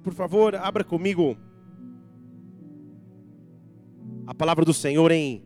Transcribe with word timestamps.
Se 0.00 0.02
por 0.02 0.14
favor, 0.14 0.54
abra 0.54 0.82
comigo 0.82 1.36
a 4.26 4.34
palavra 4.34 4.64
do 4.64 4.72
Senhor 4.72 5.10
em 5.10 5.44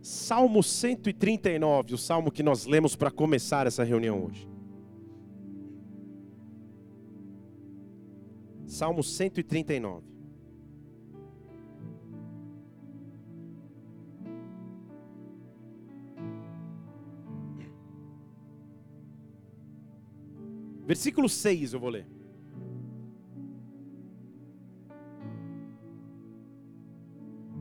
Salmo 0.00 0.60
139, 0.60 1.94
o 1.94 1.98
salmo 1.98 2.32
que 2.32 2.42
nós 2.42 2.66
lemos 2.66 2.96
para 2.96 3.12
começar 3.12 3.64
essa 3.64 3.84
reunião 3.84 4.24
hoje. 4.24 4.48
Salmo 8.66 9.04
139. 9.04 10.04
Versículo 20.84 21.28
6 21.28 21.74
eu 21.74 21.78
vou 21.78 21.90
ler. 21.90 22.21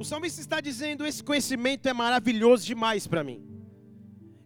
O 0.01 0.03
salmista 0.03 0.41
está 0.41 0.59
dizendo: 0.59 1.05
Esse 1.05 1.23
conhecimento 1.23 1.87
é 1.87 1.93
maravilhoso 1.93 2.65
demais 2.65 3.05
para 3.05 3.23
mim. 3.23 3.39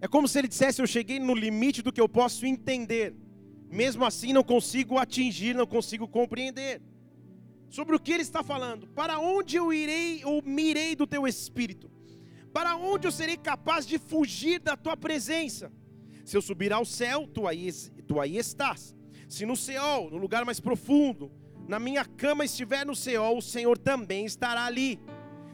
É 0.01 0.07
como 0.07 0.27
se 0.27 0.37
ele 0.37 0.49
dissesse: 0.49 0.81
Eu 0.81 0.87
cheguei 0.87 1.17
no 1.17 1.33
limite 1.33 1.81
do 1.81 1.93
que 1.93 2.01
eu 2.01 2.09
posso 2.09 2.45
entender. 2.45 3.15
Mesmo 3.71 4.03
assim, 4.03 4.33
não 4.33 4.43
consigo 4.43 4.97
atingir, 4.97 5.55
não 5.55 5.65
consigo 5.65 6.09
compreender. 6.09 6.81
Sobre 7.69 7.95
o 7.95 7.99
que 7.99 8.11
ele 8.11 8.21
está 8.21 8.43
falando? 8.43 8.87
Para 8.87 9.17
onde 9.19 9.55
eu 9.55 9.71
irei 9.71 10.25
ou 10.25 10.41
mirei 10.43 10.93
do 10.93 11.07
teu 11.07 11.25
espírito? 11.25 11.89
Para 12.53 12.75
onde 12.75 13.07
eu 13.07 13.11
serei 13.11 13.37
capaz 13.37 13.87
de 13.87 13.97
fugir 13.97 14.59
da 14.59 14.75
tua 14.75 14.97
presença? 14.97 15.71
Se 16.25 16.35
eu 16.35 16.41
subir 16.41 16.73
ao 16.73 16.83
céu, 16.83 17.27
tu 17.33 17.47
aí, 17.47 17.71
tu 18.05 18.19
aí 18.19 18.37
estás. 18.37 18.93
Se 19.29 19.45
no 19.45 19.55
céu, 19.55 20.09
no 20.11 20.17
lugar 20.17 20.43
mais 20.43 20.59
profundo, 20.59 21.31
na 21.65 21.79
minha 21.79 22.03
cama 22.03 22.43
estiver 22.43 22.85
no 22.85 22.95
céu, 22.95 23.37
o 23.37 23.41
Senhor 23.41 23.77
também 23.77 24.25
estará 24.25 24.65
ali 24.65 24.99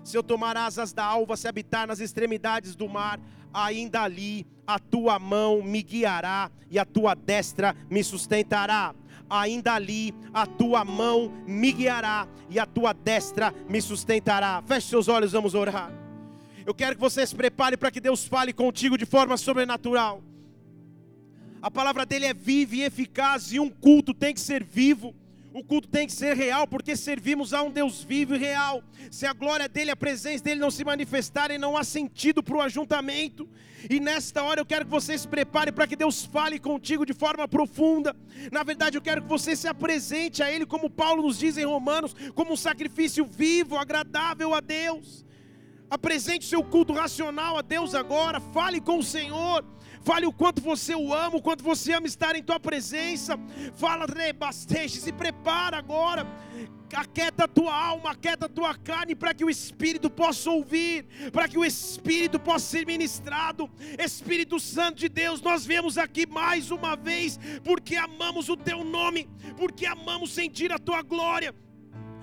se 0.03 0.17
eu 0.17 0.23
tomar 0.23 0.57
asas 0.57 0.94
da 0.94 1.03
alva, 1.03 1.38
se 1.38 1.47
habitar 1.47 1.88
nas 1.88 1.99
extremidades 1.99 2.75
do 2.75 2.89
mar, 2.89 3.19
ainda 3.53 4.02
ali 4.02 4.45
a 4.66 4.80
tua 4.80 5.19
mão 5.19 5.61
me 5.61 5.81
guiará 5.83 6.49
e 6.69 6.80
a 6.80 6.85
tua 6.85 7.13
destra 7.13 7.75
me 7.89 8.03
sustentará. 8.03 8.95
Ainda 9.30 9.73
ali 9.73 10.13
a 10.33 10.45
tua 10.45 10.83
mão 10.83 11.31
me 11.47 11.71
guiará 11.71 12.27
e 12.49 12.59
a 12.59 12.66
tua 12.66 12.93
destra 12.93 13.53
me 13.69 13.81
sustentará. 13.81 14.61
Feche 14.66 14.88
seus 14.88 15.08
olhos, 15.08 15.31
vamos 15.31 15.53
orar. 15.53 15.91
Eu 16.65 16.73
quero 16.73 16.95
que 16.95 17.02
você 17.02 17.25
se 17.25 17.36
prepare 17.36 17.77
para 17.77 17.91
que 17.91 17.99
Deus 17.99 18.25
fale 18.25 18.53
contigo 18.53 18.97
de 18.97 19.05
forma 19.05 19.38
sobrenatural. 19.38 20.21
A 21.61 21.69
palavra 21.69 22.05
dele 22.05 22.25
é 22.25 22.33
viva 22.33 22.75
e 22.75 22.81
eficaz, 22.81 23.53
e 23.53 23.59
um 23.59 23.69
culto 23.69 24.13
tem 24.13 24.33
que 24.33 24.39
ser 24.39 24.63
vivo. 24.63 25.15
O 25.53 25.63
culto 25.63 25.89
tem 25.89 26.07
que 26.07 26.13
ser 26.13 26.35
real, 26.35 26.66
porque 26.66 26.95
servimos 26.95 27.53
a 27.53 27.61
um 27.61 27.69
Deus 27.69 28.02
vivo 28.03 28.35
e 28.35 28.38
real. 28.38 28.81
Se 29.09 29.25
a 29.25 29.33
glória 29.33 29.67
dele, 29.67 29.91
a 29.91 29.95
presença 29.97 30.41
dele 30.43 30.61
não 30.61 30.71
se 30.71 30.85
manifestarem, 30.85 31.58
não 31.58 31.75
há 31.75 31.83
sentido 31.83 32.41
para 32.41 32.55
o 32.55 32.61
ajuntamento. 32.61 33.49
E 33.89 33.99
nesta 33.99 34.43
hora 34.43 34.61
eu 34.61 34.66
quero 34.66 34.85
que 34.85 34.91
você 34.91 35.17
se 35.17 35.27
prepare 35.27 35.71
para 35.71 35.85
que 35.85 35.97
Deus 35.97 36.23
fale 36.23 36.58
contigo 36.58 37.05
de 37.05 37.13
forma 37.13 37.47
profunda. 37.49 38.16
Na 38.49 38.63
verdade, 38.63 38.97
eu 38.97 39.02
quero 39.02 39.23
que 39.23 39.27
você 39.27 39.53
se 39.53 39.67
apresente 39.67 40.41
a 40.41 40.49
Ele, 40.49 40.66
como 40.66 40.89
Paulo 40.89 41.23
nos 41.23 41.38
diz 41.38 41.58
em 41.58 41.65
Romanos, 41.65 42.15
como 42.33 42.53
um 42.53 42.58
sacrifício 42.58 43.25
vivo, 43.25 43.77
agradável 43.77 44.53
a 44.53 44.61
Deus. 44.61 45.25
Apresente 45.89 46.45
seu 46.45 46.63
culto 46.63 46.93
racional 46.93 47.58
a 47.58 47.61
Deus 47.61 47.93
agora. 47.93 48.39
Fale 48.39 48.80
com 48.80 48.99
o 48.99 49.03
Senhor. 49.03 49.65
Fale 50.03 50.25
o 50.25 50.33
quanto 50.33 50.61
você 50.61 50.95
o 50.95 51.13
ama, 51.13 51.38
o 51.38 51.41
quanto 51.41 51.63
você 51.63 51.94
ama 51.94 52.07
estar 52.07 52.35
em 52.35 52.44
tua 52.44 52.59
presença. 52.59 53.39
Fala, 53.75 54.05
rebasteixe, 54.05 54.99
se 54.99 55.11
prepara 55.11 55.77
agora. 55.77 56.25
Aquieta 56.93 57.45
a 57.45 57.47
tua 57.47 57.73
alma, 57.73 58.11
aquieta 58.11 58.47
a 58.47 58.49
tua 58.49 58.75
carne, 58.75 59.16
para 59.16 59.33
que 59.33 59.45
o 59.45 59.49
Espírito 59.49 60.09
possa 60.09 60.49
ouvir, 60.49 61.05
para 61.31 61.47
que 61.47 61.58
o 61.58 61.63
Espírito 61.63 62.38
possa 62.38 62.66
ser 62.66 62.85
ministrado. 62.85 63.69
Espírito 63.97 64.59
Santo 64.59 64.98
de 64.98 65.08
Deus, 65.08 65.42
nós 65.42 65.65
vemos 65.65 65.98
aqui 65.98 66.27
mais 66.27 66.70
uma 66.70 66.97
vez, 66.97 67.39
porque 67.64 67.95
amamos 67.95 68.49
o 68.49 68.58
teu 68.58 68.83
nome, 68.83 69.30
porque 69.55 69.86
amamos 69.86 70.33
sentir 70.33 70.71
a 70.73 70.77
tua 70.77 71.02
glória 71.02 71.55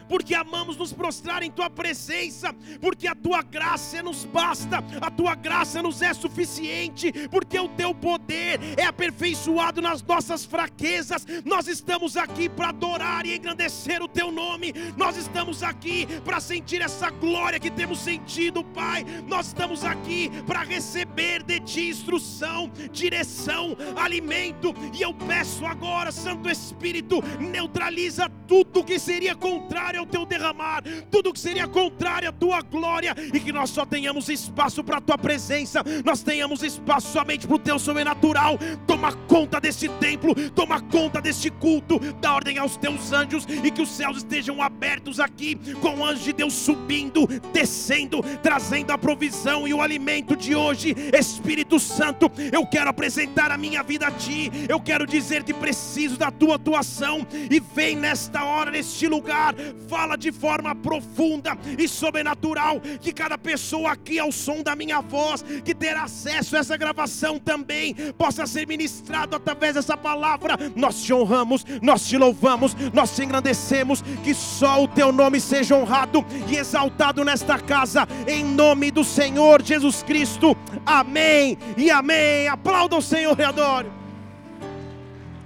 porque 0.08 0.34
amamos 0.34 0.76
nos 0.76 0.92
prostrar 0.92 1.42
em 1.42 1.50
tua 1.50 1.68
presença, 1.68 2.54
porque 2.80 3.06
a 3.06 3.14
tua 3.14 3.42
graça 3.42 4.02
nos 4.02 4.24
basta, 4.24 4.78
a 5.00 5.10
tua 5.10 5.34
graça 5.34 5.82
nos 5.82 6.02
é 6.02 6.12
suficiente, 6.14 7.12
porque 7.30 7.58
o 7.58 7.68
teu 7.68 7.94
poder 7.94 8.60
é 8.76 8.84
aperfeiçoado 8.84 9.80
nas 9.80 10.02
nossas 10.02 10.44
fraquezas. 10.44 11.26
Nós 11.44 11.68
estamos 11.68 12.16
aqui 12.16 12.48
para 12.48 12.68
adorar 12.70 13.26
e 13.26 13.36
engrandecer 13.36 14.02
o 14.02 14.08
teu 14.08 14.30
nome, 14.30 14.72
nós 14.96 15.16
estamos 15.16 15.62
aqui 15.62 16.06
para 16.24 16.40
sentir 16.40 16.80
essa 16.80 17.10
glória 17.10 17.60
que 17.60 17.70
temos 17.70 17.98
sentido, 18.00 18.64
Pai. 18.64 19.04
Nós 19.26 19.48
estamos 19.48 19.84
aqui 19.84 20.30
para 20.46 20.62
receber 20.62 21.42
de 21.42 21.60
ti 21.60 21.88
instrução, 21.88 22.70
direção, 22.92 23.76
alimento, 23.96 24.74
e 24.94 25.02
eu 25.02 25.12
peço 25.14 25.66
agora, 25.66 26.12
Santo 26.12 26.48
Espírito, 26.48 27.22
neutraliza 27.38 28.30
tudo 28.46 28.84
que 28.84 28.98
seria 28.98 29.34
contrário 29.34 29.97
contrário 29.98 30.00
ao 30.00 30.06
teu 30.06 30.24
derramar, 30.24 30.82
tudo 31.10 31.32
que 31.32 31.40
seria 31.40 31.66
contrário 31.66 32.28
à 32.28 32.32
tua 32.32 32.60
glória, 32.60 33.14
e 33.32 33.40
que 33.40 33.52
nós 33.52 33.70
só 33.70 33.84
tenhamos 33.84 34.28
espaço 34.28 34.84
para 34.84 34.98
a 34.98 35.00
tua 35.00 35.18
presença, 35.18 35.82
nós 36.04 36.22
tenhamos 36.22 36.62
espaço 36.62 37.12
somente 37.12 37.46
para 37.46 37.56
o 37.56 37.58
teu 37.58 37.78
sobrenatural. 37.78 38.58
Toma 38.86 39.12
conta 39.12 39.60
desse 39.60 39.88
templo, 39.88 40.34
toma 40.50 40.80
conta 40.80 41.20
desse 41.20 41.50
culto, 41.50 41.98
dá 42.20 42.34
ordem 42.34 42.58
aos 42.58 42.76
teus 42.76 43.12
anjos. 43.12 43.46
E 43.64 43.70
que 43.70 43.82
os 43.82 43.90
céus 43.90 44.18
estejam 44.18 44.62
abertos 44.62 45.20
aqui, 45.20 45.56
com 45.80 46.04
anjos 46.04 46.24
de 46.24 46.32
Deus 46.32 46.52
subindo, 46.54 47.26
descendo, 47.52 48.22
trazendo 48.42 48.92
a 48.92 48.98
provisão 48.98 49.66
e 49.66 49.74
o 49.74 49.82
alimento 49.82 50.36
de 50.36 50.54
hoje. 50.54 50.94
Espírito 51.12 51.78
Santo, 51.78 52.30
eu 52.52 52.66
quero 52.66 52.90
apresentar 52.90 53.50
a 53.50 53.58
minha 53.58 53.82
vida 53.82 54.06
a 54.06 54.10
ti, 54.10 54.50
eu 54.68 54.80
quero 54.80 55.06
dizer 55.06 55.42
que 55.42 55.54
preciso 55.54 56.16
da 56.16 56.30
tua 56.30 56.56
atuação. 56.56 57.26
E 57.50 57.60
vem 57.60 57.96
nesta 57.96 58.44
hora, 58.44 58.70
neste 58.70 59.06
lugar, 59.06 59.54
fala 59.88 60.16
de 60.16 60.30
forma 60.30 60.74
profunda 60.74 61.56
e 61.78 61.88
sobrenatural. 61.88 62.80
Que 63.00 63.12
cada 63.12 63.38
pessoa 63.38 63.92
aqui, 63.92 64.18
ao 64.18 64.30
som 64.30 64.62
da 64.62 64.76
minha 64.76 65.00
voz, 65.00 65.42
que 65.64 65.74
terá 65.74 66.04
acesso 66.04 66.56
a 66.56 66.60
essa 66.60 66.76
gravação 66.76 67.38
também, 67.38 67.94
possa 68.16 68.46
ser 68.46 68.66
ministrado 68.66 69.34
através 69.34 69.74
dessa 69.74 69.96
palavra. 69.96 70.56
Nós 70.76 71.02
te 71.02 71.12
honramos, 71.12 71.64
nós 71.82 72.06
te 72.06 72.16
louvamos, 72.16 72.76
nós 72.92 73.14
te 73.14 73.24
engrandecemos. 73.24 74.02
Que 74.22 74.34
só 74.34 74.82
o 74.82 74.88
teu 74.88 75.10
nome 75.10 75.40
seja 75.40 75.74
honrado 75.74 76.24
e 76.48 76.56
exaltado 76.56 77.24
nesta 77.24 77.58
casa, 77.58 78.06
em 78.26 78.44
nome 78.44 78.90
do 78.90 79.02
Senhor 79.02 79.62
Jesus 79.62 80.02
Cristo. 80.02 80.56
Amém 80.84 81.56
e 81.76 81.90
amém. 81.90 82.48
Aplauda 82.48 82.96
o 82.96 83.02
Senhor 83.02 83.38
e 83.38 83.44
adore. 83.44 83.88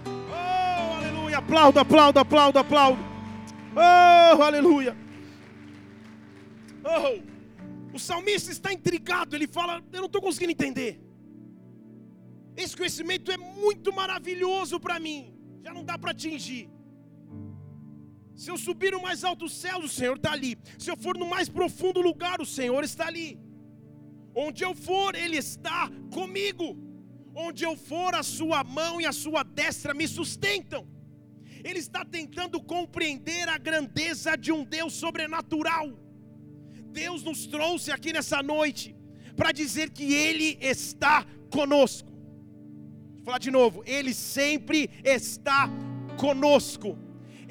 Oh, 0.06 0.96
aleluia. 0.96 1.38
Aplauda, 1.38 1.80
aplauda, 1.82 2.20
aplauda, 2.20 2.60
aplauda. 2.60 3.11
Oh, 3.74 4.42
aleluia. 4.42 4.94
Oh, 6.84 7.96
o 7.96 7.98
salmista 7.98 8.50
está 8.50 8.72
intrigado. 8.72 9.34
Ele 9.34 9.46
fala: 9.46 9.82
Eu 9.92 10.00
não 10.00 10.06
estou 10.06 10.20
conseguindo 10.20 10.52
entender. 10.52 11.00
Esse 12.56 12.76
conhecimento 12.76 13.32
é 13.32 13.36
muito 13.36 13.92
maravilhoso 13.92 14.78
para 14.78 14.98
mim. 15.00 15.34
Já 15.64 15.72
não 15.72 15.84
dá 15.84 15.96
para 15.96 16.10
atingir. 16.10 16.68
Se 18.34 18.50
eu 18.50 18.58
subir 18.58 18.92
no 18.92 19.00
mais 19.00 19.24
alto 19.24 19.48
céu, 19.48 19.78
o 19.78 19.88
Senhor 19.88 20.16
está 20.16 20.32
ali. 20.32 20.58
Se 20.78 20.90
eu 20.90 20.96
for 20.96 21.16
no 21.16 21.26
mais 21.26 21.48
profundo 21.48 22.00
lugar, 22.00 22.40
o 22.40 22.46
Senhor 22.46 22.84
está 22.84 23.06
ali. 23.06 23.38
Onde 24.34 24.64
eu 24.64 24.74
for, 24.74 25.14
Ele 25.14 25.36
está 25.36 25.90
comigo. 26.12 26.76
Onde 27.34 27.64
eu 27.64 27.74
for, 27.76 28.14
a 28.14 28.22
sua 28.22 28.62
mão 28.62 29.00
e 29.00 29.06
a 29.06 29.12
sua 29.12 29.42
destra 29.42 29.94
me 29.94 30.06
sustentam 30.06 30.91
ele 31.64 31.78
está 31.78 32.04
tentando 32.04 32.60
compreender 32.60 33.48
a 33.48 33.58
grandeza 33.58 34.36
de 34.36 34.50
um 34.52 34.64
Deus 34.64 34.94
sobrenatural. 34.94 35.92
Deus 36.92 37.22
nos 37.22 37.46
trouxe 37.46 37.90
aqui 37.90 38.12
nessa 38.12 38.42
noite 38.42 38.94
para 39.36 39.52
dizer 39.52 39.90
que 39.90 40.12
Ele 40.12 40.58
está 40.60 41.24
conosco. 41.50 42.10
Vou 42.10 43.24
falar 43.24 43.38
de 43.38 43.50
novo, 43.50 43.82
Ele 43.86 44.12
sempre 44.12 44.90
está 45.04 45.70
conosco. 46.18 46.98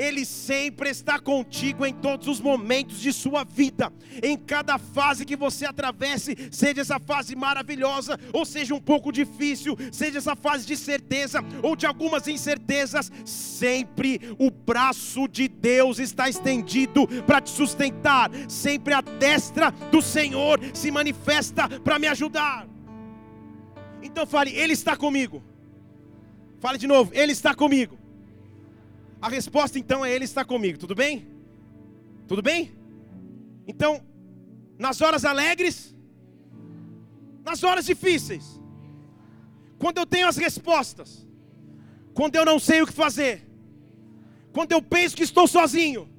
Ele 0.01 0.25
sempre 0.25 0.89
está 0.89 1.19
contigo 1.19 1.86
em 1.86 1.94
todos 1.94 2.27
os 2.27 2.42
momentos 2.42 3.00
de 3.00 3.13
sua 3.13 3.44
vida, 3.44 3.94
em 4.24 4.36
cada 4.36 4.80
fase 4.80 5.24
que 5.24 5.36
você 5.36 5.63
atravesse, 5.63 6.36
seja 6.50 6.81
essa 6.81 7.00
fase 7.00 7.36
maravilhosa, 7.36 8.19
ou 8.33 8.44
seja 8.44 8.74
um 8.74 8.80
pouco 8.81 9.12
difícil, 9.12 9.77
seja 9.92 10.18
essa 10.18 10.36
fase 10.36 10.65
de 10.65 10.75
certeza 10.75 11.45
ou 11.62 11.75
de 11.75 11.86
algumas 11.86 12.27
incertezas, 12.27 13.12
sempre 13.24 14.19
o 14.39 14.50
braço 14.50 15.27
de 15.27 15.48
Deus 15.48 16.00
está 16.00 16.27
estendido 16.27 17.07
para 17.27 17.39
te 17.39 17.51
sustentar, 17.51 18.31
sempre 18.50 18.95
a 18.95 19.01
destra 19.01 19.69
do 19.69 20.01
Senhor 20.01 20.59
se 20.74 20.89
manifesta 20.89 21.69
para 21.80 22.00
me 22.00 22.07
ajudar. 22.07 22.68
Então 24.01 24.25
fale, 24.25 24.50
Ele 24.50 24.74
está 24.74 24.98
comigo. 24.98 25.44
Fale 26.59 26.80
de 26.80 26.88
novo, 26.88 27.12
Ele 27.13 27.33
está 27.33 27.53
comigo 27.53 28.00
A 29.21 29.29
resposta 29.29 29.77
então 29.77 30.03
é 30.03 30.12
Ele 30.12 30.25
está 30.25 30.44
comigo, 30.44 30.79
tudo 30.79 30.95
bem? 30.95 31.27
Tudo 32.27 32.41
bem? 32.41 32.71
Então, 33.68 34.01
nas 34.79 35.00
horas 35.00 35.23
alegres, 35.23 35.95
nas 37.45 37.63
horas 37.63 37.85
difíceis, 37.85 38.59
quando 39.77 40.00
eu 40.00 40.06
tenho 40.06 40.27
as 40.27 40.38
respostas, 40.38 41.27
quando 42.13 42.35
eu 42.35 42.44
não 42.44 42.57
sei 42.57 42.81
o 42.81 42.88
que 42.88 42.94
fazer, 42.94 43.47
quando 44.51 44.71
eu 44.71 44.81
penso 44.81 45.15
que 45.15 45.24
estou 45.24 45.47
sozinho, 45.47 46.09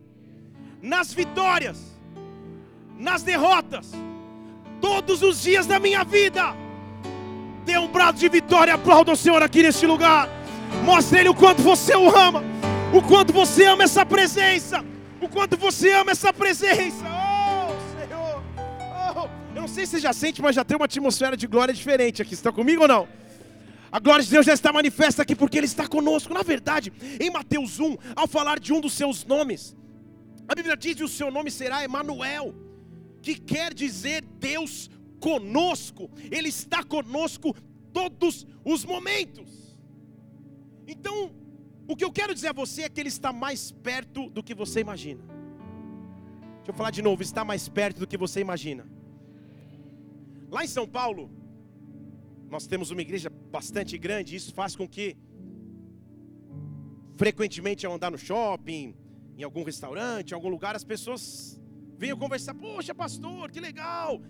nas 0.81 1.13
vitórias, 1.13 1.79
nas 2.99 3.23
derrotas, 3.23 3.91
todos 4.81 5.23
os 5.23 5.43
dias 5.43 5.67
da 5.67 5.81
minha 5.81 6.05
vida, 6.05 6.55
dê 7.65 7.79
um 7.79 7.89
brado 7.89 8.19
de 8.19 8.29
vitória, 8.29 8.75
aplauda 8.75 9.13
o 9.13 9.17
Senhor 9.17 9.43
aqui 9.43 9.63
neste 9.63 9.87
lugar, 9.87 10.29
mostre 10.85 11.21
Ele 11.21 11.29
o 11.29 11.35
quanto 11.35 11.63
você 11.63 11.95
o 11.97 12.09
ama, 12.17 12.52
o 12.93 13.01
quanto 13.01 13.33
você 13.33 13.65
ama 13.65 13.85
essa 13.85 14.05
presença, 14.05 14.85
o 15.21 15.29
quanto 15.29 15.57
você 15.57 15.93
ama 15.93 16.11
essa 16.11 16.33
presença. 16.33 17.05
Oh, 17.07 17.99
Senhor, 17.99 18.43
oh, 19.17 19.57
eu 19.57 19.63
não 19.63 19.69
sei 19.69 19.87
se 19.87 19.93
você 19.93 20.01
já 20.01 20.13
sente, 20.13 20.43
mas 20.43 20.55
já 20.55 20.63
tem 20.63 20.77
uma 20.77 20.85
atmosfera 20.85 21.37
de 21.37 21.47
glória 21.47 21.73
diferente 21.73 22.21
aqui. 22.21 22.31
Você 22.31 22.41
está 22.41 22.53
comigo 22.53 22.83
ou 22.83 22.89
não? 22.89 23.09
A 23.91 23.99
glória 23.99 24.23
de 24.23 24.31
Deus 24.31 24.45
já 24.45 24.53
está 24.53 24.73
manifesta 24.73 25.23
aqui 25.23 25.35
porque 25.35 25.57
Ele 25.57 25.67
está 25.67 25.89
conosco. 25.89 26.35
Na 26.35 26.43
verdade, 26.43 26.93
em 27.19 27.31
Mateus 27.31 27.81
1, 27.81 27.97
ao 28.15 28.29
falar 28.29 28.61
de 28.61 28.73
um 28.73 28.81
dos 28.81 28.93
seus 28.93 29.25
nomes, 29.25 29.75
a 30.47 30.55
Bíblia 30.55 30.77
diz 30.77 30.95
que 30.97 31.05
o 31.05 31.09
seu 31.09 31.31
nome 31.31 31.51
será 31.51 31.83
Emanuel, 31.83 32.55
que 33.23 33.35
quer 33.35 33.73
dizer 33.73 34.23
Deus 34.39 34.91
conosco. 35.19 36.11
Ele 36.31 36.49
está 36.49 36.83
conosco 36.83 37.55
todos 37.93 38.47
os 38.65 38.85
momentos. 38.85 39.77
Então, 40.87 41.42
o 41.93 41.97
que 41.97 42.05
eu 42.05 42.11
quero 42.11 42.35
dizer 42.35 42.49
a 42.49 42.53
você 42.55 42.83
é 42.83 42.89
que 42.89 42.99
Ele 43.01 43.11
está 43.11 43.33
mais 43.33 43.71
perto 43.71 44.31
do 44.31 44.43
que 44.43 44.55
você 44.55 44.81
imagina. 44.81 45.23
Deixa 46.57 46.71
eu 46.71 46.75
falar 46.75 46.91
de 46.91 47.03
novo, 47.03 47.23
está 47.23 47.45
mais 47.45 47.69
perto 47.69 47.99
do 48.01 48.07
que 48.07 48.17
você 48.17 48.41
imagina. 48.41 48.87
Lá 50.51 50.65
em 50.65 50.69
São 50.69 50.87
Paulo, 50.89 51.31
nós 52.49 52.67
temos 52.67 52.91
uma 52.91 53.03
igreja 53.03 53.29
bastante 53.29 53.99
grande, 53.99 54.37
isso 54.37 54.55
faz 54.55 54.75
com 54.75 54.89
que 54.89 55.17
frequentemente 57.17 57.85
ao 57.85 57.93
andar 57.93 58.11
no 58.11 58.17
shopping, 58.19 58.95
em 59.37 59.43
algum 59.43 59.63
restaurante, 59.63 60.31
em 60.31 60.35
algum 60.35 60.49
lugar, 60.49 60.75
as 60.75 60.85
pessoas 60.85 61.61
venham 61.99 62.17
conversar, 62.17 62.55
poxa 62.55 62.95
pastor, 62.95 63.51
que 63.51 63.61
legal, 63.61 64.21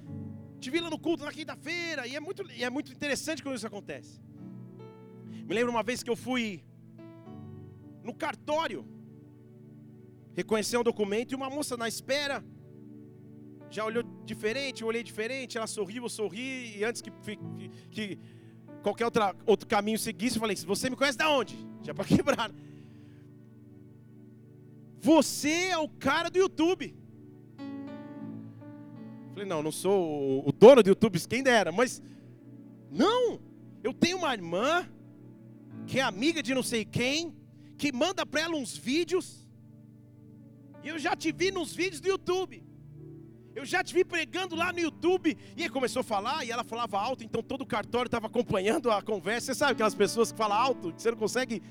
te 0.59 0.69
vi 0.69 0.81
lá 0.81 0.91
no 0.91 0.99
culto 0.99 1.25
na 1.25 1.31
quinta-feira, 1.31 2.09
e 2.09 2.17
é 2.17 2.21
muito, 2.21 2.43
e 2.51 2.65
é 2.65 2.71
muito 2.71 2.91
interessante 2.91 3.41
quando 3.41 3.55
isso 3.55 3.67
acontece. 3.69 4.21
Me 5.47 5.55
lembro 5.55 5.71
uma 5.71 5.83
vez 5.85 6.03
que 6.03 6.11
eu 6.11 6.17
fui 6.17 6.65
no 8.03 8.15
cartório 8.15 8.87
reconhecer 10.35 10.77
um 10.77 10.83
documento 10.83 11.33
e 11.33 11.35
uma 11.35 11.51
moça 11.51 11.77
na 11.77 11.89
espera 11.89 12.45
já 13.71 13.85
olhou 13.85 14.03
diferente, 14.25 14.83
eu 14.83 14.89
olhei 14.89 15.03
diferente, 15.03 15.57
ela 15.57 15.67
sorriu, 15.67 16.03
eu 16.03 16.09
sorri, 16.09 16.77
e 16.77 16.85
antes 16.85 17.01
que, 17.01 17.11
que, 17.11 17.39
que 17.91 18.19
qualquer 18.83 19.07
outra, 19.07 19.35
outro 19.47 19.67
caminho 19.67 19.99
seguisse, 19.99 20.37
eu 20.37 20.41
falei, 20.41 20.55
você 20.57 20.91
me 20.91 20.97
conhece 20.97 21.17
da 21.17 21.31
onde? 21.31 21.57
Já 21.83 21.95
para 21.95 22.05
quebrar. 22.17 22.53
Você 25.01 25.69
é 25.71 25.79
o 25.79 25.89
cara 25.89 26.29
do 26.31 26.39
YouTube. 26.39 26.95
Falei, 29.33 29.47
não, 29.47 29.63
não 29.63 29.73
sou 29.73 30.47
o 30.47 30.53
dono 30.53 30.83
do 30.83 30.91
YouTube, 30.91 31.19
quem 31.27 31.43
dera, 31.43 31.73
mas 31.73 32.03
não, 32.91 33.41
eu 33.83 33.95
tenho 33.95 34.19
uma 34.19 34.35
irmã 34.35 34.87
que 35.87 35.99
é 35.99 36.03
amiga 36.03 36.43
de 36.43 36.55
não 36.55 36.63
sei 36.63 36.85
quem, 36.85 37.35
que 37.77 37.93
manda 37.93 38.25
para 38.25 38.43
ela 38.43 38.57
uns 38.57 38.77
vídeos, 38.77 39.47
e 40.83 40.89
eu 40.89 40.99
já 40.99 41.15
te 41.15 41.31
vi 41.33 41.51
nos 41.51 41.75
vídeos 41.75 42.01
do 42.01 42.09
YouTube. 42.09 42.65
Eu 43.55 43.65
já 43.65 43.85
te 43.85 43.93
vi 43.93 44.05
pregando 44.05 44.57
lá 44.57 44.73
no 44.73 44.81
YouTube. 44.81 45.37
E 45.57 45.63
aí 45.63 45.69
começou 45.69 46.01
a 46.01 46.03
falar, 46.03 46.45
e 46.45 46.51
ela 46.51 46.65
falava 46.65 46.99
alto, 46.99 47.23
então 47.23 47.43
todo 47.43 47.63
o 47.63 47.67
cartório 47.67 48.09
estava 48.09 48.27
acompanhando 48.27 48.91
a 48.91 49.03
conversa. 49.03 49.47
Você 49.47 49.55
sabe 49.55 49.73
aquelas 49.73 49.95
pessoas 49.95 50.33
que 50.33 50.39
falam 50.39 50.57
alto, 50.57 50.93
que 50.93 51.03
você 51.03 51.11
não 51.11 51.19
consegue. 51.19 51.63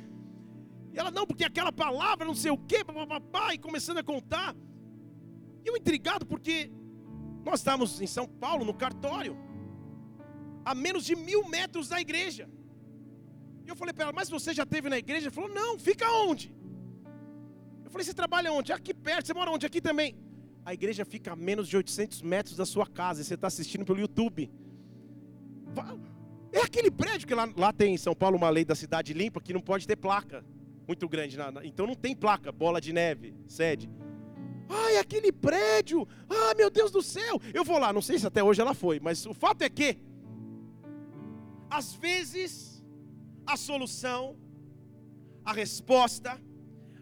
E 0.94 1.00
ela, 1.00 1.10
não, 1.10 1.26
porque 1.26 1.44
aquela 1.44 1.72
palavra, 1.72 2.26
não 2.26 2.36
sei 2.36 2.52
o 2.52 2.58
quê, 2.58 2.84
papapá, 2.84 3.54
e 3.54 3.58
começando 3.58 3.98
a 3.98 4.04
contar. 4.04 4.56
E 5.64 5.68
eu 5.68 5.76
intrigado, 5.76 6.26
porque 6.26 6.72
nós 7.44 7.60
estávamos 7.60 8.00
em 8.00 8.08
São 8.08 8.28
Paulo, 8.28 8.64
no 8.64 8.74
cartório, 8.74 9.36
a 10.64 10.76
menos 10.76 11.04
de 11.04 11.16
mil 11.16 11.48
metros 11.48 11.88
da 11.88 12.00
igreja. 12.00 12.48
E 13.66 13.70
eu 13.70 13.76
falei 13.76 13.94
para 13.94 14.06
ela, 14.06 14.14
mas 14.14 14.30
você 14.30 14.54
já 14.54 14.64
esteve 14.64 14.90
na 14.90 14.98
igreja? 14.98 15.28
Ela 15.28 15.32
falou, 15.34 15.50
não, 15.50 15.78
fica 15.78 16.10
onde? 16.12 16.54
Eu 17.86 17.92
falei, 17.92 18.06
você 18.06 18.14
trabalha 18.14 18.52
onde? 18.52 18.72
Aqui 18.74 18.94
perto, 18.94 19.28
você 19.28 19.34
mora 19.34 19.52
onde? 19.52 19.66
Aqui 19.66 19.82
também 19.82 20.16
a 20.66 20.74
igreja 20.74 21.04
fica 21.04 21.34
a 21.34 21.36
menos 21.36 21.68
de 21.68 21.76
800 21.76 22.22
metros 22.22 22.56
da 22.56 22.66
sua 22.66 22.86
casa 22.86 23.22
e 23.22 23.26
você 23.26 23.34
está 23.34 23.48
assistindo 23.48 23.86
pelo 23.86 24.00
YouTube. 24.00 24.52
É 26.52 26.60
aquele 26.60 26.92
prédio 26.92 27.28
que 27.28 27.34
lá, 27.34 27.50
lá 27.56 27.74
tem 27.74 27.94
em 27.94 27.98
São 27.98 28.14
Paulo 28.14 28.38
uma 28.38 28.50
lei 28.50 28.66
da 28.66 28.76
cidade 28.76 29.14
limpa 29.14 29.42
que 29.42 29.54
não 29.54 29.62
pode 29.62 29.88
ter 29.88 29.96
placa 29.96 30.44
muito 30.88 31.08
grande. 31.08 31.38
Na, 31.38 31.52
na, 31.52 31.66
então 31.66 31.88
não 31.88 31.96
tem 31.96 32.16
placa, 32.16 32.52
bola 32.52 32.80
de 32.80 32.94
neve, 32.94 33.34
sede. 33.48 33.90
Ai, 34.70 34.98
aquele 34.98 35.32
prédio! 35.32 36.08
Ah, 36.30 36.54
meu 36.56 36.70
Deus 36.70 36.92
do 36.92 37.02
céu! 37.02 37.42
Eu 37.54 37.64
vou 37.64 37.78
lá, 37.78 37.92
não 37.92 38.02
sei 38.02 38.20
se 38.20 38.28
até 38.28 38.44
hoje 38.44 38.62
ela 38.62 38.74
foi, 38.74 39.00
mas 39.00 39.26
o 39.26 39.34
fato 39.34 39.64
é 39.64 39.70
que, 39.70 39.98
às 41.70 41.94
vezes, 41.94 42.71
a 43.54 43.58
solução, 43.70 44.24
a 45.44 45.54
resposta, 45.62 46.32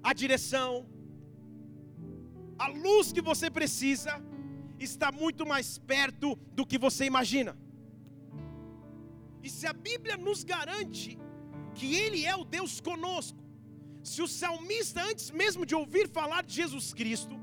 a 0.10 0.14
direção, 0.22 0.72
a 2.58 2.68
luz 2.68 3.12
que 3.16 3.24
você 3.30 3.50
precisa 3.60 4.14
está 4.88 5.12
muito 5.12 5.46
mais 5.46 5.78
perto 5.78 6.36
do 6.58 6.66
que 6.66 6.78
você 6.86 7.06
imagina. 7.06 7.54
E 9.44 9.50
se 9.50 9.66
a 9.68 9.74
Bíblia 9.74 10.18
nos 10.18 10.44
garante 10.44 11.18
que 11.78 11.96
Ele 12.04 12.26
é 12.26 12.36
o 12.36 12.44
Deus 12.44 12.74
conosco, 12.90 13.40
se 14.12 14.22
o 14.22 14.28
salmista, 14.28 15.02
antes 15.04 15.30
mesmo 15.32 15.66
de 15.66 15.76
ouvir 15.76 16.08
falar 16.20 16.42
de 16.44 16.54
Jesus 16.62 16.94
Cristo, 16.94 17.36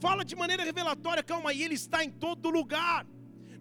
fala 0.00 0.24
de 0.24 0.34
maneira 0.42 0.64
revelatória, 0.64 1.22
calma 1.22 1.50
aí, 1.50 1.62
Ele 1.62 1.74
está 1.74 2.04
em 2.04 2.10
todo 2.10 2.50
lugar. 2.50 3.06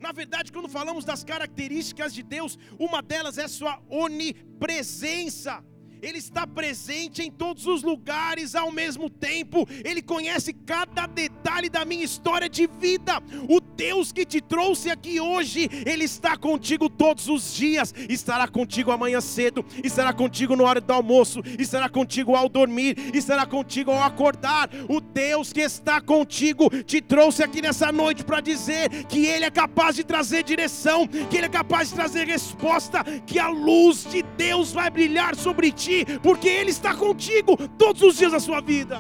Na 0.01 0.12
verdade, 0.12 0.51
quando 0.51 0.68
falamos 0.68 1.06
das 1.06 1.24
características 1.24 2.12
de 2.13 2.24
Deus, 2.24 2.57
uma 2.80 3.01
delas 3.01 3.38
é 3.38 3.48
sua 3.48 3.80
onipresença. 3.88 5.63
Ele 6.01 6.18
está 6.18 6.48
presente 6.48 7.21
em 7.21 7.30
todos 7.30 7.68
os 7.68 7.83
lugares 7.83 8.56
ao 8.56 8.71
mesmo 8.71 9.07
tempo, 9.09 9.68
Ele 9.86 10.01
conhece 10.01 10.51
cada 10.51 11.06
detalhe 11.06 11.69
da 11.69 11.86
minha 11.86 12.03
história 12.03 12.50
de 12.50 12.65
vida. 12.65 13.22
O 13.48 13.62
Deus 13.62 14.12
que 14.12 14.25
te 14.25 14.41
trouxe 14.41 14.89
aqui 14.89 15.20
hoje, 15.20 15.70
Ele 15.86 16.03
está 16.03 16.36
contigo 16.36 16.89
todos 16.89 17.27
os 17.27 17.53
dias, 17.53 17.93
estará 18.10 18.48
contigo 18.48 18.91
amanhã 18.91 19.22
cedo, 19.22 19.63
estará 19.84 20.12
contigo 20.12 20.55
na 20.55 20.63
hora 20.63 20.81
do 20.81 20.91
almoço, 20.91 21.41
estará 21.60 21.88
contigo 21.88 22.36
ao 22.36 22.50
dormir, 22.50 22.98
estará 23.13 23.46
contigo 23.46 23.91
ao 23.91 24.01
acordar. 24.01 24.70
O 24.89 25.00
Deus 25.00 25.53
que 25.53 25.62
está 25.62 26.01
contigo 26.01 26.70
te 26.84 27.00
trouxe 27.00 27.43
aqui 27.43 27.62
nessa 27.62 27.91
noite 27.91 28.24
para 28.24 28.41
dizer 28.41 28.89
que 29.05 29.27
Ele 29.27 29.46
é 29.46 29.51
capaz 29.51 29.96
de 29.96 30.03
trazer 30.03 30.43
direção, 30.43 31.08
que 31.08 31.38
Ele 31.38 31.46
é 31.46 31.50
capaz 31.50 31.89
de 31.89 31.96
trazer 31.96 32.25
resposta, 32.25 33.03
que 33.27 33.38
a 33.38 33.50
luz 33.50 34.08
de 34.10 34.24
Deus 34.36 34.72
vai 34.72 34.89
brilhar 34.89 35.36
sobre 35.36 35.72
ti 35.72 35.90
ti, 35.91 36.05
porque 36.24 36.48
Ele 36.48 36.71
está 36.71 36.95
contigo 36.95 37.57
todos 37.77 38.01
os 38.01 38.15
dias 38.17 38.31
da 38.31 38.39
sua 38.39 38.62
vida. 38.62 39.00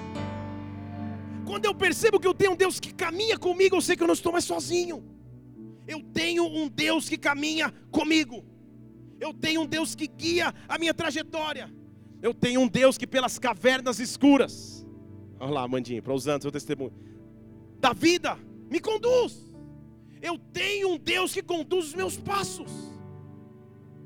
Quando 1.45 1.65
eu 1.65 1.73
percebo 1.73 2.19
que 2.19 2.27
eu 2.27 2.33
tenho 2.33 2.51
um 2.51 2.55
Deus 2.55 2.79
que 2.79 2.93
caminha 2.93 3.37
comigo, 3.37 3.75
eu 3.75 3.81
sei 3.81 3.95
que 3.95 4.03
eu 4.03 4.07
não 4.07 4.13
estou 4.13 4.31
mais 4.31 4.45
sozinho. 4.45 5.03
Eu 5.87 6.01
tenho 6.13 6.45
um 6.45 6.67
Deus 6.67 7.09
que 7.09 7.17
caminha 7.17 7.73
comigo. 7.89 8.45
Eu 9.19 9.33
tenho 9.33 9.61
um 9.61 9.65
Deus 9.65 9.95
que 9.95 10.07
guia 10.07 10.53
a 10.67 10.77
minha 10.77 10.93
trajetória. 10.93 11.71
Eu 12.21 12.33
tenho 12.33 12.61
um 12.61 12.67
Deus 12.67 12.97
que 12.97 13.07
pelas 13.07 13.39
cavernas 13.39 13.99
escuras, 13.99 14.85
olha 15.39 15.51
lá, 15.51 15.67
Mandinho, 15.67 16.03
para 16.03 16.13
usando 16.13 16.43
seu 16.43 16.51
testemunho, 16.51 16.93
da 17.79 17.93
vida, 17.93 18.37
me 18.69 18.79
conduz. 18.79 19.51
Eu 20.21 20.37
tenho 20.37 20.89
um 20.89 20.97
Deus 20.97 21.33
que 21.33 21.41
conduz 21.41 21.87
os 21.87 21.95
meus 21.95 22.15
passos. 22.15 22.71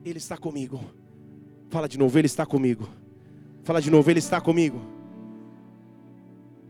Ele 0.04 0.18
está 0.18 0.38
comigo. 0.38 0.80
Fala 1.70 1.88
de 1.88 1.98
novo, 1.98 2.18
Ele 2.18 2.28
está 2.28 2.46
comigo. 2.46 2.88
Fala 3.64 3.82
de 3.82 3.90
novo, 3.90 4.10
Ele 4.10 4.20
está 4.20 4.40
comigo. 4.40 4.80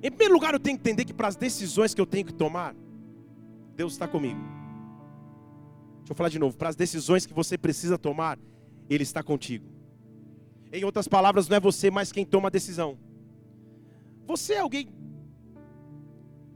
Em 0.02 0.10
primeiro 0.10 0.34
lugar, 0.34 0.54
eu 0.54 0.60
tenho 0.60 0.78
que 0.78 0.82
entender 0.82 1.06
que 1.06 1.14
para 1.14 1.28
as 1.28 1.36
decisões 1.36 1.94
que 1.94 2.02
eu 2.02 2.06
tenho 2.06 2.25
que 2.25 2.34
tomar, 2.34 2.75
Deus 3.75 3.94
está 3.94 4.08
comigo. 4.08 4.40
Deixa 6.00 6.12
eu 6.12 6.16
falar 6.16 6.30
de 6.30 6.40
novo. 6.40 6.56
Para 6.56 6.70
as 6.70 6.75
decisões 6.75 7.25
que 7.25 7.34
você 7.34 7.58
precisa 7.58 7.98
tomar, 7.98 8.38
Ele 8.90 9.04
está 9.04 9.24
contigo. 9.24 9.66
Em 10.72 10.84
outras 10.84 11.08
palavras, 11.08 11.48
não 11.48 11.58
é 11.58 11.60
você 11.60 11.90
mais 11.90 12.12
quem 12.12 12.25
toma 12.25 12.48
a 12.48 12.52
decisão. 12.52 12.98
Você 14.25 14.54
é 14.54 14.60
alguém 14.60 14.90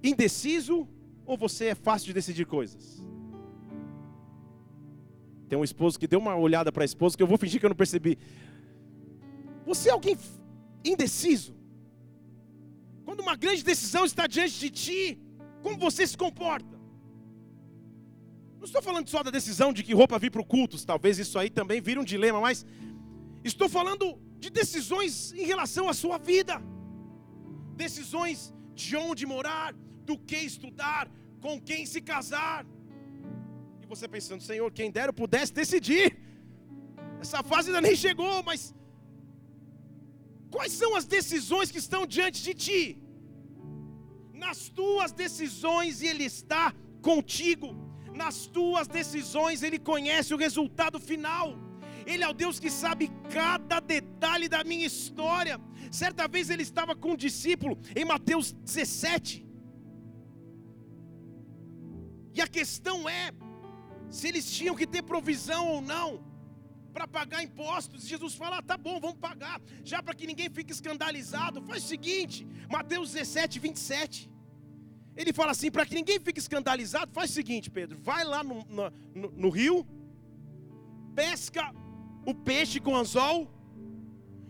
indeciso 0.04 0.88
ou 1.26 1.38
você 1.38 1.66
é 1.66 1.76
fácil 1.76 2.08
de 2.08 2.14
decidir 2.14 2.46
coisas? 2.46 3.04
Tem 5.50 5.58
um 5.58 5.64
esposo 5.64 6.00
que 6.00 6.08
deu 6.08 6.20
uma 6.20 6.36
olhada 6.36 6.72
para 6.72 6.84
a 6.84 6.86
esposa 6.86 7.18
que 7.18 7.24
eu 7.24 7.28
vou 7.28 7.38
fingir 7.38 7.60
que 7.60 7.66
eu 7.66 7.70
não 7.70 7.76
percebi. 7.76 8.18
Você 9.66 9.90
é 9.90 9.92
alguém 9.92 10.16
indeciso? 10.86 11.56
Quando 13.04 13.22
uma 13.22 13.36
grande 13.36 13.64
decisão 13.64 14.06
está 14.06 14.28
diante 14.28 14.60
de 14.60 14.70
ti, 14.70 15.20
como 15.64 15.78
você 15.78 16.06
se 16.06 16.16
comporta? 16.16 16.78
Não 18.60 18.66
estou 18.66 18.82
falando 18.82 19.10
só 19.10 19.24
da 19.24 19.32
decisão 19.32 19.74
de 19.74 19.82
que 19.82 19.94
roupa 19.94 20.20
vir 20.20 20.32
para 20.32 20.42
o 20.42 20.46
culto, 20.46 20.86
talvez 20.86 21.18
isso 21.18 21.40
aí 21.40 21.50
também 21.50 21.82
vire 21.82 22.00
um 22.00 22.04
dilema, 22.04 22.40
mas 22.40 22.66
estou 23.44 23.68
falando 23.68 24.20
de 24.38 24.50
decisões 24.50 25.34
em 25.34 25.46
relação 25.46 25.90
à 25.90 25.94
sua 25.94 26.18
vida, 26.18 26.62
decisões 27.76 28.54
de 28.76 28.96
onde 28.96 29.26
morar, 29.26 29.74
do 30.06 30.18
que 30.18 30.36
estudar, 30.36 31.10
com 31.42 31.60
quem 31.60 31.86
se 31.86 32.02
casar. 32.02 32.66
Você 33.92 34.08
pensando, 34.08 34.44
Senhor, 34.50 34.70
quem 34.80 34.90
dera 34.98 35.10
eu 35.10 35.20
pudesse 35.24 35.52
decidir. 35.62 36.08
Essa 37.24 37.42
fase 37.52 37.70
ainda 37.70 37.82
nem 37.88 37.96
chegou, 38.06 38.36
mas 38.50 38.62
quais 40.56 40.74
são 40.82 40.92
as 41.00 41.06
decisões 41.18 41.72
que 41.74 41.82
estão 41.86 42.02
diante 42.16 42.40
de 42.48 42.54
ti? 42.66 42.82
Nas 44.46 44.60
tuas 44.80 45.12
decisões 45.12 46.02
Ele 46.10 46.26
está 46.34 46.66
contigo 47.10 47.70
nas 48.22 48.38
tuas 48.58 48.88
decisões, 49.00 49.64
Ele 49.64 49.80
conhece 49.92 50.34
o 50.34 50.42
resultado 50.46 51.00
final. 51.10 51.48
Ele 52.12 52.24
é 52.24 52.30
o 52.30 52.38
Deus 52.44 52.60
que 52.64 52.72
sabe 52.84 53.06
cada 53.38 53.78
detalhe 53.80 54.48
da 54.56 54.62
minha 54.72 54.88
história. 54.92 55.56
Certa 56.02 56.28
vez 56.34 56.50
ele 56.50 56.64
estava 56.70 56.94
com 57.02 57.12
um 57.14 57.22
discípulo 57.28 57.78
em 58.00 58.06
Mateus 58.14 58.48
17. 58.52 59.46
E 62.38 62.42
a 62.42 62.48
questão 62.58 62.98
é 63.08 63.24
se 64.10 64.28
eles 64.28 64.50
tinham 64.52 64.76
que 64.76 64.88
ter 64.88 65.04
provisão 65.04 65.68
ou 65.68 65.82
não 65.82 66.24
para 66.94 67.08
pagar 67.08 67.44
impostos. 67.44 68.08
Jesus 68.08 68.36
fala: 68.36 68.58
ah, 68.58 68.62
tá 68.62 68.78
bom, 68.78 69.00
vamos 69.00 69.18
pagar. 69.18 69.62
Já 69.84 70.02
para 70.02 70.14
que 70.14 70.28
ninguém 70.28 70.50
fique 70.50 70.72
escandalizado, 70.72 71.62
faz 71.62 71.84
o 71.84 71.88
seguinte, 71.88 72.48
Mateus 72.70 73.12
17, 73.12 73.60
27. 73.60 74.30
Ele 75.16 75.34
fala 75.34 75.52
assim: 75.52 75.72
para 75.72 75.86
que 75.86 75.96
ninguém 75.96 76.20
fique 76.20 76.40
escandalizado, 76.40 77.12
faz 77.14 77.32
o 77.32 77.34
seguinte, 77.34 77.70
Pedro: 77.70 77.98
vai 78.00 78.24
lá 78.24 78.44
no, 78.44 78.66
no, 78.66 79.32
no 79.32 79.50
rio, 79.50 79.86
pesca 81.16 81.74
o 82.26 82.34
peixe 82.34 82.80
com 82.80 82.96
anzol, 82.96 83.48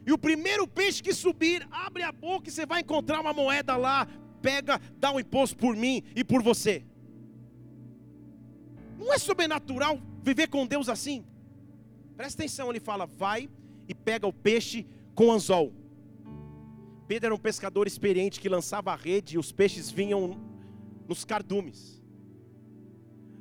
e 0.05 0.11
o 0.11 0.17
primeiro 0.17 0.67
peixe 0.67 1.03
que 1.03 1.13
subir, 1.13 1.67
abre 1.71 2.03
a 2.03 2.11
boca 2.11 2.49
e 2.49 2.51
você 2.51 2.65
vai 2.65 2.81
encontrar 2.81 3.19
uma 3.19 3.33
moeda 3.33 3.75
lá, 3.75 4.07
pega, 4.41 4.81
dá 4.97 5.11
um 5.11 5.19
imposto 5.19 5.55
por 5.55 5.75
mim 5.75 6.03
e 6.15 6.23
por 6.23 6.41
você. 6.41 6.83
Não 8.99 9.13
é 9.13 9.17
sobrenatural 9.17 9.99
viver 10.21 10.47
com 10.47 10.67
Deus 10.67 10.89
assim? 10.89 11.25
Presta 12.17 12.43
atenção, 12.43 12.69
ele 12.69 12.81
fala: 12.81 13.05
vai 13.05 13.49
e 13.87 13.95
pega 13.95 14.27
o 14.27 14.33
peixe 14.33 14.85
com 15.15 15.31
anzol. 15.31 15.73
Pedro 17.07 17.27
era 17.27 17.35
um 17.35 17.39
pescador 17.39 17.87
experiente 17.87 18.39
que 18.39 18.49
lançava 18.49 18.91
a 18.91 18.95
rede 18.95 19.35
e 19.35 19.39
os 19.39 19.51
peixes 19.51 19.89
vinham 19.89 20.37
nos 21.07 21.23
cardumes. 21.23 22.03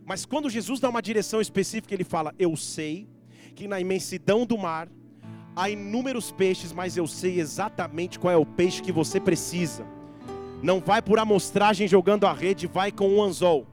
Mas 0.06 0.24
quando 0.24 0.48
Jesus 0.48 0.80
dá 0.80 0.88
uma 0.88 1.02
direção 1.02 1.40
específica, 1.40 1.92
ele 1.92 2.04
fala: 2.04 2.32
Eu 2.38 2.56
sei 2.56 3.08
que 3.56 3.66
na 3.66 3.80
imensidão 3.80 4.46
do 4.46 4.56
mar 4.56 4.88
há 5.56 5.68
inúmeros 5.68 6.30
peixes, 6.30 6.72
mas 6.72 6.96
eu 6.96 7.06
sei 7.08 7.40
exatamente 7.40 8.18
qual 8.18 8.32
é 8.32 8.36
o 8.36 8.46
peixe 8.46 8.80
que 8.80 8.92
você 8.92 9.18
precisa. 9.20 9.84
Não 10.62 10.80
vai 10.80 11.02
por 11.02 11.18
amostragem 11.18 11.88
jogando 11.88 12.26
a 12.26 12.32
rede, 12.32 12.66
vai 12.68 12.92
com 12.92 13.08
um 13.08 13.22
anzol. 13.22 13.66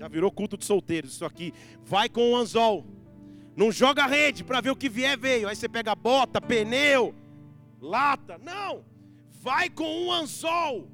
Já 0.00 0.08
virou 0.08 0.32
culto 0.32 0.56
de 0.56 0.64
solteiros 0.64 1.12
isso 1.12 1.26
aqui. 1.26 1.52
Vai 1.84 2.08
com 2.08 2.32
um 2.32 2.36
anzol. 2.36 2.86
Não 3.54 3.70
joga 3.70 4.06
rede 4.06 4.42
para 4.42 4.62
ver 4.62 4.70
o 4.70 4.76
que 4.76 4.88
vier 4.88 5.18
veio. 5.18 5.46
Aí 5.46 5.54
você 5.54 5.68
pega 5.68 5.94
bota, 5.94 6.40
pneu, 6.40 7.14
lata. 7.78 8.38
Não. 8.38 8.82
Vai 9.42 9.68
com 9.68 10.06
um 10.06 10.10
anzol. 10.10 10.88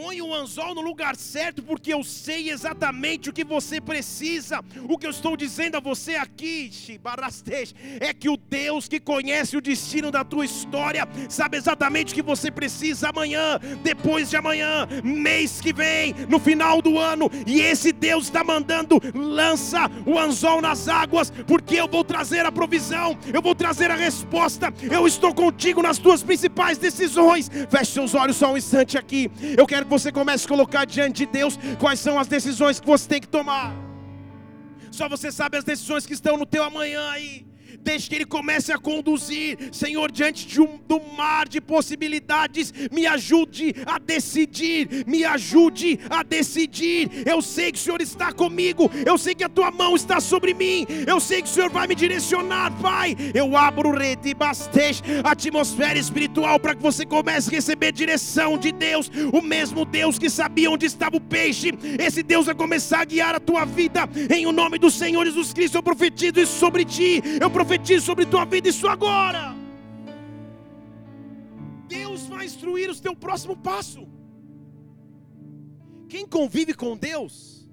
Põe 0.00 0.22
o 0.22 0.32
anzol 0.32 0.76
no 0.76 0.80
lugar 0.80 1.16
certo, 1.16 1.60
porque 1.60 1.92
eu 1.92 2.04
sei 2.04 2.50
exatamente 2.50 3.30
o 3.30 3.32
que 3.32 3.42
você 3.42 3.80
precisa. 3.80 4.64
O 4.88 4.96
que 4.96 5.04
eu 5.04 5.10
estou 5.10 5.36
dizendo 5.36 5.76
a 5.76 5.80
você 5.80 6.14
aqui, 6.14 6.70
é 7.98 8.14
que 8.14 8.28
o 8.28 8.36
Deus 8.36 8.86
que 8.86 9.00
conhece 9.00 9.56
o 9.56 9.60
destino 9.60 10.12
da 10.12 10.22
tua 10.22 10.44
história 10.44 11.08
sabe 11.28 11.56
exatamente 11.56 12.12
o 12.12 12.14
que 12.14 12.22
você 12.22 12.48
precisa 12.48 13.08
amanhã, 13.08 13.58
depois 13.82 14.30
de 14.30 14.36
amanhã, 14.36 14.86
mês 15.02 15.60
que 15.60 15.72
vem, 15.72 16.14
no 16.28 16.38
final 16.38 16.80
do 16.80 16.96
ano. 16.96 17.28
E 17.44 17.60
esse 17.60 17.90
Deus 17.90 18.26
está 18.26 18.44
mandando, 18.44 19.00
lança 19.12 19.90
o 20.06 20.16
anzol 20.16 20.60
nas 20.60 20.86
águas, 20.86 21.32
porque 21.44 21.74
eu 21.74 21.88
vou 21.88 22.04
trazer 22.04 22.46
a 22.46 22.52
provisão, 22.52 23.18
eu 23.34 23.42
vou 23.42 23.54
trazer 23.54 23.90
a 23.90 23.96
resposta. 23.96 24.72
Eu 24.80 25.08
estou 25.08 25.34
contigo 25.34 25.82
nas 25.82 25.98
tuas 25.98 26.22
principais 26.22 26.78
decisões. 26.78 27.50
Feche 27.68 27.94
seus 27.94 28.14
olhos 28.14 28.36
só 28.36 28.52
um 28.52 28.56
instante 28.56 28.96
aqui. 28.96 29.28
Eu 29.56 29.66
quero 29.66 29.78
quero 29.78 29.87
que 29.88 29.90
você 29.90 30.12
comece 30.12 30.44
a 30.44 30.48
colocar 30.48 30.84
diante 30.84 31.24
de 31.24 31.32
Deus 31.32 31.58
quais 31.80 31.98
são 31.98 32.18
as 32.18 32.28
decisões 32.28 32.78
que 32.78 32.86
você 32.86 33.08
tem 33.08 33.20
que 33.20 33.26
tomar. 33.26 33.72
Só 34.92 35.08
você 35.08 35.32
sabe 35.32 35.56
as 35.56 35.64
decisões 35.64 36.06
que 36.06 36.12
estão 36.12 36.36
no 36.36 36.44
teu 36.44 36.62
amanhã 36.62 37.10
aí. 37.10 37.46
Deixe 37.80 38.08
que 38.08 38.14
Ele 38.14 38.24
comece 38.24 38.72
a 38.72 38.78
conduzir, 38.78 39.58
Senhor, 39.72 40.10
diante 40.10 40.46
de 40.46 40.60
um, 40.60 40.78
do 40.86 41.00
mar 41.16 41.48
de 41.48 41.60
possibilidades. 41.60 42.72
Me 42.92 43.06
ajude 43.06 43.74
a 43.86 43.98
decidir, 43.98 45.04
me 45.06 45.24
ajude 45.24 45.98
a 46.08 46.22
decidir. 46.22 47.26
Eu 47.26 47.42
sei 47.42 47.72
que 47.72 47.78
o 47.78 47.82
Senhor 47.82 48.00
está 48.00 48.32
comigo, 48.32 48.90
eu 49.04 49.18
sei 49.18 49.34
que 49.34 49.44
a 49.44 49.48
tua 49.48 49.70
mão 49.70 49.94
está 49.96 50.20
sobre 50.20 50.54
mim, 50.54 50.86
eu 51.06 51.20
sei 51.20 51.42
que 51.42 51.48
o 51.48 51.52
Senhor 51.52 51.70
vai 51.70 51.86
me 51.86 51.94
direcionar, 51.94 52.70
Pai. 52.80 53.16
Eu 53.34 53.56
abro 53.56 53.90
rede 53.90 54.34
bastante 54.34 55.02
atmosfera 55.24 55.98
espiritual 55.98 56.58
para 56.58 56.74
que 56.74 56.82
você 56.82 57.04
comece 57.04 57.48
a 57.48 57.52
receber 57.52 57.92
direção 57.92 58.58
de 58.58 58.72
Deus, 58.72 59.10
o 59.32 59.42
mesmo 59.42 59.84
Deus 59.84 60.18
que 60.18 60.30
sabia 60.30 60.70
onde 60.70 60.86
estava 60.86 61.16
o 61.16 61.20
peixe. 61.20 61.72
Esse 61.98 62.22
Deus 62.22 62.46
vai 62.46 62.54
começar 62.54 63.00
a 63.00 63.04
guiar 63.04 63.34
a 63.34 63.40
tua 63.40 63.64
vida 63.64 64.08
em 64.30 64.46
o 64.46 64.52
nome 64.52 64.78
do 64.78 64.90
Senhor 64.90 65.24
Jesus 65.24 65.52
Cristo. 65.52 65.76
Eu 65.76 65.82
profetizo 65.82 66.40
isso 66.40 66.58
sobre 66.58 66.84
ti. 66.84 67.22
Eu 67.40 67.50
profetizo 67.58 68.06
sobre 68.06 68.24
tua 68.24 68.44
vida 68.44 68.68
isso 68.68 68.86
agora. 68.86 69.52
Deus 71.88 72.20
vai 72.32 72.46
instruir 72.46 72.88
o 72.88 73.00
teu 73.06 73.16
próximo 73.16 73.56
passo. 73.56 74.06
Quem 76.08 76.24
convive 76.24 76.72
com 76.72 76.96
Deus, 76.96 77.68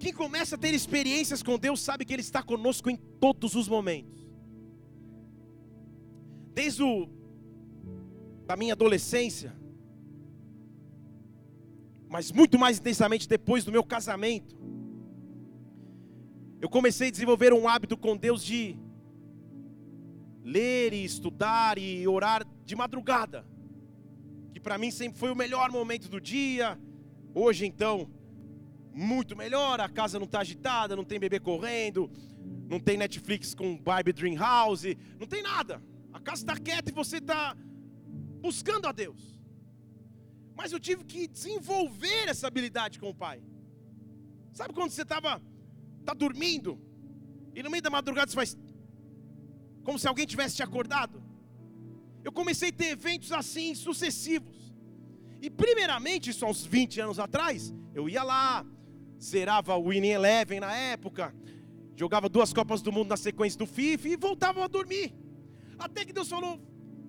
quem 0.00 0.12
começa 0.12 0.56
a 0.56 0.58
ter 0.58 0.74
experiências 0.74 1.44
com 1.44 1.56
Deus, 1.66 1.80
sabe 1.80 2.04
que 2.04 2.12
Ele 2.12 2.22
está 2.22 2.42
conosco 2.42 2.90
em 2.90 2.96
todos 2.96 3.54
os 3.54 3.68
momentos. 3.68 4.20
Desde 6.52 6.82
o, 6.82 7.08
a 8.48 8.56
minha 8.56 8.74
adolescência, 8.74 9.54
mas 12.08 12.32
muito 12.32 12.58
mais 12.58 12.80
intensamente 12.80 13.28
depois 13.28 13.62
do 13.62 13.70
meu 13.70 13.84
casamento, 13.84 14.56
eu 16.62 16.68
comecei 16.68 17.08
a 17.08 17.10
desenvolver 17.10 17.52
um 17.52 17.66
hábito 17.66 17.96
com 17.96 18.16
Deus 18.16 18.40
de 18.40 18.78
ler 20.44 20.92
e 20.92 21.04
estudar 21.04 21.76
e 21.76 22.06
orar 22.06 22.46
de 22.64 22.76
madrugada, 22.76 23.44
que 24.52 24.60
para 24.60 24.78
mim 24.78 24.92
sempre 24.92 25.18
foi 25.18 25.32
o 25.32 25.34
melhor 25.34 25.72
momento 25.72 26.08
do 26.08 26.20
dia. 26.20 26.78
Hoje 27.34 27.66
então, 27.66 28.08
muito 28.94 29.34
melhor, 29.36 29.80
a 29.80 29.88
casa 29.88 30.20
não 30.20 30.26
está 30.26 30.38
agitada, 30.38 30.94
não 30.94 31.02
tem 31.02 31.18
bebê 31.18 31.40
correndo, 31.40 32.08
não 32.68 32.78
tem 32.78 32.96
Netflix 32.96 33.56
com 33.56 33.76
Barbie 33.76 34.12
Dream 34.12 34.36
House, 34.36 34.84
não 35.18 35.26
tem 35.26 35.42
nada. 35.42 35.82
A 36.12 36.20
casa 36.20 36.42
está 36.42 36.56
quieta 36.56 36.92
e 36.92 36.94
você 36.94 37.16
está 37.16 37.56
buscando 38.40 38.86
a 38.86 38.92
Deus. 38.92 39.36
Mas 40.54 40.70
eu 40.70 40.78
tive 40.78 41.02
que 41.02 41.26
desenvolver 41.26 42.28
essa 42.28 42.46
habilidade 42.46 43.00
com 43.00 43.10
o 43.10 43.14
Pai. 43.14 43.42
Sabe 44.52 44.72
quando 44.72 44.92
você 44.92 45.02
estava 45.02 45.42
tá 46.02 46.14
dormindo 46.14 46.78
e 47.54 47.62
no 47.62 47.70
meio 47.70 47.82
da 47.82 47.90
madrugada 47.90 48.30
você 48.30 48.34
faz 48.34 48.56
como 49.82 49.98
se 49.98 50.06
alguém 50.06 50.26
tivesse 50.26 50.56
te 50.56 50.62
acordado. 50.62 51.22
Eu 52.24 52.32
comecei 52.32 52.68
a 52.68 52.72
ter 52.72 52.86
eventos 52.86 53.32
assim 53.32 53.74
sucessivos. 53.74 54.72
E 55.40 55.50
primeiramente, 55.50 56.30
isso 56.30 56.44
há 56.44 56.48
uns 56.48 56.64
20 56.64 57.00
anos 57.00 57.18
atrás, 57.18 57.74
eu 57.92 58.08
ia 58.08 58.22
lá, 58.22 58.64
zerava 59.20 59.76
o 59.76 59.88
Winning 59.88 60.10
Eleven 60.10 60.60
na 60.60 60.72
época, 60.72 61.34
jogava 61.96 62.28
duas 62.28 62.52
Copas 62.52 62.80
do 62.80 62.92
Mundo 62.92 63.08
na 63.08 63.16
sequência 63.16 63.58
do 63.58 63.66
FIFA 63.66 64.08
e 64.08 64.16
voltava 64.16 64.64
a 64.64 64.68
dormir. 64.68 65.12
Até 65.76 66.04
que 66.04 66.12
Deus 66.12 66.28
falou: 66.28 66.60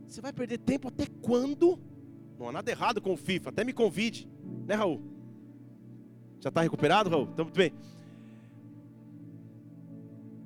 Você 0.08 0.20
vai 0.20 0.34
perder 0.34 0.58
tempo 0.58 0.88
até 0.88 1.06
quando? 1.22 1.80
Não 2.40 2.50
há 2.50 2.52
nada 2.52 2.72
errado 2.72 3.00
com 3.00 3.14
o 3.14 3.18
FIFA, 3.18 3.52
até 3.52 3.64
me 3.64 3.72
convide, 3.72 4.28
né, 4.66 4.74
Raul? 4.74 5.00
Já 6.40 6.50
está 6.50 6.62
recuperado, 6.62 7.10
Raul? 7.12 7.28
Muito 7.28 7.56
bem. 7.56 7.72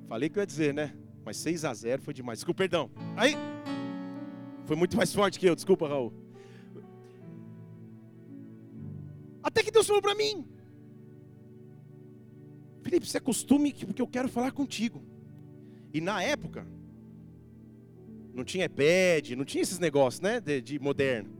Falei 0.08 0.28
que 0.28 0.38
eu 0.38 0.42
ia 0.42 0.46
dizer, 0.46 0.72
né? 0.72 0.94
Mas 1.24 1.36
6 1.36 1.66
a 1.66 1.74
0 1.74 2.00
foi 2.00 2.14
demais. 2.14 2.38
Desculpa, 2.38 2.58
perdão. 2.58 2.90
Aí. 3.14 3.34
Foi 4.64 4.76
muito 4.76 4.96
mais 4.96 5.12
forte 5.12 5.38
que 5.38 5.46
eu, 5.46 5.54
desculpa, 5.54 5.86
Raul. 5.86 6.12
Até 9.42 9.62
que 9.62 9.70
Deus 9.70 9.86
falou 9.86 10.00
para 10.00 10.14
mim: 10.14 10.46
Felipe, 12.82 13.06
se 13.06 13.16
acostume 13.16 13.72
porque 13.72 14.00
eu 14.00 14.06
quero 14.06 14.28
falar 14.28 14.52
contigo. 14.52 15.02
E 15.92 16.00
na 16.00 16.22
época, 16.22 16.66
não 18.34 18.44
tinha 18.44 18.66
iPad, 18.66 19.30
não 19.30 19.44
tinha 19.44 19.62
esses 19.62 19.78
negócios, 19.78 20.20
né, 20.20 20.40
de, 20.40 20.60
de 20.60 20.78
moderno. 20.78 21.30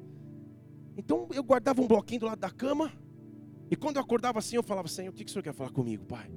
Então 0.96 1.28
eu 1.32 1.42
guardava 1.42 1.80
um 1.80 1.87
bloquinho 1.87 2.20
do 2.20 2.26
lado 2.26 2.40
da 2.40 2.50
cama. 2.50 2.92
E 3.70 3.76
quando 3.76 3.96
eu 3.96 4.02
acordava 4.02 4.38
assim, 4.38 4.56
eu 4.56 4.62
falava, 4.62 4.88
Senhor, 4.88 5.10
o 5.10 5.12
que, 5.12 5.25
que 5.25 5.30
o 5.30 5.32
Senhor 5.32 5.42
quer 5.42 5.54
falar 5.54 5.70
comigo, 5.70 6.04
Pai? 6.04 6.30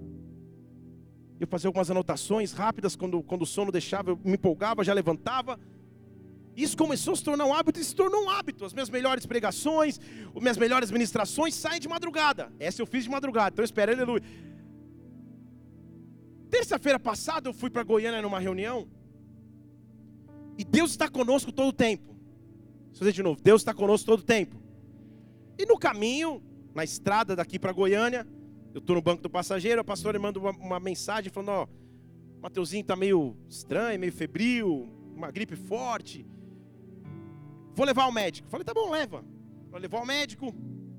Eu 1.41 1.48
fazia 1.48 1.67
algumas 1.67 1.89
anotações 1.89 2.51
rápidas, 2.51 2.95
quando, 2.95 3.24
quando 3.24 3.41
o 3.41 3.45
sono 3.48 3.71
deixava, 3.71 4.12
eu 4.12 4.19
me 4.24 4.33
empolgava, 4.33 4.83
já 4.83 4.93
levantava. 4.93 5.60
Isso 6.55 6.77
começou 6.77 7.13
a 7.13 7.15
se 7.15 7.24
tornar 7.24 7.45
um 7.45 7.53
hábito 7.53 7.79
e 7.79 7.83
se 7.83 7.95
tornou 7.95 8.25
um 8.25 8.29
hábito. 8.29 8.63
As 8.63 8.74
minhas 8.74 8.91
melhores 8.91 9.25
pregações, 9.25 10.00
as 10.36 10.39
minhas 10.39 10.55
melhores 10.55 10.91
ministrações 10.91 11.55
saem 11.55 11.79
de 11.79 11.89
madrugada. 11.89 12.53
Essa 12.60 12.83
eu 12.83 12.86
fiz 12.86 13.05
de 13.05 13.10
madrugada, 13.10 13.53
então 13.53 13.65
espera, 13.65 13.91
aleluia. 13.91 14.21
Terça-feira 16.51 17.00
passada 17.00 17.50
eu 17.50 17.53
fui 17.53 17.71
para 17.71 17.81
Goiânia 17.81 18.21
numa 18.21 18.39
reunião. 18.39 18.88
E 20.60 20.63
Deus 20.63 20.91
está 20.91 21.10
conosco 21.10 21.51
todo 21.51 21.69
o 21.69 21.74
tempo. 21.74 22.13
Vou 22.89 23.00
fazer 23.00 23.13
de 23.13 23.24
novo. 23.24 23.41
Deus 23.41 23.62
está 23.62 23.74
conosco 23.74 24.05
todo 24.05 24.19
o 24.19 24.24
tempo. 24.24 24.62
E 25.57 25.65
no 25.65 25.79
caminho, 25.79 26.39
na 26.75 26.83
estrada 26.83 27.36
daqui 27.36 27.57
para 27.57 27.71
Goiânia, 27.71 28.27
eu 28.74 28.80
estou 28.80 28.96
no 28.96 29.01
banco 29.01 29.22
do 29.22 29.30
passageiro, 29.30 29.82
a 29.82 29.84
pastora 29.84 30.18
manda 30.18 30.40
uma, 30.40 30.51
uma 30.51 30.80
mensagem 30.80 31.32
falando, 31.32 31.50
ó, 31.50 31.68
Mateuzinho 32.42 32.82
está 32.82 32.96
meio 32.96 33.38
estranho, 33.48 34.00
meio 34.00 34.12
febril, 34.12 34.90
uma 35.16 35.30
gripe 35.30 35.56
forte. 35.56 36.25
Vou 37.75 37.86
levar 37.86 38.04
ao 38.04 38.12
médico. 38.12 38.50
Falei, 38.50 38.66
tá 38.66 38.74
bom, 38.74 38.90
leva. 38.90 39.24
Vou 39.70 39.80
levar 39.80 40.00
ao 40.00 40.06
médico. 40.06 40.54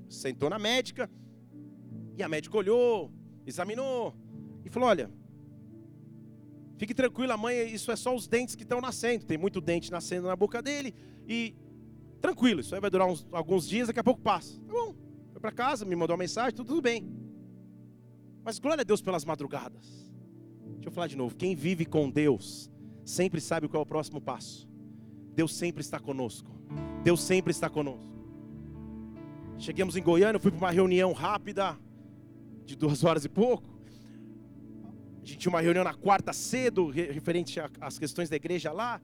Sentou 0.07 0.49
na 0.49 0.57
médica. 0.57 1.09
E 2.17 2.23
a 2.23 2.29
médica 2.29 2.57
olhou, 2.57 3.11
examinou 3.45 4.15
e 4.63 4.69
falou: 4.69 4.87
Olha, 4.87 5.11
fique 6.77 6.93
tranquila, 6.93 7.35
mãe, 7.35 7.73
isso 7.73 7.91
é 7.91 7.95
só 7.95 8.15
os 8.15 8.27
dentes 8.27 8.55
que 8.55 8.63
estão 8.63 8.79
nascendo. 8.79 9.25
Tem 9.25 9.37
muito 9.37 9.59
dente 9.59 9.91
nascendo 9.91 10.27
na 10.27 10.35
boca 10.35 10.61
dele. 10.61 10.93
E 11.27 11.55
tranquilo, 12.21 12.61
isso 12.61 12.73
aí 12.73 12.79
vai 12.79 12.89
durar 12.89 13.07
uns, 13.07 13.27
alguns 13.31 13.67
dias, 13.67 13.87
daqui 13.87 13.99
a 13.99 14.03
pouco 14.03 14.21
passa. 14.21 14.59
Tá 14.61 14.71
bom. 14.71 14.95
Foi 15.31 15.41
para 15.41 15.51
casa, 15.51 15.83
me 15.83 15.95
mandou 15.95 16.13
uma 16.13 16.23
mensagem, 16.23 16.53
tudo, 16.53 16.67
tudo 16.67 16.81
bem. 16.81 17.22
Mas 18.43 18.59
glória 18.59 18.81
a 18.81 18.83
Deus 18.83 19.01
pelas 19.01 19.23
madrugadas. 19.23 20.11
Deixa 20.75 20.89
eu 20.89 20.91
falar 20.91 21.07
de 21.07 21.15
novo. 21.15 21.35
Quem 21.35 21.55
vive 21.55 21.85
com 21.85 22.09
Deus 22.09 22.69
sempre 23.05 23.39
sabe 23.39 23.67
qual 23.67 23.81
é 23.81 23.83
o 23.83 23.87
próximo 23.87 24.19
passo. 24.19 24.67
Deus 25.33 25.53
sempre 25.53 25.81
está 25.81 25.99
conosco. 25.99 26.51
Deus 27.03 27.21
sempre 27.21 27.51
está 27.51 27.69
conosco. 27.69 28.13
Chegamos 29.57 29.95
em 29.95 30.03
Goiânia, 30.03 30.39
fui 30.39 30.51
para 30.51 30.57
uma 30.57 30.71
reunião 30.71 31.13
rápida, 31.13 31.77
de 32.65 32.75
duas 32.75 33.03
horas 33.05 33.23
e 33.23 33.29
pouco. 33.29 33.73
A 35.21 35.25
gente 35.25 35.37
tinha 35.37 35.49
uma 35.49 35.61
reunião 35.61 35.85
na 35.85 35.93
quarta 35.93 36.33
cedo, 36.33 36.89
referente 36.89 37.59
às 37.79 37.97
questões 37.97 38.29
da 38.29 38.35
igreja 38.35 38.73
lá. 38.73 39.01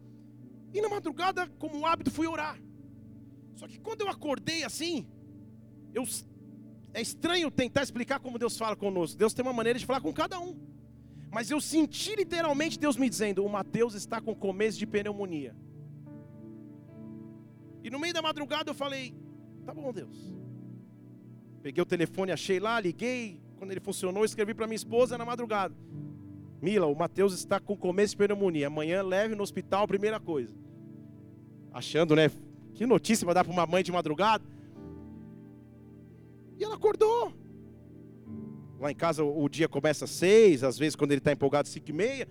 E 0.73 0.81
na 0.81 0.89
madrugada, 0.89 1.47
como 1.57 1.85
hábito, 1.85 2.11
fui 2.11 2.27
orar. 2.27 2.59
Só 3.55 3.67
que 3.67 3.79
quando 3.79 4.01
eu 4.01 4.09
acordei 4.09 4.63
assim, 4.63 5.07
eu, 5.93 6.03
é 6.93 7.01
estranho 7.01 7.51
tentar 7.51 7.83
explicar 7.83 8.19
como 8.19 8.39
Deus 8.39 8.57
fala 8.57 8.75
conosco. 8.75 9.17
Deus 9.17 9.33
tem 9.33 9.43
uma 9.43 9.53
maneira 9.53 9.77
de 9.77 9.85
falar 9.85 10.01
com 10.01 10.11
cada 10.13 10.39
um. 10.39 10.55
Mas 11.31 11.51
eu 11.51 11.61
senti 11.61 12.15
literalmente 12.15 12.79
Deus 12.79 12.97
me 12.97 13.09
dizendo: 13.09 13.45
o 13.45 13.49
Mateus 13.49 13.93
está 13.93 14.19
com 14.19 14.33
começo 14.33 14.77
de 14.77 14.87
pneumonia. 14.87 15.55
E 17.83 17.89
no 17.89 17.99
meio 17.99 18.13
da 18.13 18.21
madrugada 18.21 18.71
eu 18.71 18.75
falei: 18.75 19.15
tá 19.65 19.73
bom, 19.73 19.93
Deus. 19.93 20.33
Peguei 21.61 21.81
o 21.81 21.85
telefone, 21.85 22.31
achei 22.31 22.59
lá, 22.59 22.79
liguei. 22.79 23.41
Quando 23.57 23.71
ele 23.71 23.81
funcionou, 23.81 24.23
escrevi 24.23 24.53
para 24.53 24.65
minha 24.65 24.75
esposa 24.75 25.17
na 25.17 25.25
madrugada: 25.25 25.75
Mila, 26.61 26.87
o 26.87 26.95
Mateus 26.95 27.33
está 27.33 27.59
com 27.59 27.77
começo 27.77 28.13
de 28.13 28.17
pneumonia. 28.17 28.67
Amanhã 28.67 29.03
leve 29.03 29.35
no 29.35 29.43
hospital, 29.43 29.87
primeira 29.87 30.19
coisa. 30.19 30.55
Achando, 31.71 32.15
né? 32.15 32.31
Que 32.73 32.85
notícia 32.85 33.25
vai 33.25 33.35
dar 33.35 33.43
para 33.43 33.53
uma 33.53 33.67
mãe 33.67 33.83
de 33.83 33.91
madrugada. 33.91 34.43
E 36.59 36.63
ela 36.63 36.75
acordou. 36.75 37.33
Lá 38.79 38.91
em 38.91 38.95
casa 38.95 39.23
o 39.23 39.49
dia 39.49 39.67
começa 39.67 40.05
às 40.05 40.11
seis, 40.11 40.63
às 40.63 40.77
vezes 40.77 40.95
quando 40.95 41.11
ele 41.11 41.19
está 41.19 41.31
empolgado, 41.31 41.67
cinco 41.67 41.89
e 41.89 41.93
meia. 41.93 42.27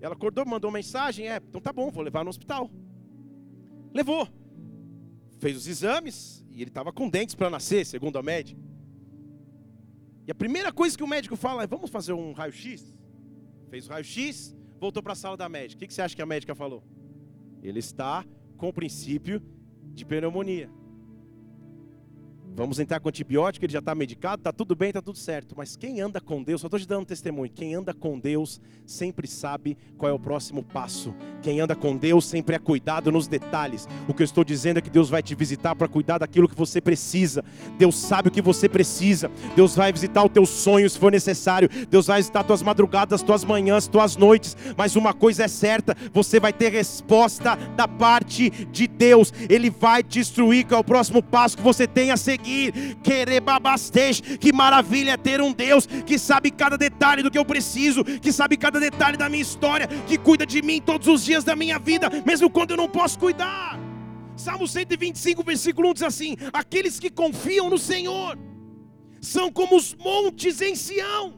Ela 0.00 0.14
acordou, 0.14 0.46
mandou 0.46 0.70
mensagem, 0.70 1.28
é, 1.28 1.36
então 1.36 1.60
tá 1.60 1.72
bom, 1.72 1.90
vou 1.90 2.02
levar 2.02 2.24
no 2.24 2.30
hospital. 2.30 2.70
Levou 3.92 4.26
fez 5.42 5.56
os 5.56 5.66
exames 5.66 6.44
e 6.52 6.62
ele 6.62 6.70
estava 6.70 6.92
com 6.92 7.08
dentes 7.08 7.34
para 7.34 7.50
nascer, 7.50 7.84
segundo 7.84 8.16
a 8.16 8.22
médica. 8.22 8.60
E 10.24 10.30
a 10.30 10.34
primeira 10.34 10.72
coisa 10.72 10.96
que 10.96 11.02
o 11.02 11.08
médico 11.08 11.34
fala 11.34 11.64
é: 11.64 11.66
vamos 11.66 11.90
fazer 11.90 12.12
um 12.12 12.32
raio-x? 12.32 12.94
Fez 13.68 13.88
o 13.88 13.90
raio-x, 13.90 14.54
voltou 14.78 15.02
para 15.02 15.14
a 15.14 15.16
sala 15.16 15.36
da 15.36 15.48
médica. 15.48 15.78
O 15.78 15.80
que, 15.80 15.88
que 15.88 15.94
você 15.94 16.00
acha 16.00 16.14
que 16.14 16.22
a 16.22 16.26
médica 16.26 16.54
falou? 16.54 16.84
Ele 17.60 17.80
está 17.80 18.24
com 18.56 18.68
o 18.68 18.72
princípio 18.72 19.42
de 19.92 20.04
pneumonia. 20.04 20.70
Vamos 22.54 22.78
entrar 22.78 23.00
com 23.00 23.08
antibiótico, 23.08 23.64
ele 23.64 23.72
já 23.72 23.78
está 23.78 23.94
medicado, 23.94 24.40
está 24.40 24.52
tudo 24.52 24.76
bem, 24.76 24.90
está 24.90 25.00
tudo 25.00 25.16
certo. 25.16 25.54
Mas 25.56 25.74
quem 25.74 26.02
anda 26.02 26.20
com 26.20 26.42
Deus, 26.42 26.60
só 26.60 26.66
estou 26.66 26.78
te 26.78 26.86
dando 26.86 27.02
um 27.02 27.06
testemunho. 27.06 27.50
Quem 27.50 27.74
anda 27.74 27.94
com 27.94 28.18
Deus 28.18 28.60
sempre 28.84 29.26
sabe 29.26 29.76
qual 29.96 30.10
é 30.10 30.12
o 30.12 30.18
próximo 30.18 30.62
passo. 30.62 31.14
Quem 31.40 31.60
anda 31.60 31.74
com 31.74 31.96
Deus 31.96 32.26
sempre 32.26 32.54
é 32.54 32.58
cuidado 32.58 33.10
nos 33.10 33.26
detalhes. 33.26 33.88
O 34.06 34.12
que 34.12 34.22
eu 34.22 34.24
estou 34.24 34.44
dizendo 34.44 34.78
é 34.78 34.82
que 34.82 34.90
Deus 34.90 35.08
vai 35.08 35.22
te 35.22 35.34
visitar 35.34 35.74
para 35.74 35.88
cuidar 35.88 36.18
daquilo 36.18 36.46
que 36.46 36.54
você 36.54 36.78
precisa. 36.78 37.42
Deus 37.78 37.96
sabe 37.96 38.28
o 38.28 38.30
que 38.30 38.42
você 38.42 38.68
precisa. 38.68 39.30
Deus 39.56 39.74
vai 39.74 39.90
visitar 39.90 40.22
o 40.22 40.28
teu 40.28 40.44
sonho 40.44 40.88
se 40.90 40.98
for 40.98 41.10
necessário. 41.10 41.70
Deus 41.88 42.06
vai 42.06 42.18
visitar 42.18 42.44
tuas 42.44 42.62
madrugadas, 42.62 43.22
tuas 43.22 43.44
manhãs, 43.44 43.88
tuas 43.88 44.14
noites. 44.14 44.56
Mas 44.76 44.94
uma 44.94 45.14
coisa 45.14 45.44
é 45.44 45.48
certa: 45.48 45.96
você 46.12 46.38
vai 46.38 46.52
ter 46.52 46.70
resposta 46.70 47.56
da 47.76 47.88
parte 47.88 48.50
de 48.66 48.86
Deus. 48.86 49.32
Ele 49.48 49.70
vai 49.70 50.02
te 50.02 50.20
instruir 50.20 50.66
qual 50.66 50.78
é 50.78 50.80
o 50.82 50.84
próximo 50.84 51.22
passo 51.22 51.56
que 51.56 51.62
você 51.62 51.86
tem 51.86 52.10
a 52.10 52.16
seguir 52.16 52.41
seguir. 52.42 52.96
Querer. 53.02 53.42
Que 54.40 54.52
maravilha 54.52 55.12
é 55.12 55.16
ter 55.16 55.40
um 55.40 55.52
Deus 55.52 55.86
que 55.86 56.18
sabe 56.18 56.50
cada 56.50 56.76
detalhe 56.76 57.22
do 57.22 57.30
que 57.30 57.38
eu 57.38 57.44
preciso, 57.44 58.04
que 58.04 58.32
sabe 58.32 58.56
cada 58.56 58.80
detalhe 58.80 59.16
da 59.16 59.28
minha 59.28 59.42
história, 59.42 59.86
que 60.06 60.18
cuida 60.18 60.44
de 60.44 60.60
mim 60.60 60.80
todos 60.80 61.06
os 61.06 61.24
dias 61.24 61.44
da 61.44 61.54
minha 61.54 61.78
vida, 61.78 62.10
mesmo 62.26 62.50
quando 62.50 62.72
eu 62.72 62.76
não 62.76 62.88
posso 62.88 63.18
cuidar. 63.18 63.78
Salmo 64.36 64.66
125, 64.66 65.42
versículo 65.44 65.90
1 65.90 65.94
diz 65.94 66.02
assim: 66.02 66.36
Aqueles 66.52 66.98
que 66.98 67.10
confiam 67.10 67.70
no 67.70 67.78
Senhor 67.78 68.38
são 69.20 69.52
como 69.52 69.76
os 69.76 69.94
montes 69.94 70.60
em 70.60 70.74
Sião, 70.74 71.34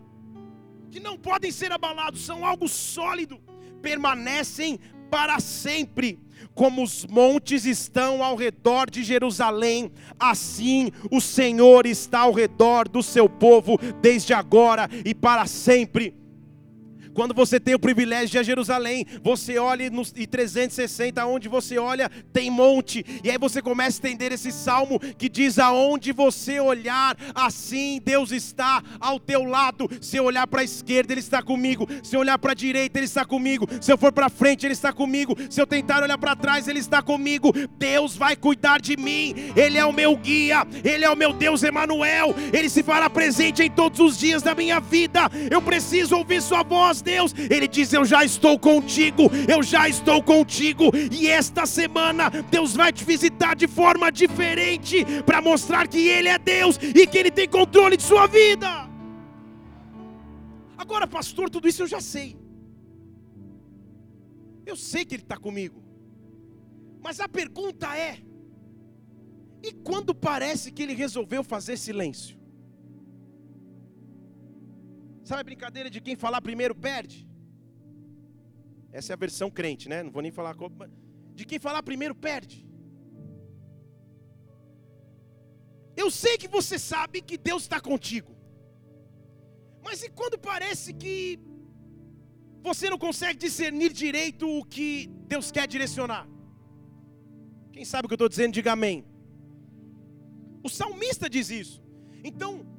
que 0.91 1.01
não 1.01 1.19
podem 1.19 1.51
ser 1.51 1.71
abalados, 1.73 2.25
são 2.25 2.47
algo 2.47 2.69
sólido, 2.69 3.39
permanecem 3.83 4.79
para 5.11 5.39
sempre. 5.39 6.19
Como 6.55 6.83
os 6.83 7.05
montes 7.05 7.65
estão 7.65 8.23
ao 8.23 8.37
redor 8.37 8.89
de 8.89 9.03
Jerusalém, 9.03 9.91
assim 10.19 10.91
o 11.11 11.21
Senhor 11.21 11.85
está 11.85 12.21
ao 12.21 12.33
redor 12.33 12.89
do 12.89 13.03
seu 13.03 13.29
povo, 13.29 13.79
desde 14.01 14.33
agora 14.33 14.89
e 15.05 15.15
para 15.15 15.47
sempre. 15.47 16.24
Quando 17.15 17.33
você 17.33 17.61
tem 17.61 17.75
o 17.75 17.79
privilégio 17.79 18.31
de 18.31 18.37
ir 18.37 18.41
a 18.41 18.43
Jerusalém, 18.43 19.07
você 19.23 19.57
olha 19.59 19.85
e 20.17 20.27
360, 20.27 21.25
onde 21.25 21.49
você 21.49 21.79
olha, 21.79 22.11
tem 22.33 22.51
monte. 22.51 23.05
E 23.23 23.31
aí 23.31 23.39
você 23.39 23.63
começa 23.63 24.05
a 24.05 24.11
entender 24.11 24.33
esse 24.33 24.51
salmo 24.51 24.99
que 24.99 25.29
diz: 25.29 25.59
aonde 25.59 26.13
você 26.13 26.59
olhar, 26.59 27.17
assim 27.35 28.01
Deus 28.05 28.33
está 28.33 28.83
ao 28.99 29.21
teu 29.21 29.45
lado. 29.45 29.89
Se 30.01 30.17
eu 30.17 30.25
olhar 30.25 30.47
para 30.47 30.63
a 30.63 30.65
esquerda, 30.65 31.13
Ele 31.13 31.21
está 31.21 31.43
comigo. 31.43 31.87
Se 32.03 32.17
eu 32.17 32.21
olhar 32.21 32.39
para 32.39 32.53
a 32.53 32.55
direita, 32.55 32.99
Ele 32.99 33.07
está 33.07 33.25
comigo. 33.25 33.69
Se 33.81 33.93
eu 33.93 33.99
for 33.99 34.13
para 34.13 34.29
frente, 34.29 34.67
Ele 34.67 34.73
está 34.73 34.93
comigo. 34.93 35.37
Se 35.49 35.61
eu 35.61 35.67
tentar 35.67 36.03
olhar 36.03 36.19
para 36.19 36.35
trás, 36.35 36.67
Ele 36.67 36.81
está 36.81 37.01
comigo. 37.01 37.53
Deus 37.79 38.17
vai 38.17 38.35
cuidar 38.35 38.81
de 38.81 38.97
mim. 38.97 39.35
Ele 39.55 39.79
é 39.79 39.85
o 39.85 39.93
meu 39.93 40.17
guia. 40.17 40.67
Ele 40.83 41.05
é 41.05 41.11
o 41.11 41.17
meu 41.17 41.33
Deus 41.33 41.63
Emanuel. 41.63 42.35
Ele 42.53 42.69
se 42.69 42.83
fará 42.83 43.09
presente 43.09 43.63
em 43.63 43.71
todos 43.71 44.01
os 44.01 44.19
dias 44.19 44.43
da 44.43 44.55
minha 44.55 44.81
vida. 44.81 45.31
Eu 45.51 45.63
preciso 45.63 46.17
ouvir 46.17 46.43
Sua 46.43 46.63
voz. 46.63 47.04
Deus. 47.05 47.35
Ele 47.37 47.69
diz: 47.69 47.93
Eu 47.93 48.05
já 48.05 48.25
estou 48.25 48.59
contigo, 48.59 49.31
eu 49.47 49.63
já 49.63 49.89
estou 49.89 50.23
contigo. 50.23 50.91
E 51.13 51.29
esta 51.29 51.67
semana 51.67 52.31
Deus 52.51 52.75
vai 52.75 52.93
te 52.93 53.05
visitar 53.05 53.55
de 53.55 53.69
forma 53.69 54.11
diferente 54.11 55.05
para 55.25 55.41
mostrar 55.41 55.87
que 55.87 56.09
Ele 56.09 56.29
é 56.29 56.39
Deus 56.39 56.77
e 56.83 57.07
que 57.07 57.19
Ele 57.19 57.31
tem 57.31 57.49
controle 57.49 57.97
de 57.97 58.03
sua 58.03 58.27
vida. 58.27 58.89
Agora, 60.77 61.07
pastor, 61.07 61.49
tudo 61.51 61.69
isso 61.69 61.83
eu 61.83 61.87
já 61.87 62.01
sei. 62.01 62.37
Eu 64.67 64.77
sei 64.77 65.05
que 65.05 65.15
Ele 65.15 65.23
está 65.23 65.37
comigo. 65.37 65.83
Mas 67.03 67.21
a 67.21 67.29
pergunta 67.29 67.97
é: 67.97 68.19
e 69.63 69.73
quando 69.73 70.15
parece 70.15 70.73
que 70.73 70.83
Ele 70.83 70.95
resolveu 70.95 71.45
fazer 71.45 71.77
silêncio? 71.77 72.44
Sabe 75.29 75.41
a 75.41 75.45
brincadeira 75.45 75.89
de 75.89 76.01
quem 76.01 76.17
falar 76.25 76.41
primeiro 76.43 76.75
perde? 76.75 77.27
Essa 78.93 79.13
é 79.13 79.15
a 79.15 79.17
versão 79.17 79.51
crente, 79.51 79.89
né? 79.89 80.03
Não 80.03 80.13
vou 80.13 80.23
nem 80.23 80.31
falar. 80.31 80.55
De 81.35 81.45
quem 81.45 81.59
falar 81.59 81.83
primeiro 81.83 82.15
perde. 82.15 82.59
Eu 85.97 86.11
sei 86.11 86.37
que 86.37 86.47
você 86.47 86.79
sabe 86.79 87.23
que 87.23 87.39
Deus 87.39 87.63
está 87.63 87.81
contigo. 87.81 88.37
Mas 89.83 90.03
e 90.03 90.11
quando 90.11 90.39
parece 90.39 90.93
que 90.93 91.41
você 92.63 92.89
não 92.91 92.99
consegue 92.99 93.39
discernir 93.39 93.93
direito 93.93 94.47
o 94.49 94.65
que 94.65 95.09
Deus 95.33 95.51
quer 95.51 95.67
direcionar? 95.67 96.29
Quem 97.73 97.85
sabe 97.85 98.05
o 98.05 98.09
que 98.09 98.15
eu 98.15 98.17
estou 98.17 98.29
dizendo, 98.29 98.53
diga 98.53 98.73
amém. 98.73 99.05
O 100.63 100.69
salmista 100.69 101.29
diz 101.29 101.51
isso. 101.51 101.83
Então, 102.23 102.74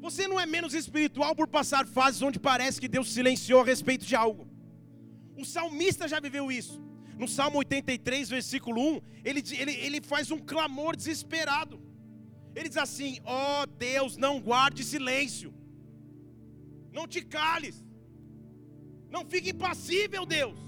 você 0.00 0.28
não 0.28 0.38
é 0.38 0.46
menos 0.46 0.74
espiritual 0.74 1.34
por 1.34 1.48
passar 1.48 1.86
fases 1.86 2.22
onde 2.22 2.38
parece 2.38 2.80
que 2.80 2.88
Deus 2.88 3.12
silenciou 3.12 3.62
a 3.62 3.64
respeito 3.64 4.04
de 4.04 4.14
algo. 4.14 4.48
O 5.36 5.44
salmista 5.44 6.06
já 6.08 6.20
viveu 6.20 6.50
isso. 6.50 6.82
No 7.18 7.26
Salmo 7.26 7.58
83, 7.58 8.28
versículo 8.28 8.80
1, 8.96 9.00
ele, 9.24 9.42
ele, 9.58 9.72
ele 9.86 10.00
faz 10.00 10.30
um 10.30 10.38
clamor 10.38 10.94
desesperado. 10.94 11.80
Ele 12.54 12.68
diz 12.68 12.76
assim: 12.76 13.18
Ó 13.24 13.62
oh, 13.62 13.66
Deus, 13.66 14.16
não 14.16 14.40
guarde 14.40 14.84
silêncio, 14.84 15.54
não 16.92 17.06
te 17.06 17.22
cales, 17.22 17.82
não 19.10 19.24
fique 19.24 19.50
impassível, 19.50 20.24
Deus. 20.26 20.58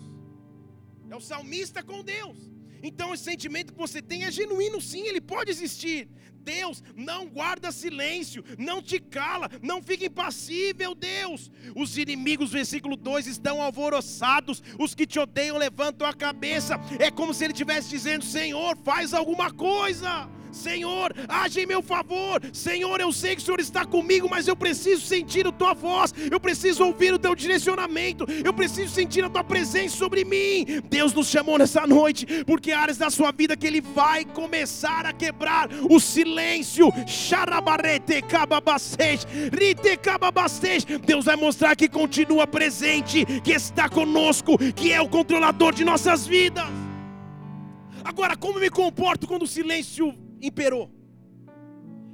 É 1.10 1.16
o 1.16 1.20
salmista 1.20 1.82
com 1.82 2.02
Deus. 2.02 2.38
Então, 2.82 3.12
esse 3.12 3.24
sentimento 3.24 3.72
que 3.72 3.78
você 3.78 4.00
tem 4.00 4.24
é 4.24 4.30
genuíno, 4.30 4.80
sim, 4.80 5.02
ele 5.06 5.20
pode 5.20 5.50
existir. 5.50 6.08
Deus, 6.48 6.82
não 6.96 7.26
guarda 7.26 7.70
silêncio, 7.70 8.42
não 8.56 8.80
te 8.80 8.98
cala, 8.98 9.50
não 9.60 9.82
fica 9.82 10.06
impassível, 10.06 10.94
Deus. 10.94 11.50
Os 11.76 11.98
inimigos, 11.98 12.50
versículo 12.50 12.96
2, 12.96 13.26
estão 13.26 13.60
alvoroçados, 13.60 14.62
os 14.78 14.94
que 14.94 15.06
te 15.06 15.18
odeiam 15.18 15.58
levantam 15.58 16.08
a 16.08 16.14
cabeça. 16.14 16.80
É 16.98 17.10
como 17.10 17.34
se 17.34 17.44
ele 17.44 17.52
estivesse 17.52 17.90
dizendo: 17.90 18.24
Senhor, 18.24 18.78
faz 18.78 19.12
alguma 19.12 19.52
coisa. 19.52 20.37
Senhor, 20.52 21.14
age 21.28 21.60
em 21.60 21.66
meu 21.66 21.82
favor. 21.82 22.40
Senhor, 22.52 23.00
eu 23.00 23.12
sei 23.12 23.34
que 23.36 23.42
o 23.42 23.44
Senhor 23.44 23.60
está 23.60 23.84
comigo, 23.84 24.28
mas 24.30 24.48
eu 24.48 24.56
preciso 24.56 25.04
sentir 25.06 25.46
a 25.46 25.52
tua 25.52 25.74
voz, 25.74 26.14
eu 26.30 26.40
preciso 26.40 26.84
ouvir 26.84 27.12
o 27.12 27.18
teu 27.18 27.34
direcionamento, 27.34 28.26
eu 28.44 28.52
preciso 28.52 28.92
sentir 28.94 29.24
a 29.24 29.30
tua 29.30 29.44
presença 29.44 29.96
sobre 29.96 30.24
mim. 30.24 30.82
Deus 30.88 31.12
nos 31.12 31.28
chamou 31.28 31.58
nessa 31.58 31.86
noite, 31.86 32.44
porque 32.44 32.72
há 32.72 32.80
áreas 32.80 32.98
da 32.98 33.10
sua 33.10 33.32
vida 33.32 33.56
que 33.56 33.66
Ele 33.66 33.80
vai 33.80 34.24
começar 34.24 35.06
a 35.06 35.12
quebrar 35.12 35.68
o 35.88 36.00
silêncio. 36.00 36.92
Deus 41.04 41.24
vai 41.24 41.36
mostrar 41.36 41.76
que 41.76 41.88
continua 41.88 42.46
presente, 42.46 43.24
que 43.42 43.52
está 43.52 43.88
conosco, 43.88 44.56
que 44.74 44.92
é 44.92 45.00
o 45.00 45.08
controlador 45.08 45.74
de 45.74 45.84
nossas 45.84 46.26
vidas. 46.26 46.66
Agora, 48.04 48.36
como 48.36 48.58
me 48.58 48.70
comporto 48.70 49.26
quando 49.26 49.42
o 49.42 49.46
silêncio 49.46 50.14
imperou. 50.40 50.90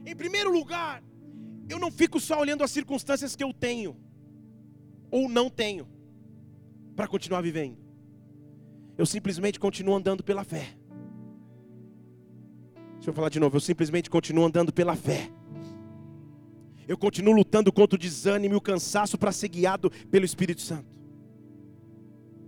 Em 0.06 0.14
primeiro 0.14 0.52
lugar, 0.52 1.02
eu 1.68 1.78
não 1.78 1.90
fico 1.90 2.20
só 2.20 2.38
olhando 2.40 2.62
as 2.62 2.70
circunstâncias 2.70 3.34
que 3.34 3.42
eu 3.42 3.52
tenho 3.52 3.96
ou 5.10 5.28
não 5.28 5.48
tenho 5.48 5.88
para 6.94 7.08
continuar 7.08 7.40
vivendo. 7.40 7.78
Eu 8.96 9.06
simplesmente 9.06 9.58
continuo 9.58 9.94
andando 9.94 10.22
pela 10.22 10.44
fé. 10.44 10.76
Deixa 12.94 13.10
eu 13.10 13.14
falar 13.14 13.28
de 13.28 13.40
novo, 13.40 13.56
eu 13.56 13.60
simplesmente 13.60 14.08
continuo 14.08 14.44
andando 14.44 14.72
pela 14.72 14.94
fé. 14.94 15.30
Eu 16.86 16.98
continuo 16.98 17.34
lutando 17.34 17.72
contra 17.72 17.96
o 17.96 17.98
desânimo 17.98 18.54
e 18.54 18.56
o 18.56 18.60
cansaço 18.60 19.16
para 19.16 19.32
ser 19.32 19.48
guiado 19.48 19.90
pelo 20.10 20.24
Espírito 20.24 20.60
Santo. 20.60 20.94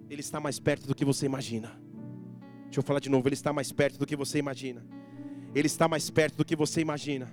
Ele 0.08 0.20
está 0.20 0.38
mais 0.38 0.58
perto 0.60 0.86
do 0.86 0.94
que 0.94 1.04
você 1.04 1.26
imagina. 1.26 1.68
Deixa 2.64 2.80
eu 2.80 2.82
falar 2.82 3.00
de 3.00 3.08
novo, 3.08 3.26
ele 3.26 3.34
está 3.34 3.52
mais 3.52 3.72
perto 3.72 3.98
do 3.98 4.06
que 4.06 4.14
você 4.14 4.38
imagina. 4.38 4.84
Ele 5.54 5.66
está 5.66 5.88
mais 5.88 6.10
perto 6.10 6.36
do 6.36 6.44
que 6.44 6.56
você 6.56 6.80
imagina 6.80 7.32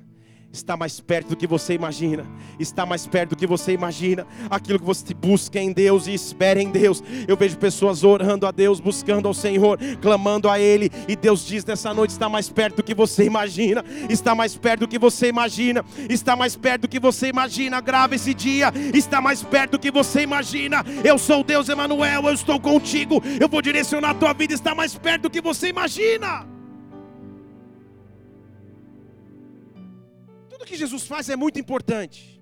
está 0.53 0.77
mais 0.77 0.99
perto 0.99 1.29
do 1.29 1.35
que 1.35 1.47
você 1.47 1.73
imagina, 1.73 2.27
está 2.59 2.85
mais 2.85 3.07
perto 3.07 3.31
do 3.31 3.35
que 3.35 3.47
você 3.47 3.73
imagina. 3.73 4.25
Aquilo 4.51 4.79
que 4.79 4.85
você 4.85 5.11
busca 5.13 5.59
em 5.59 5.73
Deus 5.73 6.05
e 6.05 6.13
espera 6.13 6.61
em 6.61 6.69
Deus. 6.69 7.03
Eu 7.27 7.35
vejo 7.35 7.57
pessoas 7.57 8.03
orando 8.03 8.45
a 8.45 8.51
Deus, 8.51 8.79
buscando 8.79 9.27
ao 9.27 9.33
Senhor, 9.33 9.79
clamando 9.99 10.47
a 10.47 10.59
Ele, 10.59 10.91
e 11.07 11.15
Deus 11.15 11.45
diz 11.45 11.65
nessa 11.65 11.91
noite: 11.93 12.11
está 12.11 12.29
mais 12.29 12.49
perto 12.49 12.77
do 12.77 12.83
que 12.83 12.93
você 12.93 13.23
imagina, 13.23 13.83
está 14.07 14.35
mais 14.35 14.55
perto 14.55 14.81
do 14.81 14.87
que 14.87 14.99
você 14.99 15.29
imagina, 15.29 15.83
está 16.07 16.35
mais 16.35 16.55
perto 16.55 16.81
do 16.83 16.87
que 16.87 16.99
você 16.99 17.29
imagina. 17.29 17.81
Grava 17.81 18.13
esse 18.13 18.33
dia, 18.33 18.71
está 18.93 19.19
mais 19.19 19.41
perto 19.41 19.71
do 19.71 19.79
que 19.79 19.89
você 19.89 20.21
imagina. 20.21 20.85
Eu 21.03 21.17
sou 21.17 21.43
Deus 21.43 21.67
Emanuel, 21.67 22.27
eu 22.27 22.33
estou 22.33 22.59
contigo, 22.59 23.21
eu 23.39 23.49
vou 23.49 23.61
direcionar 23.61 24.11
a 24.11 24.13
tua 24.13 24.33
vida, 24.33 24.53
está 24.53 24.75
mais 24.75 24.95
perto 24.95 25.23
do 25.23 25.29
que 25.31 25.41
você 25.41 25.69
imagina. 25.69 26.52
Que 30.73 30.79
Jesus 30.79 31.05
faz 31.05 31.29
é 31.29 31.35
muito 31.35 31.59
importante. 31.59 32.41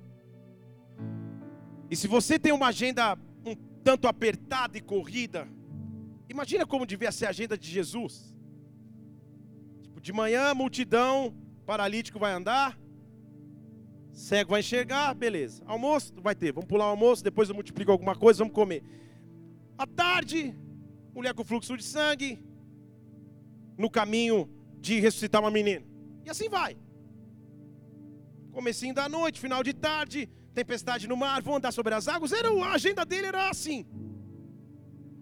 E 1.90 1.96
se 1.98 2.08
você 2.08 2.40
tem 2.40 2.54
uma 2.54 2.68
agenda 2.68 3.18
um 3.46 3.54
tanto 3.84 4.08
apertada 4.08 4.78
e 4.78 4.82
corrida, 4.82 5.46
imagina 6.30 6.66
como 6.66 6.86
devia 6.86 7.12
ser 7.12 7.26
a 7.26 7.30
agenda 7.30 7.58
de 7.58 7.70
Jesus. 7.70 8.34
Tipo, 9.82 10.00
de 10.00 10.14
manhã, 10.14 10.54
multidão, 10.54 11.36
paralítico 11.66 12.18
vai 12.20 12.32
andar, 12.32 12.80
cego 14.14 14.52
vai 14.52 14.62
enxergar, 14.62 15.14
beleza. 15.14 15.62
Almoço 15.66 16.14
vai 16.22 16.34
ter, 16.34 16.54
vamos 16.54 16.70
pular 16.70 16.86
o 16.86 16.92
almoço, 16.92 17.22
depois 17.22 17.50
eu 17.50 17.56
multiplico 17.56 17.92
alguma 17.92 18.16
coisa, 18.16 18.40
vamos 18.40 18.54
comer. 18.54 18.82
À 19.78 19.86
tarde, 19.86 20.56
mulher 21.14 21.34
com 21.34 21.44
fluxo 21.44 21.76
de 21.76 21.84
sangue, 21.84 22.42
no 23.78 23.90
caminho 23.90 24.50
de 24.80 25.02
ressuscitar 25.02 25.42
uma 25.42 25.52
menina. 25.52 25.86
E 26.24 26.30
assim 26.30 26.48
vai. 26.48 26.78
Comecinho 28.52 28.94
da 28.94 29.08
noite, 29.08 29.40
final 29.40 29.64
de 29.64 29.74
tarde, 29.74 30.30
tempestade 30.54 31.08
no 31.08 31.18
mar, 31.18 31.42
vão 31.42 31.56
andar 31.56 31.72
sobre 31.72 31.94
as 31.94 32.08
águas. 32.08 32.32
Era, 32.32 32.50
a 32.50 32.74
agenda 32.74 33.06
dele 33.06 33.28
era 33.28 33.50
assim. 33.50 33.86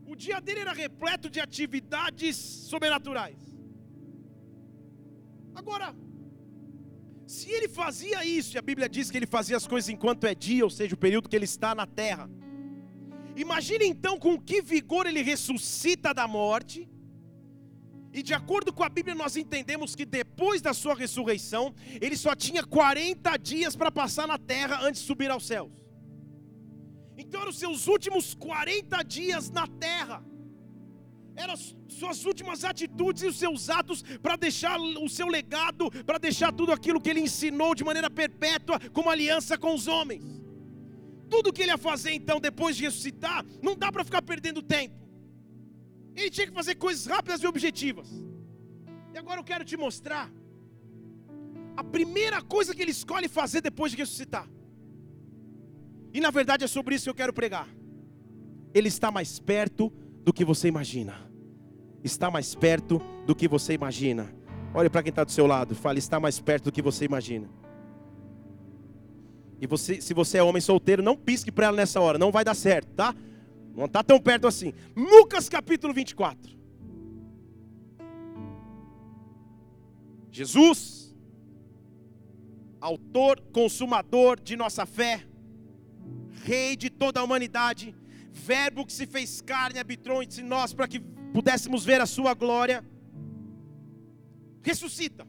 O 0.06 0.16
dia 0.16 0.40
dele 0.42 0.62
era 0.62 0.74
repleto 0.74 1.30
de 1.30 1.40
atividades 1.40 2.36
sobrenaturais. 2.36 3.40
Agora, 5.54 5.96
se 7.28 7.52
ele 7.52 7.68
fazia 7.68 8.26
isso, 8.26 8.56
e 8.56 8.58
a 8.58 8.62
Bíblia 8.62 8.90
diz 8.90 9.12
que 9.12 9.18
ele 9.18 9.28
fazia 9.28 9.56
as 9.56 9.68
coisas 9.68 9.90
enquanto 9.90 10.26
é 10.26 10.34
dia, 10.34 10.64
ou 10.64 10.70
seja, 10.70 10.96
o 10.96 10.98
período 10.98 11.30
que 11.30 11.36
ele 11.36 11.46
está 11.46 11.76
na 11.76 11.86
terra. 11.86 12.28
Imagine 13.36 13.86
então 13.86 14.18
com 14.18 14.40
que 14.40 14.62
vigor 14.62 15.06
ele 15.06 15.22
ressuscita 15.22 16.14
da 16.14 16.28
morte 16.28 16.90
e 18.12 18.24
de 18.24 18.34
acordo 18.34 18.74
com 18.74 18.84
a 18.84 18.90
Bíblia, 18.90 19.14
nós 19.14 19.36
entendemos 19.38 19.96
que 19.96 20.06
depois 20.06 20.62
da 20.62 20.74
sua 20.74 20.96
ressurreição, 20.96 21.74
ele 22.02 22.18
só 22.18 22.36
tinha 22.36 22.64
40 22.64 23.38
dias 23.38 23.76
para 23.76 23.92
passar 23.92 24.28
na 24.28 24.38
terra 24.38 24.80
antes 24.82 25.02
de 25.02 25.08
subir 25.08 25.30
aos 25.30 25.46
céus. 25.46 25.72
Então 27.18 27.42
eram 27.42 27.52
os 27.52 27.60
seus 27.60 27.88
últimos 27.88 28.34
40 28.34 29.04
dias 29.04 29.52
na 29.52 29.68
terra. 29.68 30.24
Eram 31.36 31.56
suas 31.88 32.26
últimas 32.26 32.64
atitudes 32.64 33.22
e 33.24 33.28
os 33.28 33.38
seus 33.38 33.70
atos 33.70 34.02
para 34.22 34.36
deixar 34.36 34.80
o 34.80 35.08
seu 35.08 35.28
legado, 35.28 35.92
para 36.04 36.18
deixar 36.18 36.52
tudo 36.52 36.72
aquilo 36.72 37.00
que 37.00 37.10
ele 37.10 37.20
ensinou 37.20 37.76
de 37.76 37.84
maneira 37.84 38.10
perpétua, 38.10 38.80
como 38.92 39.10
aliança 39.10 39.58
com 39.58 39.74
os 39.74 39.88
homens. 39.88 40.24
Tudo 41.30 41.54
que 41.54 41.62
ele 41.62 41.72
ia 41.72 41.78
fazer 41.78 42.12
então 42.12 42.40
depois 42.40 42.76
de 42.76 42.84
ressuscitar, 42.84 43.46
não 43.62 43.76
dá 43.76 43.92
para 43.92 44.04
ficar 44.04 44.22
perdendo 44.22 44.62
tempo. 44.62 45.09
Ele 46.20 46.30
tinha 46.30 46.48
que 46.48 46.54
fazer 46.54 46.76
coisas 46.76 47.06
rápidas 47.06 47.42
e 47.42 47.48
objetivas. 47.48 48.10
E 49.14 49.18
agora 49.18 49.40
eu 49.40 49.44
quero 49.44 49.64
te 49.64 49.78
mostrar 49.78 50.30
a 51.78 51.84
primeira 51.84 52.42
coisa 52.42 52.76
que 52.76 52.82
ele 52.82 52.92
escolhe 52.92 53.30
fazer 53.30 53.62
depois 53.62 53.92
de 53.92 53.98
ressuscitar. 53.98 54.48
E 56.14 56.20
na 56.20 56.30
verdade 56.30 56.66
é 56.66 56.68
sobre 56.68 56.96
isso 56.96 57.06
que 57.06 57.10
eu 57.10 57.16
quero 57.16 57.32
pregar. 57.32 57.70
Ele 58.74 58.90
está 58.90 59.10
mais 59.10 59.40
perto 59.40 59.92
do 60.24 60.34
que 60.34 60.44
você 60.44 60.68
imagina. 60.68 61.16
Está 62.04 62.30
mais 62.30 62.54
perto 62.54 63.02
do 63.26 63.34
que 63.34 63.48
você 63.48 63.74
imagina. 63.74 64.30
Olhe 64.74 64.90
para 64.90 65.02
quem 65.02 65.12
está 65.12 65.24
do 65.24 65.32
seu 65.32 65.48
lado, 65.48 65.74
fale, 65.74 66.00
está 66.00 66.20
mais 66.20 66.38
perto 66.40 66.66
do 66.66 66.72
que 66.72 66.82
você 66.82 67.06
imagina. 67.06 67.50
E 69.62 69.66
você, 69.66 70.02
se 70.02 70.14
você 70.14 70.38
é 70.38 70.44
homem 70.44 70.62
solteiro, 70.62 71.02
não 71.02 71.16
pisque 71.16 71.52
para 71.52 71.68
ela 71.68 71.78
nessa 71.78 72.00
hora, 72.00 72.18
não 72.18 72.32
vai 72.32 72.44
dar 72.44 72.54
certo, 72.54 72.94
tá? 72.94 73.16
Não 73.76 73.86
está 73.86 74.04
tão 74.04 74.20
perto 74.20 74.48
assim. 74.48 74.74
Lucas 74.96 75.48
capítulo 75.48 75.94
24. 75.94 76.58
Jesus, 80.32 81.16
autor, 82.80 83.42
consumador 83.52 84.40
de 84.40 84.56
nossa 84.56 84.86
fé, 84.86 85.26
Rei 86.44 86.76
de 86.76 86.90
toda 86.90 87.20
a 87.20 87.24
humanidade, 87.24 87.94
Verbo 88.32 88.86
que 88.86 88.94
se 88.94 89.06
fez 89.06 89.42
carne, 89.42 89.80
habitou 89.80 90.24
entre 90.24 90.42
nós 90.42 90.74
para 90.74 90.88
que 90.88 91.00
pudéssemos 91.00 91.84
ver 91.84 92.00
a 92.00 92.06
Sua 92.06 92.34
glória, 92.34 92.86
ressuscita. 94.62 95.28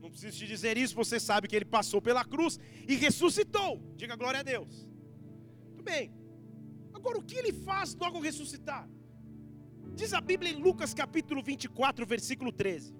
Não 0.00 0.10
preciso 0.10 0.38
te 0.38 0.46
dizer 0.46 0.78
isso, 0.78 0.94
você 0.94 1.20
sabe 1.20 1.46
que 1.46 1.54
Ele 1.54 1.64
passou 1.64 2.00
pela 2.00 2.24
cruz 2.24 2.58
e 2.88 2.94
ressuscitou. 2.94 3.82
Diga 3.96 4.16
glória 4.16 4.40
a 4.40 4.42
Deus. 4.42 4.88
Tudo 5.70 5.82
bem. 5.82 6.23
Agora, 7.04 7.18
o 7.18 7.22
que 7.22 7.36
ele 7.36 7.52
faz 7.52 7.94
logo 8.02 8.18
ressuscitar? 8.18 8.88
Diz 9.94 10.14
a 10.14 10.22
Bíblia 10.22 10.50
em 10.52 10.62
Lucas 10.66 10.94
capítulo 10.94 11.42
24, 11.42 12.06
versículo 12.06 12.50
13. 12.50 12.94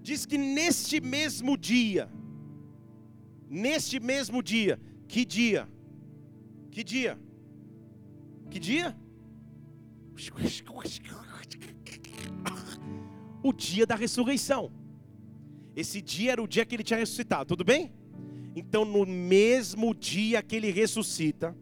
Diz 0.00 0.24
que 0.24 0.38
neste 0.38 1.00
mesmo 1.00 1.58
dia, 1.58 2.08
neste 3.64 3.98
mesmo 3.98 4.40
dia, 4.40 4.80
que 5.08 5.24
dia? 5.24 5.68
Que 6.70 6.84
dia? 6.84 7.18
Que 8.48 8.60
dia? 8.60 8.96
o 13.42 13.52
dia 13.52 13.84
da 13.84 13.96
ressurreição. 13.96 14.70
Esse 15.74 16.00
dia 16.00 16.30
era 16.30 16.42
o 16.42 16.46
dia 16.46 16.64
que 16.64 16.76
ele 16.76 16.84
tinha 16.84 17.00
ressuscitado, 17.00 17.48
tudo 17.48 17.64
bem? 17.64 17.97
Então, 18.58 18.84
no 18.84 19.06
mesmo 19.06 19.94
dia 19.94 20.42
que 20.42 20.56
ele 20.56 20.70
ressuscita, 20.72 21.56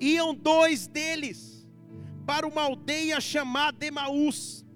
iam 0.00 0.34
dois 0.34 0.88
deles 0.88 1.40
para 2.26 2.46
uma 2.46 2.62
aldeia 2.62 3.20
chamada 3.20 3.86
Emaús, 3.86 4.66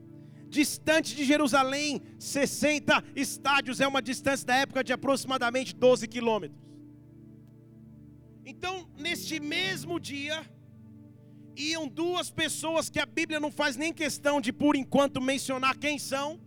distante 0.48 1.16
de 1.16 1.24
Jerusalém, 1.24 2.00
60 2.20 3.02
estádios, 3.16 3.80
é 3.80 3.86
uma 3.86 4.00
distância 4.00 4.46
da 4.46 4.54
época 4.54 4.84
de 4.84 4.92
aproximadamente 4.92 5.74
12 5.74 6.06
quilômetros. 6.06 6.62
Então, 8.46 8.88
neste 8.96 9.40
mesmo 9.40 9.98
dia, 9.98 10.48
iam 11.56 11.88
duas 11.88 12.30
pessoas 12.30 12.88
que 12.88 13.00
a 13.00 13.06
Bíblia 13.06 13.40
não 13.40 13.50
faz 13.50 13.76
nem 13.76 13.92
questão 13.92 14.40
de, 14.40 14.52
por 14.52 14.76
enquanto, 14.76 15.20
mencionar 15.20 15.76
quem 15.76 15.98
são, 15.98 16.40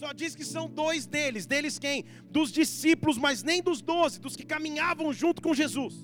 só 0.00 0.10
diz 0.20 0.32
que 0.38 0.46
são 0.54 0.64
dois 0.82 1.02
deles. 1.14 1.44
Deles 1.52 1.78
quem? 1.84 1.98
Dos 2.36 2.48
discípulos, 2.60 3.18
mas 3.24 3.42
nem 3.48 3.60
dos 3.68 3.80
doze, 3.92 4.22
dos 4.24 4.36
que 4.38 4.46
caminhavam 4.54 5.08
junto 5.12 5.42
com 5.44 5.58
Jesus. 5.62 5.94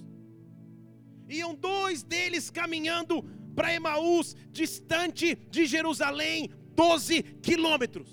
Iam 1.38 1.54
dois 1.70 2.02
deles 2.12 2.44
caminhando 2.60 3.16
para 3.56 3.74
Emaús, 3.78 4.28
distante 4.60 5.28
de 5.54 5.62
Jerusalém, 5.74 6.50
12 6.74 7.22
quilômetros. 7.48 8.10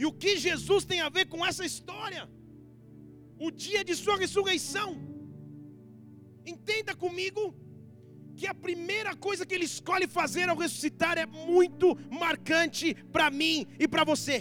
E 0.00 0.04
o 0.10 0.12
que 0.22 0.32
Jesus 0.48 0.82
tem 0.90 1.00
a 1.02 1.10
ver 1.16 1.26
com 1.32 1.44
essa 1.50 1.64
história? 1.70 2.24
O 3.46 3.50
dia 3.64 3.82
de 3.88 3.94
sua 4.04 4.16
ressurreição. 4.24 4.90
Entenda 6.52 6.94
comigo 7.04 7.42
que 8.38 8.46
a 8.46 8.54
primeira 8.66 9.12
coisa 9.26 9.44
que 9.44 9.54
ele 9.56 9.64
escolhe 9.64 10.06
fazer 10.06 10.48
ao 10.48 10.56
ressuscitar 10.56 11.18
é 11.18 11.26
muito 11.26 11.86
marcante 12.24 12.94
para 13.14 13.28
mim 13.40 13.66
e 13.84 13.88
para 13.88 14.04
você. 14.04 14.36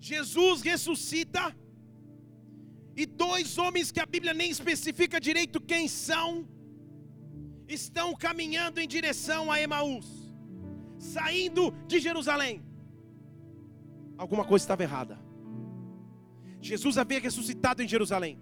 Jesus 0.00 0.62
ressuscita 0.62 1.54
e 2.96 3.04
dois 3.04 3.58
homens 3.58 3.92
que 3.92 4.00
a 4.00 4.06
Bíblia 4.06 4.32
nem 4.32 4.50
especifica 4.50 5.20
direito 5.20 5.60
quem 5.60 5.86
são, 5.86 6.48
estão 7.68 8.08
caminhando 8.26 8.80
em 8.80 8.88
direção 8.88 9.52
a 9.52 9.60
Emaús, 9.60 10.08
saindo 10.98 11.70
de 11.86 12.00
Jerusalém. 12.00 12.64
Alguma 14.16 14.46
coisa 14.46 14.64
estava 14.64 14.82
errada. 14.82 15.16
Jesus 16.60 16.96
havia 16.96 17.20
ressuscitado 17.20 17.82
em 17.82 17.88
Jerusalém. 17.88 18.40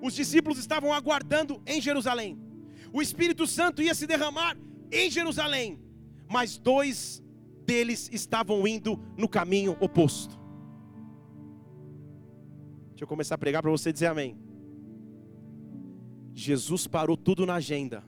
Os 0.00 0.14
discípulos 0.14 0.58
estavam 0.58 0.92
aguardando 0.92 1.60
em 1.66 1.80
Jerusalém. 1.80 2.47
O 2.92 3.02
Espírito 3.02 3.46
Santo 3.46 3.82
ia 3.82 3.94
se 3.94 4.06
derramar 4.06 4.56
em 4.90 5.10
Jerusalém, 5.10 5.78
mas 6.28 6.56
dois 6.58 7.22
deles 7.66 8.08
estavam 8.12 8.66
indo 8.66 8.98
no 9.16 9.28
caminho 9.28 9.76
oposto. 9.80 10.38
Deixa 12.90 13.04
eu 13.04 13.08
começar 13.08 13.34
a 13.34 13.38
pregar 13.38 13.62
para 13.62 13.70
você 13.70 13.92
dizer 13.92 14.06
amém. 14.06 14.36
Jesus 16.34 16.86
parou 16.86 17.16
tudo 17.16 17.44
na 17.44 17.56
agenda 17.56 18.02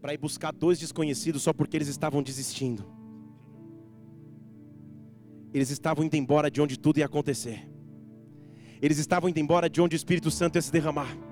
para 0.00 0.14
ir 0.14 0.18
buscar 0.18 0.52
dois 0.52 0.78
desconhecidos 0.78 1.42
só 1.42 1.52
porque 1.52 1.76
eles 1.76 1.88
estavam 1.88 2.22
desistindo. 2.22 2.84
Eles 5.52 5.70
estavam 5.70 6.04
indo 6.04 6.14
embora 6.14 6.50
de 6.50 6.60
onde 6.60 6.78
tudo 6.78 6.98
ia 6.98 7.06
acontecer. 7.06 7.68
Eles 8.80 8.98
estavam 8.98 9.28
indo 9.28 9.38
embora 9.38 9.68
de 9.68 9.80
onde 9.80 9.96
o 9.96 9.98
Espírito 9.98 10.30
Santo 10.30 10.56
ia 10.56 10.62
se 10.62 10.70
derramar. 10.70 11.25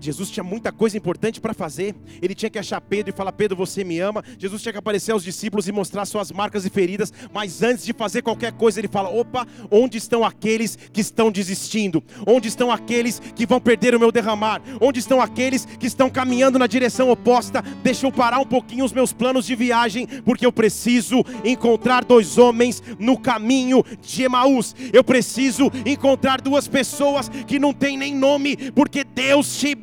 Jesus 0.00 0.30
tinha 0.30 0.44
muita 0.44 0.70
coisa 0.70 0.96
importante 0.96 1.40
para 1.40 1.54
fazer. 1.54 1.94
Ele 2.20 2.34
tinha 2.34 2.50
que 2.50 2.58
achar 2.58 2.80
Pedro 2.80 3.12
e 3.12 3.16
falar: 3.16 3.32
Pedro, 3.32 3.56
você 3.56 3.84
me 3.84 3.98
ama. 3.98 4.22
Jesus 4.38 4.62
tinha 4.62 4.72
que 4.72 4.78
aparecer 4.78 5.12
aos 5.12 5.24
discípulos 5.24 5.68
e 5.68 5.72
mostrar 5.72 6.04
suas 6.04 6.30
marcas 6.30 6.64
e 6.64 6.70
feridas. 6.70 7.12
Mas 7.32 7.62
antes 7.62 7.84
de 7.84 7.92
fazer 7.92 8.22
qualquer 8.22 8.52
coisa, 8.52 8.80
ele 8.80 8.88
fala: 8.88 9.08
opa, 9.08 9.46
onde 9.70 9.98
estão 9.98 10.24
aqueles 10.24 10.76
que 10.76 11.00
estão 11.00 11.30
desistindo? 11.30 12.02
Onde 12.26 12.48
estão 12.48 12.70
aqueles 12.70 13.20
que 13.34 13.46
vão 13.46 13.60
perder 13.60 13.94
o 13.94 14.00
meu 14.00 14.12
derramar? 14.12 14.60
Onde 14.80 15.00
estão 15.00 15.20
aqueles 15.20 15.64
que 15.64 15.86
estão 15.86 16.10
caminhando 16.10 16.58
na 16.58 16.66
direção 16.66 17.10
oposta? 17.10 17.62
Deixa 17.82 18.06
eu 18.06 18.12
parar 18.12 18.38
um 18.38 18.46
pouquinho 18.46 18.84
os 18.84 18.92
meus 18.92 19.12
planos 19.12 19.46
de 19.46 19.54
viagem, 19.54 20.06
porque 20.24 20.44
eu 20.44 20.52
preciso 20.52 21.24
encontrar 21.44 22.04
dois 22.04 22.38
homens 22.38 22.82
no 22.98 23.18
caminho 23.18 23.84
de 24.02 24.22
Emaús. 24.22 24.74
Eu 24.92 25.04
preciso 25.04 25.70
encontrar 25.86 26.40
duas 26.40 26.68
pessoas 26.68 27.28
que 27.46 27.58
não 27.58 27.72
têm 27.72 27.96
nem 27.96 28.14
nome, 28.14 28.56
porque 28.72 29.04
Deus 29.04 29.56
te 29.56 29.74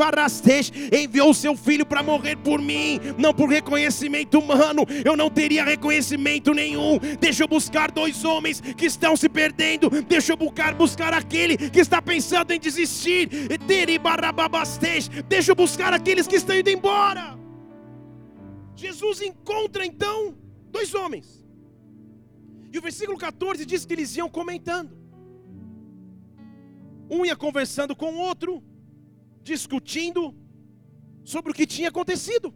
enviou 0.92 1.30
o 1.30 1.34
seu 1.34 1.56
filho 1.56 1.86
para 1.86 2.02
morrer 2.02 2.38
por 2.38 2.62
mim, 2.62 3.00
não 3.18 3.34
por 3.34 3.50
reconhecimento 3.50 4.40
humano, 4.40 4.86
eu 5.06 5.16
não 5.16 5.30
teria 5.30 5.64
reconhecimento 5.64 6.54
nenhum. 6.54 7.00
Deixa 7.20 7.44
eu 7.44 7.48
buscar 7.48 7.92
dois 7.92 8.24
homens 8.24 8.62
que 8.62 8.86
estão 8.86 9.16
se 9.16 9.30
perdendo, 9.30 9.90
deixa 10.04 10.34
eu 10.34 10.38
buscar, 10.38 10.74
buscar 10.74 11.14
aquele 11.14 11.58
que 11.58 11.80
está 11.80 12.02
pensando 12.02 12.52
em 12.52 12.60
desistir, 12.60 13.30
deixa 15.28 15.52
eu 15.52 15.56
buscar 15.56 15.94
aqueles 15.94 16.28
que 16.28 16.36
estão 16.36 16.58
indo 16.58 16.70
embora. 16.70 17.38
Jesus 18.76 19.22
encontra 19.22 19.86
então 19.86 20.36
dois 20.72 20.96
homens, 20.96 21.46
e 22.72 22.78
o 22.78 22.82
versículo 22.82 23.18
14 23.18 23.66
diz 23.66 23.86
que 23.86 23.94
eles 23.94 24.16
iam 24.16 24.30
comentando. 24.30 24.98
Um 27.10 27.26
ia 27.26 27.36
conversando 27.36 27.94
com 27.94 28.14
o 28.14 28.18
outro, 28.18 28.64
discutindo 29.43 30.36
sobre 31.23 31.51
o 31.51 31.54
que 31.54 31.65
tinha 31.65 31.89
acontecido. 31.89 32.54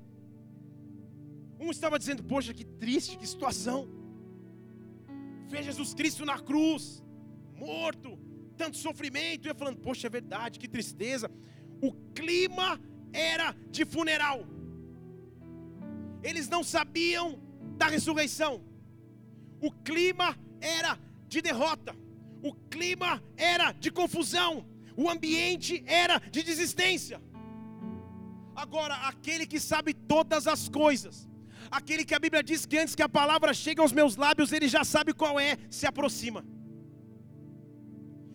Um 1.60 1.72
estava 1.72 1.98
dizendo: 1.98 2.24
Poxa, 2.24 2.54
que 2.54 2.66
triste, 2.66 3.18
que 3.18 3.28
situação. 3.28 3.88
Ver 5.48 5.64
Jesus 5.64 5.94
Cristo 5.94 6.26
na 6.26 6.40
cruz, 6.40 7.04
morto, 7.56 8.18
tanto 8.58 8.78
sofrimento. 8.78 9.46
E 9.46 9.50
eu 9.50 9.56
falando: 9.56 9.80
Poxa, 9.80 10.08
é 10.08 10.10
verdade, 10.10 10.60
que 10.60 10.68
tristeza. 10.68 11.30
O 11.82 11.92
clima 12.14 12.80
era 13.14 13.56
de 13.70 13.86
funeral. 13.86 14.46
Eles 16.24 16.48
não 16.50 16.64
sabiam 16.64 17.40
da 17.78 17.88
ressurreição. 17.88 18.64
O 19.62 19.72
clima 19.72 20.38
era 20.60 20.98
de 21.28 21.42
derrota. 21.42 21.96
O 22.42 22.54
clima 22.54 23.24
era 23.38 23.72
de 23.72 23.92
confusão 23.92 24.66
o 24.96 25.10
ambiente 25.10 25.84
era 25.86 26.20
de 26.36 26.42
desistência. 26.44 27.22
Agora, 28.56 28.96
aquele 29.12 29.46
que 29.46 29.60
sabe 29.60 29.94
todas 29.94 30.48
as 30.48 30.70
coisas, 30.70 31.28
aquele 31.70 32.06
que 32.06 32.16
a 32.16 32.20
Bíblia 32.20 32.42
diz 32.42 32.66
que 32.66 32.78
antes 32.78 32.96
que 32.96 33.02
a 33.02 33.10
palavra 33.10 33.54
chegue 33.54 33.82
aos 33.82 33.92
meus 33.92 34.16
lábios, 34.16 34.52
ele 34.52 34.68
já 34.68 34.84
sabe 34.84 35.14
qual 35.14 35.40
é, 35.40 35.58
se 35.70 35.86
aproxima. 35.86 36.46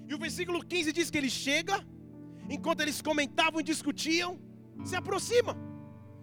E 0.08 0.14
o 0.14 0.18
versículo 0.18 0.60
15 0.64 0.92
diz 0.92 1.08
que 1.10 1.18
ele 1.18 1.30
chega, 1.30 1.76
enquanto 2.56 2.80
eles 2.80 3.00
comentavam 3.00 3.60
e 3.60 3.64
discutiam, 3.72 4.38
se 4.84 4.96
aproxima. 4.96 5.56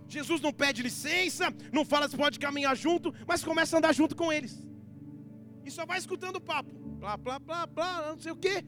Jesus 0.08 0.40
não 0.42 0.54
pede 0.54 0.82
licença, 0.82 1.46
não 1.72 1.84
fala 1.84 2.08
se 2.08 2.18
pode 2.24 2.38
caminhar 2.40 2.76
junto, 2.76 3.14
mas 3.26 3.44
começa 3.44 3.76
a 3.76 3.80
andar 3.80 3.94
junto 3.94 4.16
com 4.16 4.32
eles. 4.32 4.54
E 5.66 5.72
só 5.72 5.86
vai 5.86 5.98
escutando 5.98 6.38
o 6.38 6.42
papo. 6.42 6.72
Blá, 7.02 7.18
blá, 7.18 7.40
blá, 7.40 7.66
blá, 7.66 8.12
não 8.12 8.20
sei 8.20 8.32
o 8.32 8.38
quê. 8.38 8.64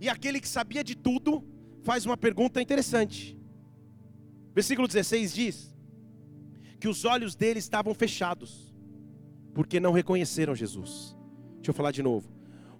E 0.00 0.08
aquele 0.08 0.40
que 0.40 0.48
sabia 0.48 0.84
de 0.84 0.94
tudo 0.94 1.44
faz 1.82 2.04
uma 2.04 2.16
pergunta 2.16 2.60
interessante. 2.60 3.38
Versículo 4.54 4.88
16 4.88 5.34
diz 5.34 5.76
que 6.78 6.88
os 6.88 7.04
olhos 7.04 7.34
dele 7.34 7.58
estavam 7.58 7.94
fechados, 7.94 8.74
porque 9.54 9.80
não 9.80 9.92
reconheceram 9.92 10.54
Jesus. 10.54 11.16
Deixa 11.56 11.70
eu 11.70 11.74
falar 11.74 11.90
de 11.90 12.02
novo. 12.02 12.28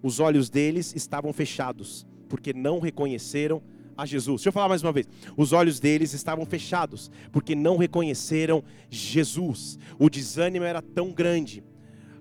Os 0.01 0.19
olhos 0.19 0.49
deles 0.49 0.93
estavam 0.95 1.33
fechados, 1.33 2.05
porque 2.29 2.53
não 2.53 2.79
reconheceram 2.79 3.61
a 3.97 4.05
Jesus. 4.05 4.41
Deixa 4.41 4.49
eu 4.49 4.53
falar 4.53 4.69
mais 4.69 4.83
uma 4.83 4.91
vez. 4.91 5.07
Os 5.35 5.53
olhos 5.53 5.79
deles 5.79 6.13
estavam 6.13 6.45
fechados, 6.45 7.09
porque 7.31 7.55
não 7.55 7.77
reconheceram 7.77 8.63
Jesus. 8.89 9.79
O 9.97 10.09
desânimo 10.09 10.65
era 10.65 10.81
tão 10.81 11.11
grande 11.11 11.63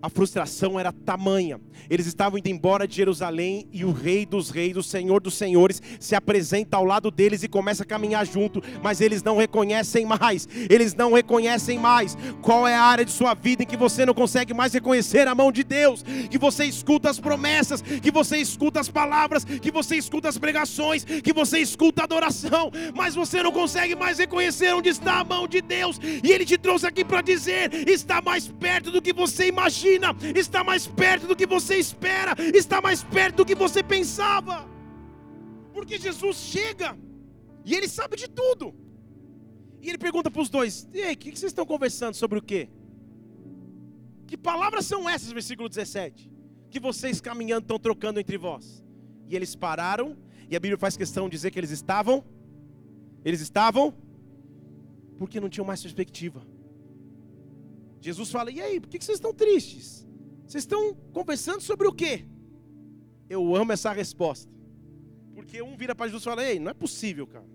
a 0.07 0.09
frustração 0.09 0.79
era 0.79 0.93
tamanha. 0.93 1.61
Eles 1.91 2.07
estavam 2.07 2.39
indo 2.39 2.49
embora 2.49 2.87
de 2.87 2.95
Jerusalém 2.95 3.67
e 3.73 3.85
o 3.85 3.91
Rei 3.91 4.25
dos 4.25 4.51
Reis, 4.51 4.77
o 4.77 4.83
Senhor 4.83 5.21
dos 5.21 5.35
Senhores, 5.35 5.83
se 5.99 6.15
apresenta 6.15 6.77
ao 6.77 6.85
lado 6.85 7.11
deles 7.11 7.43
e 7.43 7.49
começa 7.49 7.83
a 7.83 7.87
caminhar 7.87 8.25
junto, 8.25 8.63
mas 8.81 9.01
eles 9.01 9.25
não 9.25 9.37
reconhecem 9.37 10.07
mais. 10.07 10.49
Eles 10.71 10.95
não 10.95 11.13
reconhecem 11.13 11.77
mais 11.77 12.17
qual 12.41 12.69
é 12.69 12.77
a 12.77 12.83
área 12.83 13.05
de 13.05 13.11
sua 13.11 13.35
vida 13.35 13.65
em 13.65 13.67
que 13.67 13.77
você 13.77 14.07
não 14.07 14.15
consegue 14.15 14.55
mais 14.55 14.73
reconhecer 14.73 15.27
a 15.27 15.35
mão 15.35 15.51
de 15.51 15.65
Deus, 15.65 16.05
que 16.31 16.39
você 16.39 16.65
escuta 16.65 17.11
as 17.11 17.19
promessas, 17.19 17.83
que 17.83 18.13
você 18.13 18.37
escuta 18.37 18.79
as 18.79 18.89
palavras, 18.89 19.45
que 19.45 19.73
você 19.73 19.97
escuta 19.97 20.29
as 20.29 20.39
pregações, 20.39 21.03
que 21.03 21.33
você 21.33 21.59
escuta 21.59 22.03
a 22.03 22.05
adoração, 22.05 22.71
mas 22.95 23.17
você 23.17 23.43
não 23.43 23.51
consegue 23.51 23.97
mais 23.97 24.19
reconhecer 24.19 24.73
onde 24.73 24.89
está 24.89 25.19
a 25.19 25.25
mão 25.25 25.49
de 25.49 25.61
Deus. 25.61 25.99
E 26.23 26.31
ele 26.31 26.45
te 26.45 26.57
trouxe 26.57 26.87
aqui 26.87 27.05
para 27.05 27.23
dizer: 27.23 27.89
está 27.89 28.23
mais 28.23 28.47
perto 28.47 28.93
do 28.93 29.03
que 29.03 29.13
você 29.13 29.49
imagina 29.49 29.96
está 30.35 30.63
mais 30.65 30.87
perto 30.87 31.27
do 31.27 31.37
que 31.37 31.47
você 31.47 31.77
espera, 31.77 32.35
está 32.55 32.81
mais 32.81 33.03
perto 33.03 33.37
do 33.37 33.45
que 33.45 33.55
você 33.55 33.83
pensava. 33.83 34.69
Porque 35.73 35.99
Jesus 35.99 36.37
chega 36.37 36.97
e 37.65 37.75
ele 37.75 37.89
sabe 37.89 38.17
de 38.17 38.29
tudo. 38.29 38.75
E 39.81 39.89
ele 39.89 39.99
pergunta 39.99 40.31
para 40.31 40.41
os 40.41 40.49
dois: 40.49 40.89
E 40.93 41.03
aí, 41.03 41.15
o 41.15 41.19
que 41.19 41.31
vocês 41.31 41.51
estão 41.51 41.67
conversando 41.67 42.15
sobre 42.15 42.39
o 42.39 42.43
quê? 42.43 42.69
Que 44.27 44.37
palavras 44.37 44.87
são 44.87 45.09
essas, 45.09 45.31
versículo 45.31 45.69
17? 45.69 46.31
Que 46.71 46.81
vocês 46.81 47.21
caminhando 47.21 47.63
estão 47.63 47.79
trocando 47.79 48.19
entre 48.19 48.37
vós. 48.37 48.83
E 49.29 49.37
eles 49.37 49.55
pararam, 49.55 50.17
e 50.51 50.57
a 50.57 50.61
Bíblia 50.61 50.79
faz 50.79 50.97
questão 50.97 51.29
de 51.29 51.33
dizer 51.37 51.51
que 51.51 51.59
eles 51.59 51.71
estavam. 51.71 52.25
Eles 53.25 53.41
estavam 53.41 53.95
porque 55.19 55.41
não 55.41 55.49
tinham 55.49 55.67
mais 55.67 55.83
perspectiva. 55.83 56.43
Jesus 58.01 58.31
fala: 58.31 58.51
E 58.51 58.61
aí, 58.61 58.81
por 58.81 58.89
que 58.89 59.03
vocês 59.03 59.19
estão 59.19 59.35
tristes? 59.35 60.07
Vocês 60.47 60.63
estão 60.63 60.95
conversando 61.13 61.61
sobre 61.61 61.89
o 61.89 61.93
quê? 61.93 62.25
Eu 63.29 63.55
amo 63.57 63.73
essa 63.73 63.93
resposta. 63.93 64.53
Porque 65.35 65.61
um 65.61 65.77
vira 65.77 65.95
para 65.95 66.07
Jesus 66.07 66.23
e 66.23 66.25
fala: 66.25 66.45
Ei, 66.45 66.59
não 66.59 66.71
é 66.71 66.75
possível, 66.75 67.27
cara. 67.27 67.47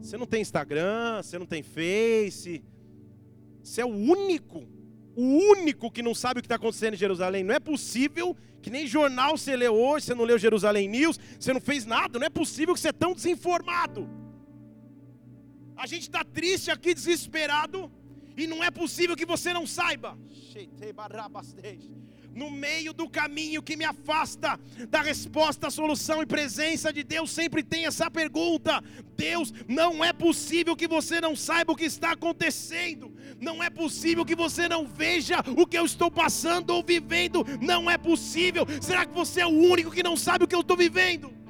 Você 0.00 0.16
não 0.16 0.26
tem 0.26 0.42
Instagram, 0.42 1.22
você 1.22 1.38
não 1.38 1.46
tem 1.46 1.62
Face. 1.62 2.64
Você 3.62 3.80
é 3.80 3.84
o 3.84 3.88
único, 3.88 4.66
o 5.14 5.22
único 5.22 5.90
que 5.90 6.02
não 6.02 6.14
sabe 6.14 6.40
o 6.40 6.42
que 6.42 6.46
está 6.46 6.56
acontecendo 6.56 6.94
em 6.94 6.96
Jerusalém. 6.96 7.44
Não 7.44 7.54
é 7.54 7.60
possível 7.60 8.36
que 8.60 8.70
nem 8.70 8.86
jornal 8.86 9.38
você 9.38 9.54
leu 9.56 9.74
hoje, 9.74 10.06
você 10.06 10.14
não 10.14 10.24
leu 10.24 10.38
Jerusalém 10.38 10.88
News, 10.88 11.18
você 11.38 11.52
não 11.52 11.60
fez 11.60 11.86
nada. 11.86 12.18
Não 12.18 12.26
é 12.26 12.30
possível 12.30 12.74
que 12.74 12.80
você 12.80 12.88
é 12.88 12.92
tão 12.92 13.14
desinformado. 13.14 14.08
A 15.76 15.86
gente 15.86 16.02
está 16.02 16.24
triste 16.24 16.70
aqui, 16.70 16.94
desesperado, 16.94 17.90
e 18.36 18.46
não 18.46 18.62
é 18.62 18.70
possível 18.70 19.16
que 19.16 19.26
você 19.26 19.52
não 19.52 19.66
saiba. 19.66 20.18
No 22.34 22.50
meio 22.50 22.94
do 22.94 23.08
caminho 23.08 23.62
que 23.62 23.76
me 23.76 23.84
afasta 23.84 24.58
da 24.88 25.02
resposta, 25.02 25.70
solução 25.70 26.22
e 26.22 26.26
presença 26.26 26.90
de 26.90 27.02
Deus, 27.02 27.30
sempre 27.30 27.62
tem 27.62 27.84
essa 27.84 28.10
pergunta: 28.10 28.82
Deus, 29.16 29.52
não 29.68 30.02
é 30.02 30.12
possível 30.12 30.74
que 30.74 30.88
você 30.88 31.20
não 31.20 31.36
saiba 31.36 31.72
o 31.72 31.76
que 31.76 31.84
está 31.84 32.12
acontecendo, 32.12 33.14
não 33.38 33.62
é 33.62 33.68
possível 33.68 34.24
que 34.24 34.34
você 34.34 34.66
não 34.66 34.86
veja 34.86 35.40
o 35.56 35.66
que 35.66 35.76
eu 35.76 35.84
estou 35.84 36.10
passando 36.10 36.70
ou 36.70 36.82
vivendo, 36.82 37.44
não 37.60 37.90
é 37.90 37.98
possível. 37.98 38.66
Será 38.80 39.04
que 39.04 39.12
você 39.12 39.42
é 39.42 39.46
o 39.46 39.50
único 39.50 39.90
que 39.90 40.02
não 40.02 40.16
sabe 40.16 40.44
o 40.44 40.48
que 40.48 40.54
eu 40.54 40.60
estou 40.60 40.76
vivendo? 40.76 41.41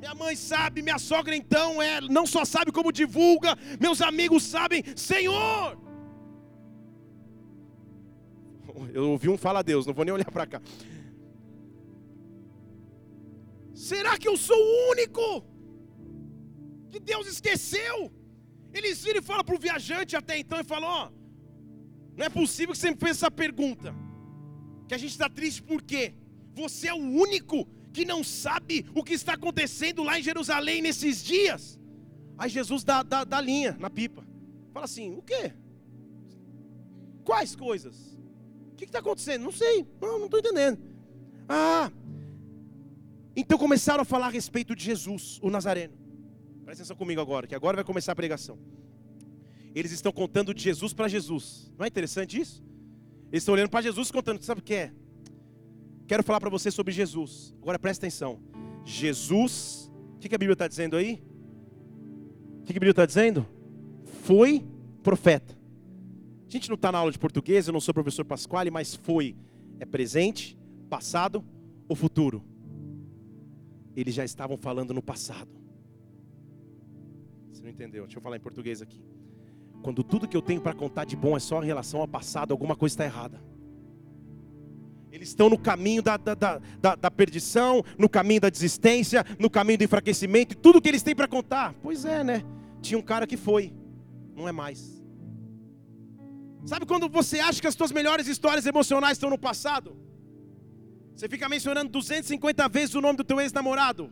Minha 0.00 0.14
mãe 0.14 0.34
sabe, 0.34 0.80
minha 0.80 0.98
sogra 0.98 1.36
então 1.36 1.80
é, 1.82 2.00
não 2.00 2.26
só 2.26 2.42
sabe 2.42 2.72
como 2.72 2.90
divulga, 2.90 3.54
meus 3.78 4.00
amigos 4.00 4.42
sabem, 4.42 4.82
Senhor. 4.96 5.78
Eu 8.94 9.10
ouvi 9.10 9.28
um 9.28 9.36
fala 9.36 9.58
a 9.58 9.62
Deus, 9.62 9.84
não 9.86 9.92
vou 9.92 10.04
nem 10.06 10.14
olhar 10.14 10.30
para 10.30 10.46
cá. 10.46 10.62
Será 13.74 14.18
que 14.18 14.28
eu 14.28 14.36
sou 14.36 14.56
o 14.56 14.90
único 14.92 15.44
que 16.90 17.00
Deus 17.00 17.26
esqueceu? 17.26 17.96
Eles 18.74 19.02
viram 19.02 19.20
e 19.20 19.22
falam 19.22 19.44
para 19.44 19.54
o 19.54 19.58
viajante 19.58 20.16
até 20.16 20.38
então 20.38 20.60
e 20.60 20.64
falam: 20.64 20.88
Ó, 20.88 21.10
não 22.16 22.26
é 22.26 22.28
possível 22.28 22.72
que 22.74 22.78
você 22.78 22.90
me 22.90 22.96
fez 22.96 23.12
essa 23.16 23.30
pergunta. 23.30 23.94
Que 24.86 24.94
a 24.94 24.98
gente 24.98 25.12
está 25.12 25.28
triste 25.28 25.62
por 25.62 25.80
quê? 25.82 26.14
Você 26.54 26.88
é 26.88 26.94
o 26.94 27.04
único 27.26 27.66
que 27.92 28.04
não 28.04 28.22
sabe 28.22 28.86
o 28.94 29.02
que 29.02 29.14
está 29.14 29.34
acontecendo 29.34 30.02
lá 30.02 30.18
em 30.18 30.22
Jerusalém 30.22 30.82
nesses 30.82 31.22
dias. 31.22 31.78
Aí 32.38 32.48
Jesus 32.48 32.84
dá, 32.84 33.02
dá, 33.02 33.24
dá 33.24 33.40
linha 33.40 33.76
na 33.78 33.90
pipa. 33.90 34.24
Fala 34.72 34.84
assim: 34.84 35.14
o 35.16 35.22
quê? 35.22 35.52
Quais 37.24 37.54
coisas? 37.54 38.18
O 38.72 38.76
que 38.76 38.84
está 38.84 39.00
acontecendo? 39.00 39.42
Não 39.42 39.52
sei, 39.52 39.86
não 40.00 40.24
estou 40.24 40.40
entendendo. 40.40 40.78
Ah, 41.48 41.90
então 43.36 43.58
começaram 43.58 44.02
a 44.02 44.04
falar 44.04 44.26
a 44.26 44.30
respeito 44.30 44.74
de 44.74 44.84
Jesus, 44.84 45.38
o 45.42 45.50
Nazareno. 45.50 45.94
Presta 46.64 46.82
atenção 46.82 46.96
comigo 46.96 47.20
agora, 47.20 47.46
que 47.46 47.54
agora 47.54 47.76
vai 47.76 47.84
começar 47.84 48.12
a 48.12 48.16
pregação. 48.16 48.58
Eles 49.74 49.92
estão 49.92 50.12
contando 50.12 50.52
de 50.52 50.62
Jesus 50.62 50.92
para 50.92 51.08
Jesus. 51.08 51.72
Não 51.78 51.84
é 51.84 51.88
interessante 51.88 52.40
isso? 52.40 52.64
Eles 53.30 53.42
estão 53.42 53.54
olhando 53.54 53.70
para 53.70 53.82
Jesus 53.82 54.10
contando, 54.10 54.42
sabe 54.42 54.60
o 54.60 54.64
que 54.64 54.74
é? 54.74 54.92
Quero 56.10 56.24
falar 56.24 56.40
para 56.40 56.50
você 56.50 56.72
sobre 56.72 56.92
Jesus. 56.92 57.54
Agora 57.62 57.78
presta 57.78 58.04
atenção. 58.04 58.40
Jesus, 58.84 59.88
o 60.16 60.18
que, 60.18 60.28
que 60.28 60.34
a 60.34 60.38
Bíblia 60.38 60.54
está 60.54 60.66
dizendo 60.66 60.96
aí? 60.96 61.22
O 62.58 62.64
que, 62.64 62.72
que 62.72 62.78
a 62.78 62.80
Bíblia 62.80 62.90
está 62.90 63.06
dizendo? 63.06 63.46
Foi 64.24 64.66
profeta. 65.04 65.56
A 66.48 66.50
gente 66.50 66.68
não 66.68 66.74
está 66.74 66.90
na 66.90 66.98
aula 66.98 67.12
de 67.12 67.18
português, 67.20 67.68
eu 67.68 67.72
não 67.72 67.80
sou 67.80 67.94
professor 67.94 68.24
Pasquale, 68.24 68.72
mas 68.72 68.92
foi. 68.92 69.36
É 69.78 69.84
presente, 69.84 70.58
passado 70.88 71.44
ou 71.88 71.94
futuro? 71.94 72.42
Eles 73.94 74.12
já 74.12 74.24
estavam 74.24 74.56
falando 74.56 74.92
no 74.92 75.00
passado. 75.00 75.52
Você 77.52 77.62
não 77.62 77.70
entendeu? 77.70 78.02
Deixa 78.02 78.18
eu 78.18 78.22
falar 78.22 78.36
em 78.36 78.40
português 78.40 78.82
aqui. 78.82 79.00
Quando 79.80 80.02
tudo 80.02 80.26
que 80.26 80.36
eu 80.36 80.42
tenho 80.42 80.60
para 80.60 80.74
contar 80.74 81.04
de 81.04 81.14
bom 81.14 81.36
é 81.36 81.40
só 81.40 81.62
em 81.62 81.66
relação 81.66 82.00
ao 82.00 82.08
passado, 82.08 82.50
alguma 82.50 82.74
coisa 82.74 82.94
está 82.94 83.04
errada. 83.04 83.49
Eles 85.12 85.28
estão 85.28 85.50
no 85.50 85.58
caminho 85.58 86.02
da, 86.02 86.16
da, 86.16 86.34
da, 86.34 86.94
da, 86.94 87.10
perdição, 87.10 87.82
no 87.98 88.08
caminho 88.08 88.40
da 88.40 88.48
desistência, 88.48 89.24
no 89.38 89.50
caminho 89.50 89.78
do 89.78 89.84
enfraquecimento, 89.84 90.56
tudo 90.56 90.80
que 90.80 90.88
eles 90.88 91.02
têm 91.02 91.16
para 91.16 91.26
contar. 91.26 91.74
Pois 91.82 92.04
é, 92.04 92.22
né? 92.22 92.44
Tinha 92.80 92.98
um 92.98 93.02
cara 93.02 93.26
que 93.26 93.36
foi, 93.36 93.74
não 94.36 94.48
é 94.48 94.52
mais. 94.52 95.02
Sabe 96.64 96.86
quando 96.86 97.08
você 97.08 97.40
acha 97.40 97.60
que 97.60 97.66
as 97.66 97.74
suas 97.74 97.90
melhores 97.90 98.28
histórias 98.28 98.64
emocionais 98.66 99.12
estão 99.12 99.30
no 99.30 99.38
passado? 99.38 99.96
Você 101.16 101.28
fica 101.28 101.48
mencionando 101.48 101.90
250 101.90 102.68
vezes 102.68 102.94
o 102.94 103.00
nome 103.00 103.16
do 103.16 103.24
teu 103.24 103.40
ex-namorado. 103.40 104.10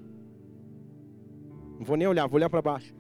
Não 1.78 1.84
vou 1.84 1.96
nem 1.96 2.08
olhar, 2.08 2.26
vou 2.26 2.36
olhar 2.36 2.50
para 2.50 2.60
baixo. 2.60 2.97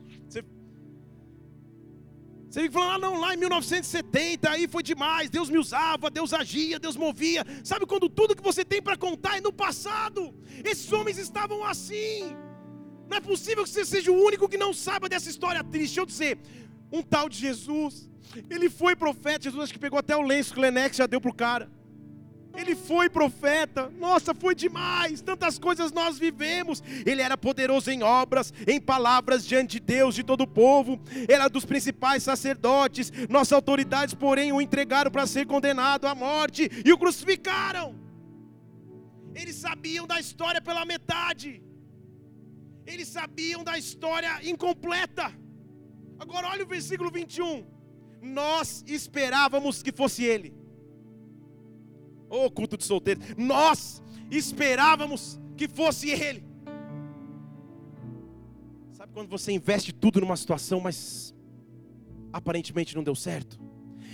Você 2.48 2.62
fica 2.62 2.72
falando, 2.72 2.94
ah, 2.94 2.98
não, 2.98 3.20
lá 3.20 3.34
em 3.34 3.36
1970, 3.36 4.48
aí 4.48 4.66
foi 4.66 4.82
demais, 4.82 5.28
Deus 5.28 5.50
me 5.50 5.58
usava, 5.58 6.10
Deus 6.10 6.32
agia, 6.32 6.78
Deus 6.78 6.96
movia. 6.96 7.44
Sabe 7.62 7.84
quando 7.84 8.08
tudo 8.08 8.34
que 8.34 8.42
você 8.42 8.64
tem 8.64 8.80
para 8.80 8.96
contar 8.96 9.36
é 9.36 9.40
no 9.40 9.52
passado? 9.52 10.34
Esses 10.64 10.90
homens 10.90 11.18
estavam 11.18 11.62
assim. 11.62 12.34
Não 13.06 13.18
é 13.18 13.20
possível 13.20 13.64
que 13.64 13.70
você 13.70 13.84
seja 13.84 14.10
o 14.10 14.24
único 14.24 14.48
que 14.48 14.56
não 14.56 14.72
saiba 14.72 15.10
dessa 15.10 15.28
história 15.28 15.62
triste. 15.62 15.96
Deixa 15.96 16.00
eu 16.00 16.06
dizer, 16.06 16.38
um 16.90 17.02
tal 17.02 17.28
de 17.28 17.36
Jesus, 17.36 18.08
ele 18.48 18.70
foi 18.70 18.96
profeta, 18.96 19.44
Jesus 19.44 19.64
acho 19.64 19.72
que 19.72 19.78
pegou 19.78 19.98
até 19.98 20.16
o 20.16 20.22
lenço 20.22 20.58
Lenex 20.58 20.96
já 20.96 21.06
deu 21.06 21.20
para 21.20 21.30
o 21.30 21.34
cara. 21.34 21.70
Ele 22.56 22.74
foi 22.74 23.08
profeta, 23.08 23.88
nossa, 23.98 24.34
foi 24.34 24.54
demais, 24.54 25.20
tantas 25.20 25.58
coisas 25.58 25.92
nós 25.92 26.18
vivemos. 26.18 26.82
Ele 27.06 27.22
era 27.22 27.36
poderoso 27.36 27.90
em 27.90 28.02
obras, 28.02 28.52
em 28.66 28.80
palavras 28.80 29.46
diante 29.46 29.78
de 29.78 29.80
Deus, 29.80 30.14
de 30.14 30.24
todo 30.24 30.40
o 30.40 30.46
povo. 30.46 31.00
Era 31.28 31.48
dos 31.48 31.64
principais 31.64 32.22
sacerdotes. 32.22 33.12
Nossas 33.28 33.52
autoridades, 33.52 34.14
porém, 34.14 34.50
o 34.52 34.60
entregaram 34.60 35.10
para 35.10 35.26
ser 35.26 35.46
condenado 35.46 36.06
à 36.06 36.14
morte 36.14 36.68
e 36.84 36.92
o 36.92 36.98
crucificaram. 36.98 37.94
Eles 39.34 39.54
sabiam 39.56 40.06
da 40.06 40.18
história 40.18 40.60
pela 40.60 40.84
metade. 40.84 41.62
Eles 42.84 43.08
sabiam 43.08 43.62
da 43.62 43.78
história 43.78 44.40
incompleta. 44.42 45.32
Agora 46.18 46.48
olha 46.48 46.64
o 46.64 46.66
versículo 46.66 47.10
21. 47.10 47.64
Nós 48.20 48.82
esperávamos 48.86 49.80
que 49.80 49.92
fosse 49.92 50.24
ele. 50.24 50.57
Oh, 52.30 52.50
culto 52.50 52.76
de 52.76 52.84
solteiro. 52.84 53.20
Nós 53.36 54.02
esperávamos 54.30 55.40
que 55.56 55.68
fosse 55.68 56.10
ele. 56.10 56.44
Sabe 58.92 59.12
quando 59.12 59.28
você 59.28 59.52
investe 59.52 59.92
tudo 59.92 60.20
numa 60.20 60.36
situação, 60.36 60.80
mas 60.80 61.34
aparentemente 62.32 62.94
não 62.94 63.02
deu 63.02 63.14
certo? 63.14 63.60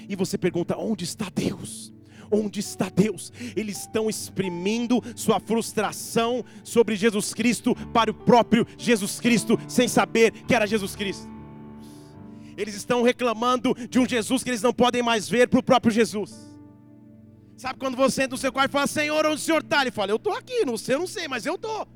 E 0.08 0.14
você 0.16 0.38
pergunta: 0.38 0.76
onde 0.76 1.04
está 1.04 1.30
Deus? 1.34 1.92
Onde 2.30 2.60
está 2.60 2.88
Deus? 2.88 3.32
Eles 3.54 3.80
estão 3.80 4.08
exprimindo 4.08 5.02
sua 5.14 5.38
frustração 5.38 6.44
sobre 6.62 6.96
Jesus 6.96 7.34
Cristo 7.34 7.74
para 7.92 8.10
o 8.10 8.14
próprio 8.14 8.66
Jesus 8.78 9.20
Cristo, 9.20 9.58
sem 9.68 9.88
saber 9.88 10.30
que 10.44 10.54
era 10.54 10.66
Jesus 10.66 10.96
Cristo. 10.96 11.28
Eles 12.56 12.74
estão 12.74 13.02
reclamando 13.02 13.74
de 13.88 13.98
um 13.98 14.08
Jesus 14.08 14.42
que 14.42 14.50
eles 14.50 14.62
não 14.62 14.72
podem 14.72 15.02
mais 15.02 15.28
ver 15.28 15.48
para 15.48 15.60
o 15.60 15.62
próprio 15.62 15.92
Jesus. 15.92 16.53
Sabe 17.56 17.78
quando 17.78 17.96
você 17.96 18.22
entra 18.22 18.34
no 18.34 18.40
seu 18.40 18.52
quarto 18.52 18.70
e 18.70 18.72
fala, 18.72 18.86
Senhor, 18.86 19.24
onde 19.26 19.36
o 19.36 19.38
Senhor 19.38 19.62
está? 19.62 19.82
Ele 19.82 19.90
fala, 19.90 20.10
eu 20.10 20.16
estou 20.16 20.32
aqui, 20.32 20.64
não 20.64 20.76
sei, 20.76 20.96
não 20.96 21.06
sei, 21.06 21.28
mas 21.28 21.46
eu 21.46 21.54
estou. 21.54 21.86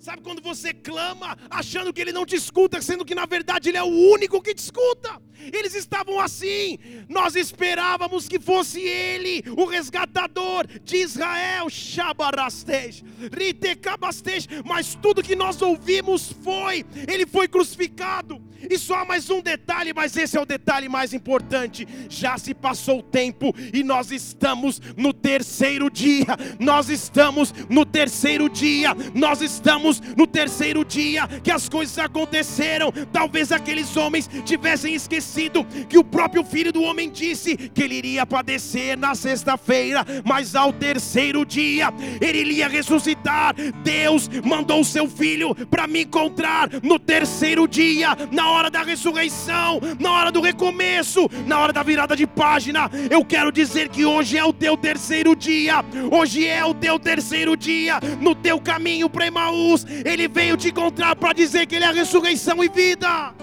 Sabe 0.00 0.22
quando 0.22 0.40
você 0.40 0.72
clama 0.72 1.36
achando 1.50 1.92
que 1.92 2.00
ele 2.00 2.12
não 2.12 2.24
te 2.24 2.36
escuta, 2.36 2.80
sendo 2.80 3.04
que 3.04 3.16
na 3.16 3.26
verdade 3.26 3.68
ele 3.68 3.78
é 3.78 3.82
o 3.82 4.12
único 4.12 4.40
que 4.40 4.54
te 4.54 4.62
escuta? 4.62 5.20
Eles 5.52 5.74
estavam 5.74 6.20
assim. 6.20 6.78
Nós 7.08 7.34
esperávamos 7.34 8.28
que 8.28 8.38
fosse 8.38 8.80
ele, 8.80 9.42
o 9.56 9.64
resgatador 9.64 10.66
de 10.66 10.96
Israel, 10.98 11.68
Shabarastej, 11.68 13.04
Ritekabastej, 13.32 14.46
mas 14.64 14.94
tudo 14.94 15.22
que 15.22 15.34
nós 15.34 15.60
ouvimos 15.60 16.32
foi: 16.44 16.86
ele 17.08 17.26
foi 17.26 17.48
crucificado, 17.48 18.40
E 18.70 18.76
só 18.78 19.04
mais 19.04 19.30
um 19.30 19.40
detalhe, 19.40 19.92
mas 19.94 20.16
esse 20.16 20.36
é 20.36 20.40
o 20.40 20.46
detalhe 20.46 20.88
mais 20.88 21.14
importante. 21.14 21.86
Já 22.08 22.36
se 22.38 22.54
passou 22.54 22.98
o 22.98 23.02
tempo 23.02 23.54
e 23.72 23.84
nós 23.84 24.10
estamos 24.10 24.80
no 24.96 25.12
terceiro 25.12 25.90
dia. 25.90 26.26
Nós 26.58 26.88
estamos 26.88 27.54
no 27.68 27.84
terceiro 27.84 28.48
dia. 28.48 28.96
Nós 29.14 29.40
estamos 29.40 30.00
no 30.16 30.26
terceiro 30.26 30.84
dia 30.84 31.28
que 31.42 31.50
as 31.50 31.68
coisas 31.68 31.96
aconteceram. 31.98 32.92
Talvez 33.12 33.52
aqueles 33.52 33.96
homens 33.96 34.28
tivessem 34.44 34.94
esquecido 34.94 35.64
que 35.88 35.98
o 35.98 36.04
próprio 36.04 36.44
filho 36.44 36.72
do 36.72 36.82
homem 36.82 37.10
disse 37.10 37.56
que 37.56 37.82
ele 37.82 37.94
iria 37.94 38.26
padecer 38.26 38.96
na 38.96 39.14
sexta-feira, 39.14 40.04
mas 40.24 40.54
ao 40.54 40.72
terceiro 40.72 41.44
dia 41.44 41.92
ele 42.20 42.38
iria 42.38 42.68
ressuscitar. 42.68 43.54
Deus 43.84 44.28
mandou 44.44 44.80
o 44.80 44.84
seu 44.84 45.08
filho 45.08 45.54
para 45.66 45.86
me 45.86 46.02
encontrar 46.02 46.68
no 46.82 46.98
terceiro 46.98 47.68
dia, 47.68 48.16
na 48.32 48.47
hora 48.50 48.70
da 48.70 48.82
ressurreição, 48.82 49.80
na 49.98 50.12
hora 50.12 50.32
do 50.32 50.40
recomeço, 50.40 51.28
na 51.46 51.58
hora 51.60 51.72
da 51.72 51.82
virada 51.82 52.16
de 52.16 52.26
página. 52.26 52.90
Eu 53.10 53.24
quero 53.24 53.52
dizer 53.52 53.88
que 53.88 54.04
hoje 54.04 54.36
é 54.36 54.44
o 54.44 54.52
teu 54.52 54.76
terceiro 54.76 55.34
dia, 55.34 55.84
hoje 56.10 56.46
é 56.46 56.64
o 56.64 56.74
teu 56.74 56.98
terceiro 56.98 57.56
dia 57.56 58.00
no 58.20 58.34
teu 58.34 58.60
caminho 58.60 59.08
para 59.08 59.26
Emaús. 59.26 59.84
Ele 60.04 60.28
veio 60.28 60.56
te 60.56 60.68
encontrar 60.68 61.16
para 61.16 61.32
dizer 61.32 61.66
que 61.66 61.76
Ele 61.76 61.84
é 61.84 61.88
a 61.88 61.92
ressurreição 61.92 62.62
e 62.62 62.68
vida. 62.68 63.34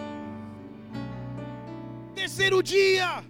Terceiro 2.14 2.62
dia. 2.64 3.24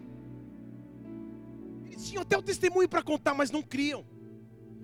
Eles 1.86 2.08
tinham 2.08 2.22
até 2.22 2.38
o 2.38 2.42
testemunho 2.42 2.88
para 2.88 3.02
contar, 3.02 3.34
mas 3.34 3.52
não 3.52 3.62
criam. 3.62 4.06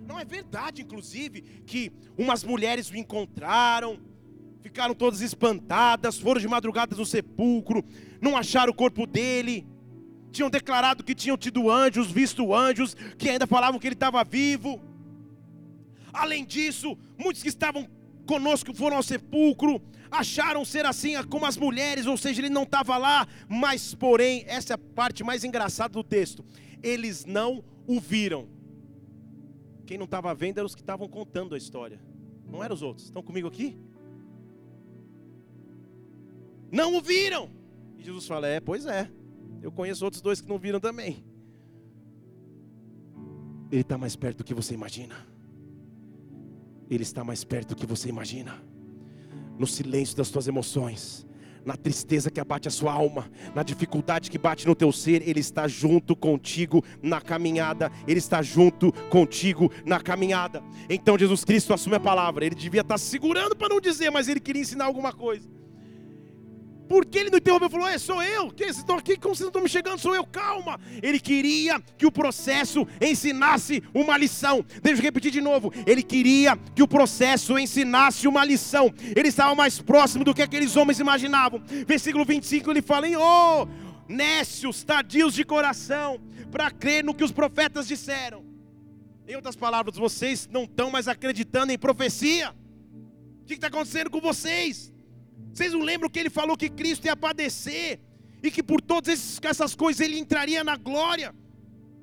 Não 0.05 0.19
é 0.19 0.25
verdade, 0.25 0.81
inclusive, 0.81 1.41
que 1.65 1.91
umas 2.17 2.43
mulheres 2.43 2.89
o 2.89 2.97
encontraram 2.97 3.99
ficaram 4.62 4.93
todas 4.93 5.22
espantadas, 5.22 6.18
foram 6.18 6.39
de 6.39 6.47
madrugada 6.47 6.95
no 6.95 7.05
sepulcro, 7.05 7.84
não 8.22 8.38
acharam 8.38 8.72
o 8.72 8.76
corpo 8.76 9.05
dele, 9.05 9.68
tinham 10.32 10.49
declarado 10.49 11.03
que 11.03 11.14
tinham 11.14 11.38
tido 11.38 11.70
anjos, 11.70 12.12
visto 12.12 12.53
anjos, 12.53 12.95
que 13.18 13.30
ainda 13.30 13.45
falavam 13.45 13.80
que 13.80 13.88
ele 13.88 13.95
estava 13.95 14.24
vivo. 14.24 14.80
Além 16.14 16.45
disso, 16.45 16.97
muitos 17.18 17.41
que 17.41 17.49
estavam 17.49 17.88
conosco 18.26 18.74
foram 18.74 18.97
ao 18.97 19.03
sepulcro, 19.03 19.82
acharam 20.09 20.64
ser 20.64 20.86
assim 20.86 21.22
como 21.24 21.45
as 21.45 21.57
mulheres, 21.57 22.05
ou 22.05 22.18
seja, 22.18 22.41
ele 22.41 22.49
não 22.49 22.64
estava 22.64 22.97
lá, 22.97 23.28
mas 23.47 23.95
porém, 23.95 24.43
essa 24.47 24.74
é 24.74 24.76
a 24.76 24.78
parte 24.78 25.24
mais 25.24 25.43
engraçada 25.43 25.93
do 25.93 26.03
texto, 26.03 26.45
eles 26.84 27.26
não 27.26 27.64
o 27.88 27.99
viram. 27.99 28.47
Quem 29.86 29.97
não 29.97 30.05
estava 30.05 30.34
vendo 30.34 30.57
eram 30.57 30.68
os 30.68 30.76
que 30.76 30.82
estavam 30.82 31.07
contando 31.07 31.55
a 31.55 31.57
história, 31.57 31.99
não 32.45 32.64
eram 32.64 32.76
os 32.76 32.82
outros. 32.82 33.07
Estão 33.07 33.24
comigo 33.24 33.47
aqui? 33.47 33.78
Não 36.72 36.95
o 36.95 37.01
viram. 37.01 37.49
E 37.97 38.03
Jesus 38.03 38.26
fala: 38.26 38.47
É, 38.47 38.59
pois 38.59 38.86
é. 38.86 39.09
Eu 39.61 39.72
conheço 39.72 40.03
outros 40.03 40.22
dois 40.22 40.41
que 40.41 40.49
não 40.49 40.57
viram 40.57 40.80
também. 40.80 41.24
Ele 43.72 43.82
está 43.82 43.97
mais 43.97 44.15
perto 44.15 44.39
do 44.39 44.43
que 44.43 44.53
você 44.53 44.74
imagina. 44.74 45.15
Ele 46.89 47.03
está 47.03 47.24
mais 47.24 47.43
perto 47.43 47.69
do 47.69 47.76
que 47.76 47.86
você 47.86 48.09
imagina. 48.09 48.61
No 49.57 49.67
silêncio 49.67 50.17
das 50.17 50.28
suas 50.28 50.47
emoções, 50.47 51.26
na 51.63 51.78
tristeza 51.78 52.32
que 52.32 52.39
abate 52.39 52.67
a 52.67 52.72
sua 52.72 52.91
alma, 52.91 53.30
na 53.53 53.63
dificuldade 53.63 54.32
que 54.32 54.38
bate 54.38 54.67
no 54.67 54.76
teu 54.76 54.91
ser, 54.91 55.28
Ele 55.28 55.39
está 55.39 55.67
junto 55.67 56.15
contigo 56.15 56.84
na 57.01 57.22
caminhada, 57.22 57.91
Ele 58.07 58.19
está 58.19 58.41
junto 58.41 58.91
contigo 59.09 59.72
na 59.86 59.99
caminhada. 59.99 60.63
Então 60.89 61.17
Jesus 61.17 61.45
Cristo 61.45 61.74
assume 61.74 61.95
a 61.95 61.99
palavra, 61.99 62.45
Ele 62.45 62.55
devia 62.55 62.82
estar 62.82 62.97
segurando 62.97 63.55
para 63.55 63.69
não 63.69 63.80
dizer, 63.80 64.09
mas 64.09 64.28
Ele 64.28 64.39
queria 64.39 64.63
ensinar 64.63 64.86
alguma 64.86 65.13
coisa. 65.13 65.47
Por 66.91 67.05
que 67.05 67.19
ele 67.19 67.29
não 67.29 67.37
interrompeu 67.37 67.69
falou: 67.69 67.87
É, 67.87 67.97
sou 67.97 68.21
eu? 68.21 68.51
Que 68.51 68.65
vocês 68.65 68.79
estão 68.79 68.97
aqui? 68.97 69.15
Como 69.15 69.33
vocês 69.33 69.43
não 69.43 69.47
estão 69.47 69.61
me 69.61 69.69
chegando? 69.69 69.97
Sou 69.97 70.13
eu, 70.13 70.25
calma. 70.25 70.77
Ele 71.01 71.21
queria 71.21 71.79
que 71.97 72.05
o 72.05 72.11
processo 72.11 72.85
ensinasse 72.99 73.81
uma 73.93 74.17
lição. 74.17 74.65
Deixa 74.83 74.99
eu 74.99 75.03
repetir 75.05 75.31
de 75.31 75.39
novo. 75.39 75.71
Ele 75.87 76.03
queria 76.03 76.57
que 76.75 76.83
o 76.83 76.87
processo 76.89 77.57
ensinasse 77.57 78.27
uma 78.27 78.43
lição. 78.43 78.93
Ele 79.15 79.29
estava 79.29 79.55
mais 79.55 79.79
próximo 79.79 80.25
do 80.25 80.33
que 80.33 80.41
aqueles 80.41 80.75
homens 80.75 80.99
imaginavam. 80.99 81.63
Versículo 81.87 82.25
25 82.25 82.69
ele 82.69 82.81
fala: 82.81 83.07
em 83.07 83.15
Oh, 83.15 83.65
nécios, 84.05 84.83
tardios 84.83 85.33
de 85.33 85.45
coração, 85.45 86.19
para 86.51 86.69
crer 86.69 87.05
no 87.05 87.13
que 87.13 87.23
os 87.23 87.31
profetas 87.31 87.87
disseram. 87.87 88.43
Em 89.25 89.37
outras 89.37 89.55
palavras, 89.55 89.95
vocês 89.95 90.45
não 90.51 90.65
estão 90.65 90.91
mais 90.91 91.07
acreditando 91.07 91.71
em 91.71 91.79
profecia. 91.79 92.53
O 93.43 93.45
que 93.45 93.53
está 93.53 93.67
acontecendo 93.67 94.09
com 94.09 94.19
vocês? 94.19 94.91
Vocês 95.54 95.74
não 95.74 95.82
lembram 95.82 96.10
que 96.10 96.20
ele 96.20 96.30
falou 96.30 96.56
que 96.56 96.70
Cristo 96.70 97.06
ia 97.06 97.16
padecer 97.16 97.99
e 98.41 98.49
que 98.49 98.64
por 98.64 98.82
todas 98.82 99.39
essas 99.43 99.76
coisas 99.76 99.99
ele 99.99 100.18
entraria 100.18 100.64
na 100.64 100.76
glória? 100.76 101.36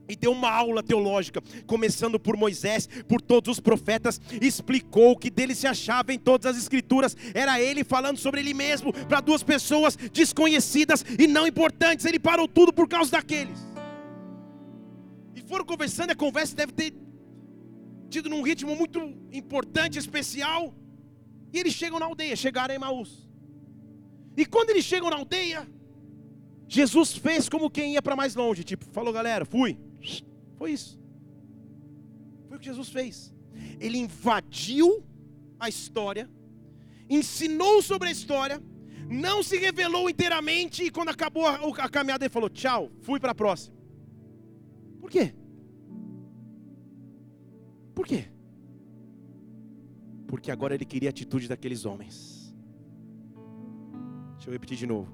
E 0.09 0.17
deu 0.17 0.33
uma 0.33 0.51
aula 0.51 0.83
teológica, 0.83 1.43
começando 1.67 2.19
por 2.19 2.35
Moisés, 2.35 2.89
por 3.07 3.21
todos 3.21 3.53
os 3.53 3.61
profetas, 3.61 4.19
explicou 4.41 5.15
que 5.15 5.29
dele 5.29 5.55
se 5.55 5.67
achava 5.67 6.15
em 6.15 6.19
todas 6.19 6.55
as 6.55 6.63
escrituras. 6.63 7.15
Era 7.35 7.61
ele 7.61 7.85
falando 7.85 8.17
sobre 8.17 8.41
ele 8.41 8.55
mesmo 8.55 8.91
para 9.07 9.21
duas 9.21 9.43
pessoas 9.43 9.97
desconhecidas 9.97 11.05
e 11.19 11.27
não 11.27 11.47
importantes. 11.47 12.07
Ele 12.07 12.19
parou 12.19 12.49
tudo 12.49 12.73
por 12.73 12.89
causa 12.89 13.11
daqueles. 13.11 13.59
E 15.37 15.43
foram 15.43 15.65
conversando, 15.65 16.11
a 16.11 16.17
conversa 16.17 16.57
deve 16.57 16.73
ter 16.73 16.95
tido 18.09 18.31
num 18.31 18.41
ritmo 18.41 18.75
muito 18.75 18.99
importante, 19.31 19.99
especial. 19.99 20.75
E 21.53 21.59
eles 21.59 21.75
chegam 21.75 21.99
na 21.99 22.07
aldeia, 22.07 22.35
chegaram 22.35 22.75
em 22.75 22.79
Maús. 22.79 23.28
E 24.41 24.47
quando 24.47 24.70
eles 24.70 24.84
chegam 24.84 25.11
na 25.11 25.16
aldeia, 25.16 25.68
Jesus 26.68 27.12
fez 27.16 27.49
como 27.49 27.68
quem 27.68 27.95
ia 27.95 28.03
para 28.07 28.14
mais 28.14 28.36
longe, 28.36 28.62
tipo, 28.62 28.84
falou 28.93 29.12
galera, 29.12 29.45
fui. 29.45 29.76
Foi 30.57 30.70
isso. 30.70 30.93
Foi 32.47 32.57
o 32.57 32.61
que 32.61 32.66
Jesus 32.66 32.89
fez. 32.89 33.34
Ele 33.80 33.99
invadiu 33.99 35.05
a 35.59 35.68
história, 35.68 36.30
ensinou 37.11 37.82
sobre 37.82 38.11
a 38.11 38.12
história, 38.12 38.62
não 39.11 39.43
se 39.43 39.59
revelou 39.59 40.09
inteiramente 40.09 40.84
e 40.84 40.91
quando 40.91 41.09
acabou 41.09 41.45
a, 41.45 41.57
a 41.86 41.89
caminhada 41.89 42.24
ele 42.24 42.32
falou: 42.39 42.49
"Tchau, 42.49 42.93
fui 43.01 43.18
para 43.18 43.32
a 43.32 43.34
próxima". 43.34 43.76
Por 45.01 45.11
quê? 45.11 45.34
Por 47.93 48.07
quê? 48.07 48.30
Porque 50.28 50.53
agora 50.53 50.76
ele 50.76 50.84
queria 50.84 51.09
a 51.09 51.14
atitude 51.16 51.49
daqueles 51.49 51.84
homens. 51.84 52.38
Deixa 54.49 54.57
eu 54.57 54.61
repetir 54.61 54.79
de 54.79 54.87
novo. 54.87 55.13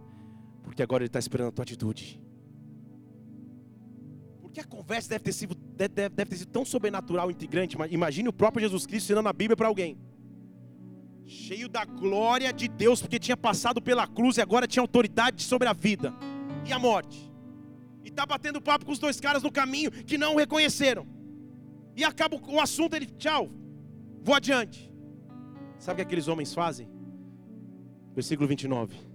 Porque 0.63 0.81
agora 0.81 1.03
ele 1.03 1.09
está 1.09 1.19
esperando 1.19 1.49
a 1.49 1.53
tua 1.53 1.65
atitude. 1.65 2.23
Porque 4.41 4.61
a 4.61 4.65
conversa 4.65 5.09
deve 5.09 5.25
ter 5.25 5.33
sido, 5.33 5.57
deve, 5.57 6.09
deve 6.09 6.31
ter 6.31 6.37
sido 6.37 6.53
tão 6.53 6.65
sobrenatural, 6.65 7.33
integrante. 7.33 7.77
Imagine 7.91 8.29
o 8.29 8.33
próprio 8.33 8.63
Jesus 8.63 8.87
Cristo 8.87 9.07
ensinando 9.07 9.29
a 9.29 9.33
Bíblia 9.33 9.57
para 9.57 9.67
alguém. 9.67 9.99
Cheio 11.27 11.69
da 11.69 11.85
glória 11.85 12.53
de 12.53 12.69
Deus, 12.69 13.01
porque 13.01 13.19
tinha 13.19 13.37
passado 13.37 13.83
pela 13.83 14.07
cruz 14.07 14.37
e 14.37 14.41
agora 14.41 14.69
tinha 14.69 14.83
autoridade 14.83 15.43
sobre 15.43 15.67
a 15.67 15.73
vida 15.73 16.15
e 16.65 16.73
a 16.73 16.79
morte. 16.79 17.33
E 18.05 18.09
está 18.11 18.25
batendo 18.25 18.63
papo 18.63 18.87
com 18.87 18.93
os 18.93 19.01
dois 19.01 19.19
caras 19.19 19.43
no 19.43 19.51
caminho 19.51 19.91
que 19.91 20.17
não 20.17 20.35
o 20.35 20.39
reconheceram. 20.39 21.09
E 21.97 22.05
acaba 22.05 22.37
o 22.37 22.61
assunto, 22.61 22.95
ele, 22.95 23.07
tchau, 23.07 23.51
vou 24.23 24.37
adiante. 24.37 24.93
Sabe 25.77 25.95
o 25.95 25.97
que 25.97 26.03
aqueles 26.03 26.29
homens 26.29 26.55
fazem? 26.55 26.89
Versículo 28.15 28.49
29. 28.49 29.14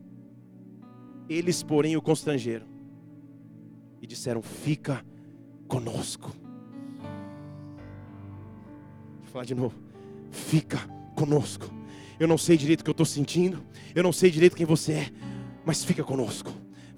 Eles, 1.29 1.61
porém, 1.61 1.95
o 1.95 2.01
constrangeram 2.01 2.65
e 4.01 4.07
disseram: 4.07 4.41
Fica 4.41 5.05
conosco. 5.67 6.31
Vou 9.19 9.27
falar 9.31 9.45
de 9.45 9.53
novo. 9.53 9.75
Fica 10.31 10.79
conosco. 11.15 11.69
Eu 12.19 12.27
não 12.27 12.37
sei 12.37 12.57
direito 12.57 12.81
o 12.81 12.83
que 12.83 12.89
eu 12.89 12.93
estou 12.93 13.05
sentindo, 13.05 13.63
eu 13.95 14.03
não 14.03 14.11
sei 14.11 14.29
direito 14.29 14.57
quem 14.57 14.65
você 14.65 14.93
é, 14.93 15.09
mas 15.63 15.85
fica 15.85 16.03
conosco. 16.03 16.51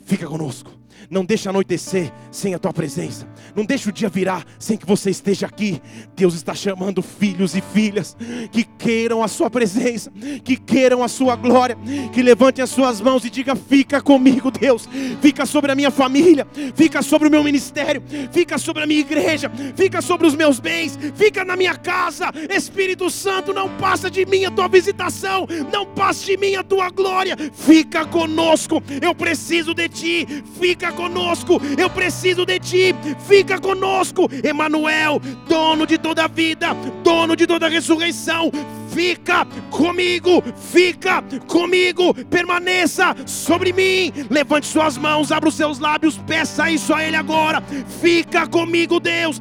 Fica 0.04 0.28
conosco. 0.28 0.81
Não 1.10 1.26
deixa 1.26 1.50
anoitecer 1.50 2.12
sem 2.32 2.54
a 2.54 2.60
tua 2.60 2.74
presença. 2.74 3.28
Não 3.56 3.66
deixa 3.66 3.89
o 3.89 3.94
dia 3.94 4.10
virar 4.10 4.46
sem 4.60 4.78
que 4.78 4.86
você 4.86 5.10
esteja 5.10 5.46
aqui. 5.46 5.82
Deus 6.16 6.34
está 6.34 6.54
chamando 6.54 7.02
filhos 7.02 7.56
e 7.56 7.62
filhas 7.62 8.16
que 8.52 8.64
queiram 8.64 9.24
a 9.24 9.28
sua 9.28 9.50
presença, 9.50 10.12
que 10.44 10.56
queiram 10.56 11.04
a 11.04 11.08
sua 11.08 11.36
glória, 11.36 11.78
que 12.14 12.22
levantem 12.22 12.64
as 12.64 12.70
suas 12.70 13.02
mãos 13.02 13.26
e 13.26 13.30
diga: 13.30 13.56
"Fica 13.56 14.02
comigo, 14.02 14.50
Deus. 14.52 14.88
Fica 15.22 15.46
sobre 15.46 15.72
a 15.72 15.76
minha 15.76 15.92
família, 15.92 16.48
fica 16.76 17.02
sobre 17.02 17.28
o 17.28 17.32
meu 17.32 17.44
ministério, 17.44 18.02
fica 18.32 18.58
sobre 18.58 18.84
a 18.84 18.88
minha 18.88 19.02
igreja, 19.02 19.52
fica 19.76 20.02
sobre 20.02 20.28
os 20.28 20.36
meus 20.36 20.60
bens, 20.60 20.98
fica 21.16 21.44
na 21.44 21.56
minha 21.56 21.76
casa. 21.76 22.32
Espírito 22.50 23.10
Santo, 23.10 23.54
não 23.54 23.70
passa 23.78 24.10
de 24.10 24.26
mim 24.26 24.46
a 24.46 24.52
tua 24.52 24.68
visitação, 24.68 25.48
não 25.72 25.86
passa 25.86 26.26
de 26.26 26.38
mim 26.38 26.56
a 26.56 26.64
tua 26.64 26.89
glória. 26.89 27.36
Fica 27.54 28.06
conosco. 28.06 28.82
Eu 29.02 29.14
preciso 29.14 29.74
de 29.74 29.89
ti. 29.89 30.28
Fica 30.60 30.81
conosco, 30.90 31.62
eu 31.78 31.90
preciso 31.90 32.46
de 32.46 32.58
ti, 32.60 32.96
fica 33.28 33.60
conosco, 33.60 34.30
Emanuel, 34.42 35.22
dono 35.50 35.86
de 35.86 35.98
toda 35.98 36.24
a 36.24 36.28
vida, 36.28 36.74
dono 37.04 37.36
de 37.36 37.46
toda 37.46 37.66
a 37.66 37.70
ressurreição, 37.70 38.50
fica 38.94 39.46
comigo, 39.70 40.44
fica 40.72 41.24
comigo, 41.48 42.14
permaneça 42.26 43.16
sobre 43.26 43.72
mim. 43.74 44.12
Levante 44.30 44.68
suas 44.68 44.98
mãos, 44.98 45.32
abra 45.32 45.50
os 45.50 45.56
seus 45.56 45.80
lábios, 45.80 46.18
peça 46.18 46.70
isso 46.70 46.94
a 46.94 47.04
Ele 47.04 47.16
agora. 47.16 47.64
Fica 48.02 48.46
comigo, 48.48 49.00
Deus. 49.00 49.39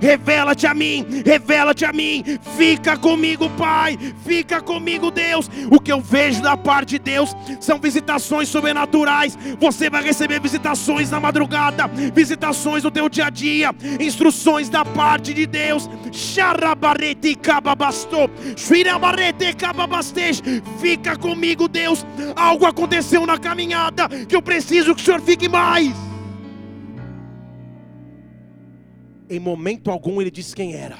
Revela-te 0.00 0.66
a 0.66 0.74
mim, 0.74 1.06
revela-te 1.24 1.84
a 1.84 1.92
mim. 1.92 2.24
Fica 2.56 2.96
comigo, 2.96 3.50
Pai. 3.50 3.98
Fica 4.24 4.60
comigo, 4.60 5.10
Deus. 5.10 5.50
O 5.70 5.80
que 5.80 5.92
eu 5.92 6.00
vejo 6.00 6.42
da 6.42 6.56
parte 6.56 6.90
de 6.90 6.98
Deus 6.98 7.34
são 7.60 7.78
visitações 7.78 8.48
sobrenaturais. 8.48 9.36
Você 9.58 9.90
vai 9.90 10.02
receber 10.02 10.40
visitações 10.40 11.10
na 11.10 11.18
madrugada, 11.18 11.86
visitações 12.14 12.84
no 12.84 12.90
teu 12.90 13.08
dia 13.08 13.26
a 13.26 13.30
dia, 13.30 13.74
instruções 14.00 14.68
da 14.68 14.84
parte 14.84 15.34
de 15.34 15.46
Deus. 15.46 15.88
Fica 20.80 21.16
comigo, 21.16 21.66
Deus. 21.66 22.04
Algo 22.36 22.66
aconteceu 22.66 23.24
na 23.24 23.38
caminhada 23.38 24.08
que 24.26 24.36
eu 24.36 24.42
preciso 24.42 24.94
que 24.94 25.00
o 25.00 25.04
Senhor 25.04 25.20
fique 25.20 25.48
mais. 25.48 25.94
Em 29.30 29.40
momento 29.40 29.90
algum 29.90 30.20
ele 30.20 30.30
disse 30.30 30.54
quem 30.54 30.74
era, 30.74 30.98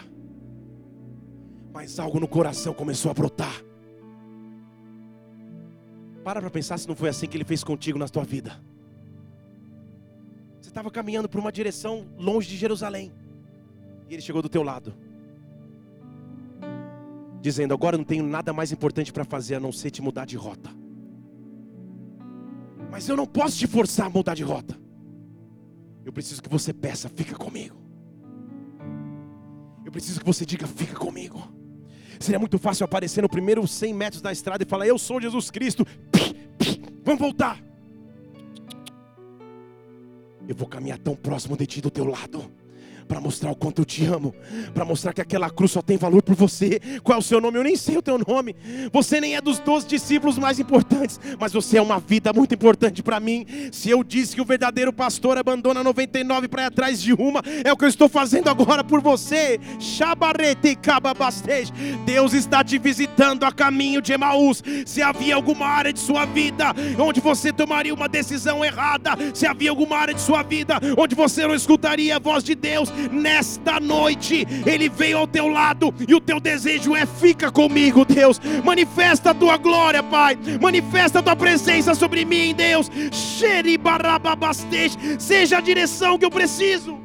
mas 1.72 1.98
algo 1.98 2.18
no 2.18 2.26
coração 2.26 2.72
começou 2.72 3.10
a 3.10 3.14
brotar. 3.14 3.62
Para 6.24 6.40
para 6.40 6.50
pensar 6.50 6.78
se 6.78 6.88
não 6.88 6.96
foi 6.96 7.10
assim 7.10 7.26
que 7.26 7.36
ele 7.36 7.44
fez 7.44 7.62
contigo 7.62 7.98
na 7.98 8.08
tua 8.08 8.24
vida. 8.24 8.58
Você 10.58 10.70
estava 10.70 10.90
caminhando 10.90 11.28
por 11.28 11.38
uma 11.38 11.52
direção 11.52 12.06
longe 12.16 12.48
de 12.48 12.56
Jerusalém. 12.56 13.12
E 14.08 14.14
ele 14.14 14.22
chegou 14.22 14.40
do 14.40 14.48
teu 14.48 14.62
lado. 14.62 15.03
Dizendo: 17.44 17.74
Agora 17.74 17.98
não 17.98 18.04
tenho 18.04 18.24
nada 18.24 18.54
mais 18.54 18.72
importante 18.72 19.12
para 19.12 19.22
fazer 19.22 19.56
a 19.56 19.60
não 19.60 19.70
ser 19.70 19.90
te 19.90 20.00
mudar 20.00 20.24
de 20.24 20.34
rota. 20.34 20.70
Mas 22.90 23.06
eu 23.06 23.14
não 23.14 23.26
posso 23.26 23.58
te 23.58 23.66
forçar 23.66 24.06
a 24.06 24.08
mudar 24.08 24.34
de 24.34 24.42
rota. 24.42 24.80
Eu 26.06 26.10
preciso 26.10 26.42
que 26.42 26.48
você 26.48 26.72
peça, 26.72 27.06
fica 27.06 27.36
comigo. 27.36 27.76
Eu 29.84 29.92
preciso 29.92 30.20
que 30.20 30.24
você 30.24 30.46
diga, 30.46 30.66
fica 30.66 30.94
comigo. 30.94 31.46
Seria 32.18 32.38
muito 32.38 32.58
fácil 32.58 32.84
aparecer 32.84 33.20
no 33.20 33.28
primeiro 33.28 33.68
100 33.68 33.92
metros 33.92 34.22
da 34.22 34.32
estrada 34.32 34.62
e 34.62 34.66
falar: 34.66 34.86
Eu 34.86 34.98
sou 34.98 35.20
Jesus 35.20 35.50
Cristo. 35.50 35.86
Vamos 37.04 37.20
voltar. 37.20 37.62
Eu 40.48 40.54
vou 40.54 40.66
caminhar 40.66 40.96
tão 40.96 41.14
próximo 41.14 41.58
de 41.58 41.66
ti 41.66 41.82
do 41.82 41.90
teu 41.90 42.06
lado 42.06 42.50
para 43.06 43.20
mostrar 43.20 43.50
o 43.50 43.56
quanto 43.56 43.82
eu 43.82 43.84
te 43.84 44.04
amo, 44.04 44.34
para 44.72 44.84
mostrar 44.84 45.12
que 45.12 45.20
aquela 45.20 45.50
cruz 45.50 45.72
só 45.72 45.82
tem 45.82 45.96
valor 45.96 46.22
por 46.22 46.34
você. 46.34 46.80
Qual 47.02 47.16
é 47.16 47.18
o 47.18 47.22
seu 47.22 47.40
nome? 47.40 47.58
Eu 47.58 47.64
nem 47.64 47.76
sei 47.76 47.96
o 47.96 48.02
teu 48.02 48.18
nome. 48.18 48.56
Você 48.92 49.20
nem 49.20 49.36
é 49.36 49.40
dos 49.40 49.58
doze 49.58 49.86
discípulos 49.86 50.38
mais 50.38 50.58
importantes, 50.58 51.20
mas 51.38 51.52
você 51.52 51.78
é 51.78 51.82
uma 51.82 51.98
vida 51.98 52.32
muito 52.32 52.54
importante 52.54 53.02
para 53.02 53.20
mim. 53.20 53.46
Se 53.72 53.90
eu 53.90 54.02
disse 54.02 54.34
que 54.34 54.40
o 54.40 54.44
verdadeiro 54.44 54.92
pastor 54.92 55.38
abandona 55.38 55.82
99 55.82 56.48
para 56.48 56.62
ir 56.62 56.66
atrás 56.66 57.00
de 57.00 57.12
uma, 57.12 57.42
é 57.64 57.72
o 57.72 57.76
que 57.76 57.84
eu 57.84 57.88
estou 57.88 58.08
fazendo 58.08 58.48
agora 58.48 58.82
por 58.82 59.00
você. 59.00 59.60
Deus 62.04 62.32
está 62.32 62.64
te 62.64 62.78
visitando 62.78 63.44
a 63.44 63.52
caminho 63.52 64.00
de 64.00 64.12
Emaús. 64.12 64.62
Se 64.86 65.02
havia 65.02 65.34
alguma 65.34 65.66
área 65.66 65.92
de 65.92 66.00
sua 66.00 66.24
vida 66.24 66.74
onde 66.98 67.20
você 67.20 67.52
tomaria 67.52 67.94
uma 67.94 68.08
decisão 68.08 68.64
errada, 68.64 69.12
se 69.34 69.46
havia 69.46 69.70
alguma 69.70 69.96
área 69.96 70.14
de 70.14 70.20
sua 70.20 70.42
vida 70.42 70.78
onde 70.96 71.14
você 71.14 71.46
não 71.46 71.54
escutaria 71.54 72.16
a 72.16 72.18
voz 72.18 72.42
de 72.44 72.54
Deus, 72.54 72.90
nesta 73.10 73.80
noite 73.80 74.46
Ele 74.66 74.88
veio 74.88 75.18
ao 75.18 75.26
teu 75.26 75.48
lado 75.48 75.94
e 76.06 76.14
o 76.14 76.20
teu 76.20 76.40
desejo 76.40 76.94
é: 76.94 77.06
fica 77.06 77.50
comigo, 77.50 78.04
Deus. 78.04 78.40
Manifesta 78.64 79.30
a 79.30 79.34
tua 79.34 79.56
glória, 79.56 80.02
Pai. 80.02 80.38
Manifesta 80.60 81.18
a 81.18 81.22
tua 81.22 81.36
presença 81.36 81.94
sobre 81.94 82.24
mim, 82.24 82.54
Deus. 82.54 82.90
Seja 85.18 85.58
a 85.58 85.60
direção 85.60 86.18
que 86.18 86.24
eu 86.24 86.30
preciso. 86.30 86.98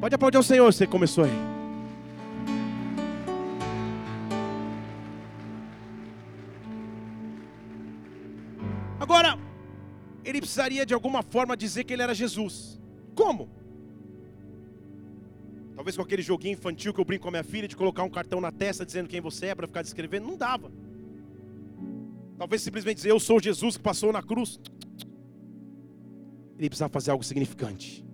Pode 0.00 0.14
aplaudir 0.14 0.38
o 0.38 0.42
Senhor, 0.42 0.72
você 0.72 0.86
começou 0.86 1.24
aí. 1.24 1.58
Agora, 9.00 9.38
ele 10.24 10.40
precisaria 10.40 10.84
de 10.84 10.94
alguma 10.94 11.22
forma 11.22 11.56
dizer 11.56 11.84
que 11.84 11.92
ele 11.92 12.02
era 12.02 12.14
Jesus. 12.14 12.77
Como? 13.18 13.48
Talvez 15.74 15.96
com 15.96 16.02
aquele 16.02 16.22
joguinho 16.22 16.52
infantil 16.52 16.94
que 16.94 17.00
eu 17.00 17.04
brinco 17.04 17.24
com 17.24 17.30
a 17.30 17.32
minha 17.32 17.42
filha 17.42 17.66
de 17.66 17.76
colocar 17.76 18.04
um 18.04 18.08
cartão 18.08 18.40
na 18.40 18.52
testa 18.52 18.86
dizendo 18.86 19.08
quem 19.08 19.20
você 19.20 19.46
é 19.46 19.54
para 19.56 19.66
ficar 19.66 19.82
descrevendo, 19.82 20.28
não 20.28 20.36
dava. 20.36 20.70
Talvez 22.38 22.62
simplesmente 22.62 22.98
dizer 22.98 23.10
eu 23.10 23.18
sou 23.18 23.40
Jesus 23.40 23.76
que 23.76 23.82
passou 23.82 24.12
na 24.12 24.22
cruz. 24.22 24.60
Ele 26.56 26.68
precisava 26.68 26.92
fazer 26.92 27.10
algo 27.10 27.24
significante. 27.24 28.04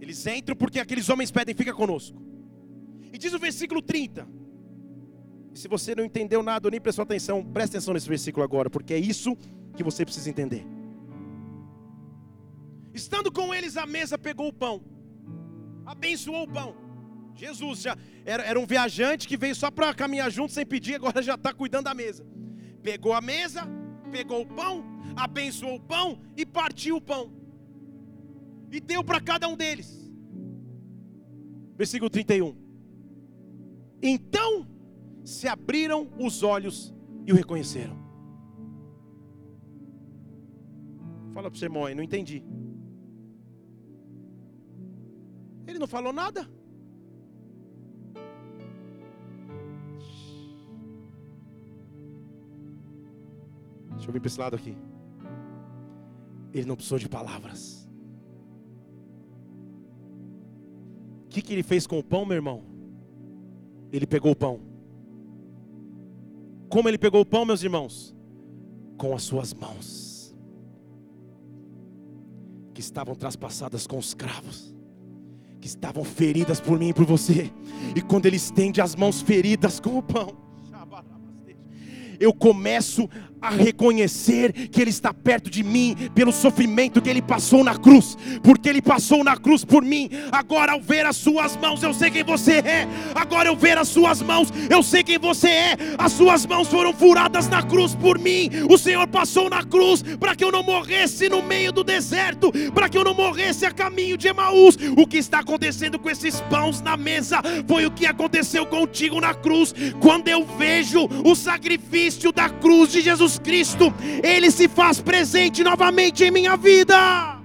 Eles 0.00 0.26
entram 0.26 0.56
porque 0.56 0.80
aqueles 0.80 1.06
homens 1.10 1.30
pedem, 1.30 1.54
fica 1.54 1.74
conosco. 1.74 2.18
E 3.12 3.18
diz 3.18 3.34
o 3.34 3.38
versículo 3.38 3.82
30. 3.82 4.26
E 5.52 5.58
se 5.58 5.68
você 5.68 5.94
não 5.94 6.04
entendeu 6.04 6.42
nada 6.42 6.70
nem 6.70 6.80
prestou 6.80 7.02
atenção, 7.02 7.44
preste 7.44 7.74
atenção 7.74 7.92
nesse 7.92 8.08
versículo 8.08 8.42
agora, 8.42 8.70
porque 8.70 8.94
é 8.94 8.98
isso 8.98 9.36
que 9.76 9.82
você 9.82 10.06
precisa 10.06 10.30
entender. 10.30 10.75
Estando 12.96 13.30
com 13.30 13.54
eles 13.54 13.76
à 13.76 13.84
mesa, 13.84 14.16
pegou 14.16 14.48
o 14.48 14.52
pão, 14.52 14.82
abençoou 15.84 16.44
o 16.44 16.48
pão. 16.48 16.74
Jesus 17.34 17.82
já 17.82 17.94
era, 18.24 18.42
era 18.42 18.58
um 18.58 18.64
viajante 18.64 19.28
que 19.28 19.36
veio 19.36 19.54
só 19.54 19.70
para 19.70 19.92
caminhar 19.92 20.30
junto 20.30 20.54
sem 20.54 20.64
pedir, 20.64 20.94
agora 20.94 21.20
já 21.22 21.34
está 21.34 21.52
cuidando 21.52 21.84
da 21.84 21.94
mesa. 21.94 22.26
Pegou 22.82 23.12
a 23.12 23.20
mesa, 23.20 23.68
pegou 24.10 24.40
o 24.40 24.46
pão, 24.46 24.82
abençoou 25.14 25.76
o 25.76 25.80
pão 25.80 26.22
e 26.34 26.46
partiu 26.46 26.96
o 26.96 27.00
pão. 27.00 27.30
E 28.72 28.80
deu 28.80 29.04
para 29.04 29.20
cada 29.20 29.46
um 29.46 29.56
deles. 29.56 30.10
Versículo 31.76 32.08
31. 32.08 32.56
Então 34.02 34.66
se 35.22 35.46
abriram 35.46 36.08
os 36.18 36.42
olhos 36.42 36.94
e 37.26 37.32
o 37.32 37.36
reconheceram. 37.36 37.96
Fala 41.34 41.50
para 41.50 41.60
o 41.60 41.64
irmão 41.64 41.84
aí, 41.84 41.94
não 41.94 42.02
entendi. 42.02 42.42
Ele 45.66 45.78
não 45.78 45.86
falou 45.86 46.12
nada. 46.12 46.48
Deixa 53.90 54.08
eu 54.08 54.12
vir 54.12 54.20
para 54.20 54.28
esse 54.28 54.38
lado 54.38 54.54
aqui. 54.54 54.76
Ele 56.52 56.66
não 56.66 56.76
precisou 56.76 56.98
de 56.98 57.08
palavras. 57.08 57.88
O 61.24 61.28
que, 61.28 61.42
que 61.42 61.52
ele 61.52 61.62
fez 61.62 61.86
com 61.86 61.98
o 61.98 62.04
pão, 62.04 62.24
meu 62.24 62.36
irmão? 62.36 62.62
Ele 63.92 64.06
pegou 64.06 64.32
o 64.32 64.36
pão. 64.36 64.60
Como 66.68 66.88
ele 66.88 66.98
pegou 66.98 67.20
o 67.20 67.26
pão, 67.26 67.44
meus 67.44 67.62
irmãos? 67.62 68.14
Com 68.96 69.14
as 69.14 69.22
suas 69.22 69.52
mãos, 69.52 70.34
que 72.72 72.80
estavam 72.80 73.14
traspassadas 73.14 73.86
com 73.86 73.98
os 73.98 74.14
cravos 74.14 74.75
que 75.66 75.70
estavam 75.70 76.04
feridas 76.04 76.60
por 76.60 76.78
mim 76.78 76.90
e 76.90 76.94
por 76.94 77.04
você. 77.04 77.50
E 77.96 78.00
quando 78.00 78.26
Ele 78.26 78.36
estende 78.36 78.80
as 78.80 78.94
mãos 78.94 79.20
feridas 79.20 79.80
com 79.80 79.98
o 79.98 80.02
pão, 80.02 80.45
eu 82.18 82.32
começo 82.32 83.08
a 83.40 83.50
reconhecer 83.50 84.52
que 84.52 84.80
Ele 84.80 84.90
está 84.90 85.12
perto 85.12 85.50
de 85.50 85.62
mim 85.62 85.96
pelo 86.14 86.32
sofrimento 86.32 87.00
que 87.00 87.08
Ele 87.08 87.22
passou 87.22 87.62
na 87.62 87.76
cruz, 87.76 88.16
porque 88.42 88.68
Ele 88.68 88.82
passou 88.82 89.22
na 89.22 89.36
cruz 89.36 89.64
por 89.64 89.82
mim. 89.82 90.10
Agora, 90.32 90.72
ao 90.72 90.80
ver 90.80 91.06
as 91.06 91.16
Suas 91.16 91.56
mãos, 91.56 91.82
eu 91.82 91.92
sei 91.92 92.10
quem 92.10 92.24
você 92.24 92.54
é. 92.54 92.88
Agora, 93.14 93.48
eu 93.48 93.56
ver 93.56 93.78
as 93.78 93.88
Suas 93.88 94.22
mãos, 94.22 94.52
eu 94.70 94.82
sei 94.82 95.02
quem 95.02 95.18
você 95.18 95.48
é. 95.48 95.76
As 95.98 96.12
Suas 96.12 96.46
mãos 96.46 96.68
foram 96.68 96.92
furadas 96.92 97.48
na 97.48 97.62
cruz 97.62 97.94
por 97.94 98.18
mim. 98.18 98.50
O 98.68 98.78
Senhor 98.78 99.06
passou 99.06 99.50
na 99.50 99.62
cruz 99.62 100.02
para 100.18 100.34
que 100.34 100.44
eu 100.44 100.52
não 100.52 100.62
morresse 100.62 101.28
no 101.28 101.42
meio 101.42 101.72
do 101.72 101.84
deserto, 101.84 102.50
para 102.72 102.88
que 102.88 102.96
eu 102.98 103.04
não 103.04 103.14
morresse 103.14 103.64
a 103.64 103.70
caminho 103.70 104.16
de 104.16 104.28
Emaús. 104.28 104.76
O 104.96 105.06
que 105.06 105.18
está 105.18 105.40
acontecendo 105.40 105.98
com 105.98 106.10
esses 106.10 106.40
pães 106.42 106.80
na 106.80 106.96
mesa 106.96 107.40
foi 107.66 107.86
o 107.86 107.90
que 107.90 108.06
aconteceu 108.06 108.66
contigo 108.66 109.20
na 109.20 109.34
cruz. 109.34 109.74
Quando 110.00 110.28
eu 110.28 110.44
vejo 110.44 111.08
o 111.24 111.34
sacrifício 111.34 112.05
da 112.32 112.48
cruz 112.48 112.92
de 112.92 113.00
Jesus 113.00 113.16
Jesus 113.26 113.38
Cristo, 113.38 113.92
Ele 114.22 114.50
se 114.50 114.68
faz 114.68 115.00
presente 115.00 115.64
novamente 115.64 116.22
em 116.22 116.30
minha 116.30 116.56
vida. 116.56 117.40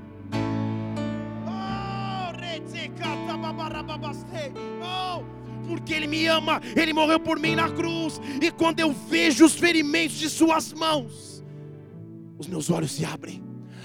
Oh, 4.83 5.23
porque 5.67 5.93
Ele 5.93 6.07
me 6.07 6.27
ama, 6.27 6.61
Ele 6.75 6.93
morreu 6.93 7.19
por 7.19 7.39
mim 7.39 7.55
na 7.55 7.69
cruz, 7.69 8.21
e 8.41 8.51
quando 8.51 8.79
eu 8.81 8.93
vejo 9.09 9.45
os 9.45 9.53
ferimentos 9.53 10.17
de 10.17 10.29
Suas 10.29 10.73
mãos, 10.73 11.43
os 12.37 12.47
meus 12.47 12.69
olhos 12.69 12.91
se 12.91 13.05
abrem 13.05 13.43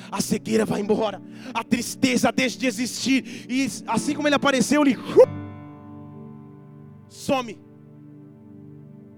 a 0.09 0.21
cegueira 0.21 0.65
vai 0.65 0.81
embora, 0.81 1.21
a 1.53 1.65
tristeza 1.65 2.31
deixa 2.31 2.57
de 2.57 2.67
existir, 2.67 3.45
e 3.51 3.67
assim 3.89 4.15
como 4.15 4.29
ele 4.29 4.37
apareceu, 4.37 4.81
ele 4.83 4.97
some. 7.09 7.59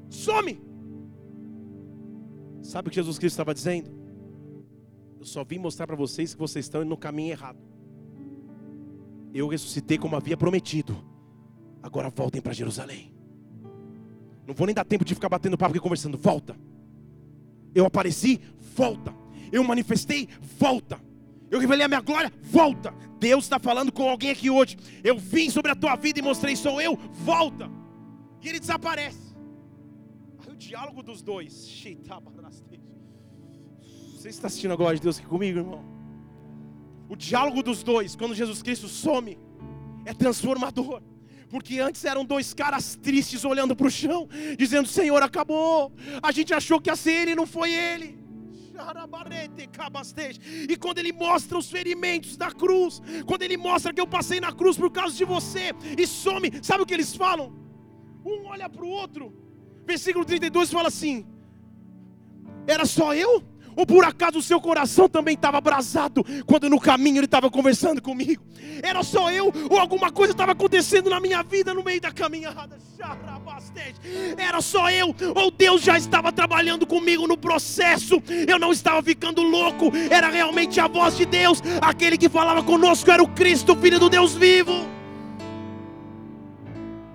Some. 0.08 0.67
Sabe 2.68 2.88
o 2.88 2.90
que 2.90 2.96
Jesus 2.96 3.18
Cristo 3.18 3.32
estava 3.32 3.54
dizendo? 3.54 3.90
Eu 5.18 5.24
só 5.24 5.42
vim 5.42 5.58
mostrar 5.58 5.86
para 5.86 5.96
vocês 5.96 6.34
que 6.34 6.38
vocês 6.38 6.66
estão 6.66 6.84
no 6.84 6.98
caminho 6.98 7.30
errado. 7.30 7.58
Eu 9.32 9.48
ressuscitei 9.48 9.96
como 9.96 10.14
havia 10.14 10.36
prometido. 10.36 11.02
Agora 11.82 12.10
voltem 12.10 12.42
para 12.42 12.52
Jerusalém. 12.52 13.10
Não 14.46 14.52
vou 14.52 14.66
nem 14.66 14.74
dar 14.74 14.84
tempo 14.84 15.02
de 15.02 15.14
ficar 15.14 15.30
batendo 15.30 15.56
papo 15.56 15.70
aqui 15.70 15.80
conversando. 15.80 16.18
Volta. 16.18 16.54
Eu 17.74 17.86
apareci, 17.86 18.38
volta. 18.76 19.14
Eu 19.50 19.64
manifestei, 19.64 20.28
volta. 20.58 21.00
Eu 21.50 21.60
revelei 21.60 21.86
a 21.86 21.88
minha 21.88 22.02
glória, 22.02 22.30
volta. 22.42 22.92
Deus 23.18 23.44
está 23.44 23.58
falando 23.58 23.90
com 23.90 24.06
alguém 24.06 24.28
aqui 24.28 24.50
hoje. 24.50 24.76
Eu 25.02 25.16
vim 25.16 25.48
sobre 25.48 25.70
a 25.70 25.74
tua 25.74 25.96
vida 25.96 26.18
e 26.18 26.22
mostrei, 26.22 26.54
sou 26.54 26.82
eu, 26.82 26.98
volta. 27.24 27.66
E 28.42 28.48
ele 28.50 28.60
desaparece. 28.60 29.27
Diálogo 30.58 31.02
dos 31.02 31.22
dois. 31.22 31.52
Você 34.14 34.28
está 34.28 34.48
assistindo 34.48 34.72
a 34.72 34.76
glória 34.76 34.96
de 34.96 35.02
Deus 35.02 35.18
aqui 35.18 35.26
comigo, 35.26 35.58
irmão? 35.60 35.84
O 37.08 37.16
diálogo 37.16 37.62
dos 37.62 37.82
dois, 37.82 38.14
quando 38.16 38.34
Jesus 38.34 38.60
Cristo 38.60 38.88
some, 38.88 39.38
é 40.04 40.12
transformador. 40.12 41.00
Porque 41.48 41.78
antes 41.78 42.04
eram 42.04 42.24
dois 42.24 42.52
caras 42.52 42.96
tristes 42.96 43.44
olhando 43.44 43.74
para 43.74 43.86
o 43.86 43.90
chão, 43.90 44.28
dizendo: 44.58 44.86
Senhor, 44.86 45.22
acabou. 45.22 45.92
A 46.22 46.30
gente 46.32 46.52
achou 46.52 46.80
que 46.80 46.90
ia 46.90 46.96
ser 46.96 47.12
ele, 47.22 47.34
não 47.34 47.46
foi 47.46 47.72
ele. 47.72 48.18
E 50.68 50.76
quando 50.76 50.98
ele 50.98 51.12
mostra 51.12 51.56
os 51.56 51.70
ferimentos 51.70 52.36
da 52.36 52.50
cruz, 52.50 53.00
quando 53.26 53.42
ele 53.42 53.56
mostra 53.56 53.92
que 53.92 54.00
eu 54.00 54.06
passei 54.06 54.40
na 54.40 54.52
cruz 54.52 54.76
por 54.76 54.90
causa 54.90 55.16
de 55.16 55.24
você, 55.24 55.72
e 55.96 56.06
some, 56.06 56.50
sabe 56.62 56.82
o 56.82 56.86
que 56.86 56.94
eles 56.94 57.14
falam? 57.16 57.52
Um 58.24 58.46
olha 58.46 58.68
para 58.68 58.84
o 58.84 58.88
outro, 58.88 59.32
versículo 59.88 60.24
32 60.24 60.70
fala 60.70 60.88
assim: 60.88 61.26
Era 62.66 62.84
só 62.84 63.14
eu? 63.14 63.42
Ou 63.74 63.86
por 63.86 64.04
acaso 64.04 64.38
o 64.38 64.42
seu 64.42 64.60
coração 64.60 65.08
também 65.08 65.34
estava 65.34 65.58
abrasado 65.58 66.24
quando 66.44 66.68
no 66.68 66.80
caminho 66.80 67.18
ele 67.18 67.26
estava 67.26 67.48
conversando 67.48 68.02
comigo? 68.02 68.42
Era 68.82 69.04
só 69.04 69.30
eu 69.30 69.52
ou 69.70 69.78
alguma 69.78 70.10
coisa 70.10 70.32
estava 70.32 70.50
acontecendo 70.50 71.08
na 71.08 71.20
minha 71.20 71.44
vida 71.44 71.72
no 71.72 71.84
meio 71.84 72.00
da 72.00 72.10
caminhada? 72.10 72.76
Era 74.36 74.60
só 74.60 74.90
eu 74.90 75.14
ou 75.34 75.50
Deus 75.52 75.80
já 75.80 75.96
estava 75.96 76.32
trabalhando 76.32 76.86
comigo 76.88 77.26
no 77.28 77.38
processo? 77.38 78.20
Eu 78.48 78.58
não 78.58 78.72
estava 78.72 79.00
ficando 79.00 79.42
louco, 79.42 79.92
era 80.10 80.28
realmente 80.28 80.80
a 80.80 80.88
voz 80.88 81.16
de 81.16 81.24
Deus, 81.24 81.62
aquele 81.80 82.18
que 82.18 82.28
falava 82.28 82.64
conosco 82.64 83.10
era 83.12 83.22
o 83.22 83.28
Cristo, 83.28 83.76
filho 83.76 84.00
do 84.00 84.10
Deus 84.10 84.34
vivo. 84.34 84.97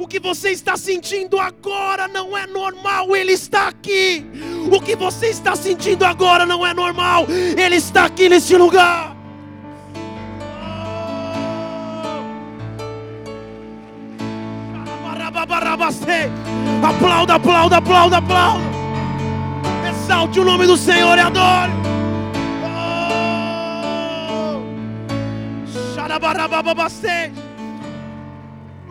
O 0.04 0.08
que 0.08 0.20
você 0.20 0.50
está 0.50 0.76
sentindo 0.76 1.40
agora 1.40 2.10
não 2.10 2.38
é 2.38 2.46
normal, 2.46 3.16
Ele 3.16 3.32
está 3.32 3.70
aqui. 3.70 4.26
O 4.70 4.82
que 4.82 4.98
você 4.98 5.28
está 5.28 5.56
sentindo 5.56 6.04
agora 6.04 6.46
não 6.46 6.68
é 6.68 6.74
normal, 6.74 7.26
Ele 7.30 7.78
está 7.78 8.04
aqui 8.04 8.28
neste 8.28 8.58
lugar. 8.58 9.16
Aplauda, 16.84 17.36
aplauda, 17.36 17.78
aplauda, 17.78 18.18
aplauda. 18.18 18.64
Exalte 19.90 20.38
o 20.38 20.44
nome 20.44 20.68
do 20.68 20.76
Senhor 20.76 21.18
e 21.18 21.22
adore. 21.22 21.72
Oh. 22.66 24.60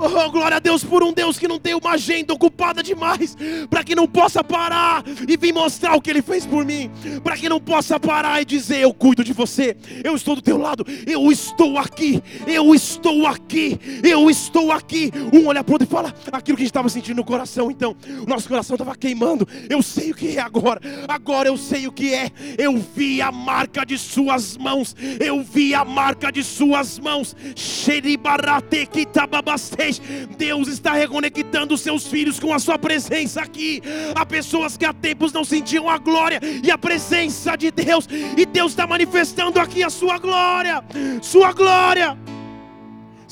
Oh, 0.04 0.30
glória 0.32 0.56
a 0.56 0.60
Deus 0.60 0.82
por 0.82 1.04
um 1.04 1.12
Deus 1.12 1.38
que 1.38 1.46
não 1.46 1.60
tem 1.60 1.74
uma 1.76 1.92
agenda 1.92 2.34
ocupada 2.34 2.82
demais, 2.82 3.36
para 3.70 3.84
que 3.84 3.94
não 3.94 4.08
possa 4.08 4.42
parar 4.42 5.04
e 5.28 5.36
vir 5.36 5.52
mostrar 5.52 5.94
o 5.94 6.00
que 6.00 6.10
Ele 6.10 6.20
fez 6.20 6.44
por 6.44 6.64
mim, 6.64 6.90
para 7.22 7.36
que 7.36 7.48
não 7.48 7.60
possa 7.60 8.00
parar 8.00 8.42
e 8.42 8.44
dizer: 8.44 8.80
Eu 8.80 8.92
cuido 8.92 9.22
de 9.22 9.32
você, 9.32 9.76
eu 10.02 10.16
estou 10.16 10.34
do 10.34 10.42
teu 10.42 10.58
lado, 10.58 10.84
eu 11.06 11.30
estou 11.30 11.78
aqui, 11.78 12.20
eu 12.48 12.74
estou 12.74 13.28
aqui, 13.28 13.78
eu 14.02 14.28
estou 14.28 14.72
aqui. 14.72 15.12
Um 15.32 15.46
olha 15.46 15.62
para 15.62 15.74
outro 15.74 15.86
e 15.86 15.90
fala 15.90 16.12
aquilo 16.32 16.56
que 16.56 16.62
a 16.62 16.64
gente 16.64 16.72
estava 16.72 16.88
sentindo 16.88 17.18
no 17.18 17.24
coração, 17.24 17.70
então, 17.70 17.94
o 18.20 18.28
nosso 18.28 18.48
coração 18.48 18.74
estava 18.74 18.96
queimando. 18.96 19.46
Eu 19.70 19.82
sei 19.82 20.10
o 20.10 20.16
que 20.16 20.36
é 20.36 20.40
agora, 20.40 20.80
agora 21.06 21.48
eu 21.48 21.56
sei 21.56 21.86
o 21.86 21.92
que 21.92 22.12
é. 22.12 22.28
Eu 22.58 22.76
vi 22.76 23.22
a 23.22 23.30
marca 23.30 23.86
de 23.86 23.96
Suas 23.96 24.56
mãos, 24.56 24.96
eu 25.20 25.44
vi 25.44 25.76
a 25.76 25.84
marca 25.84 26.32
de 26.32 26.42
Suas 26.42 26.98
mãos. 26.98 27.36
Xeribarate 27.54 28.86
kitababastei 28.86 29.91
Deus 30.36 30.68
está 30.68 30.92
reconectando 30.92 31.74
os 31.74 31.80
seus 31.80 32.06
filhos 32.06 32.38
com 32.38 32.52
a 32.52 32.58
sua 32.58 32.78
presença 32.78 33.40
aqui. 33.40 33.82
Há 34.14 34.24
pessoas 34.24 34.76
que 34.76 34.84
há 34.84 34.92
tempos 34.92 35.32
não 35.32 35.44
sentiam 35.44 35.88
a 35.88 35.98
glória 35.98 36.40
e 36.62 36.70
a 36.70 36.78
presença 36.78 37.56
de 37.56 37.70
Deus, 37.70 38.08
e 38.36 38.46
Deus 38.46 38.72
está 38.72 38.86
manifestando 38.86 39.60
aqui 39.60 39.82
a 39.82 39.90
sua 39.90 40.18
glória, 40.18 40.82
sua 41.20 41.52
glória 41.52 42.16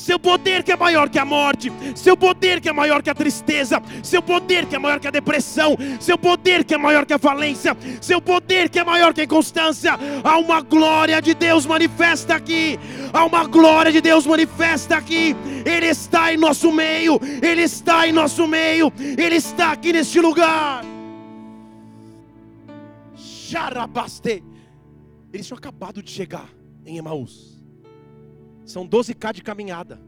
seu 0.01 0.19
poder 0.19 0.63
que 0.63 0.73
é 0.73 0.77
maior 0.77 1.11
que 1.11 1.19
a 1.19 1.25
morte, 1.25 1.71
seu 1.95 2.17
poder 2.17 2.61
que 2.61 2.69
é 2.69 2.73
maior 2.73 3.03
que 3.03 3.11
a 3.11 3.15
tristeza, 3.15 3.83
seu 4.03 4.23
poder 4.23 4.65
que 4.67 4.75
é 4.75 4.79
maior 4.79 4.99
que 4.99 5.07
a 5.07 5.11
depressão, 5.11 5.77
seu 6.01 6.17
poder 6.17 6.65
que 6.65 6.75
é 6.75 6.79
maior 6.79 7.05
que 7.05 7.13
a 7.13 7.19
falência, 7.19 7.77
seu 8.01 8.21
poder 8.21 8.71
que 8.71 8.79
é 8.79 8.85
maior 8.85 9.13
que 9.13 9.21
a 9.21 9.25
inconstância. 9.25 9.99
Há 10.25 10.39
uma 10.39 10.63
glória 10.63 11.21
de 11.21 11.35
Deus 11.35 11.67
manifesta 11.67 12.35
aqui, 12.35 12.79
há 13.13 13.25
uma 13.25 13.45
glória 13.45 13.93
de 13.93 14.01
Deus 14.01 14.27
manifesta 14.27 14.97
aqui. 14.97 15.37
Ele 15.67 15.87
está 15.87 16.33
em 16.33 16.39
nosso 16.39 16.73
meio, 16.73 17.21
ele 17.43 17.63
está 17.63 18.09
em 18.09 18.13
nosso 18.13 18.47
meio, 18.47 18.91
ele 18.99 19.37
está 19.37 19.73
aqui 19.73 19.93
neste 19.93 20.19
lugar. 20.19 20.83
Eles 25.33 25.47
tinham 25.47 25.59
acabado 25.59 26.03
de 26.03 26.11
chegar 26.11 26.49
em 26.87 26.97
Emaús. 26.97 27.60
São 28.71 28.87
12K 28.89 29.33
de 29.33 29.43
caminhada. 29.43 30.01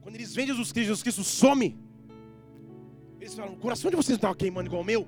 Quando 0.00 0.14
eles 0.14 0.34
veem 0.34 0.48
Jesus 0.48 0.72
Cristo, 0.72 0.86
Jesus 0.88 1.02
Cristo 1.02 1.24
some. 1.24 1.78
Eles 3.20 3.34
falam, 3.34 3.52
o 3.52 3.56
coração 3.56 3.90
de 3.90 3.96
vocês 3.96 4.10
não 4.10 4.16
estava 4.16 4.34
queimando 4.34 4.68
igual 4.68 4.82
o 4.82 4.84
meu? 4.84 5.06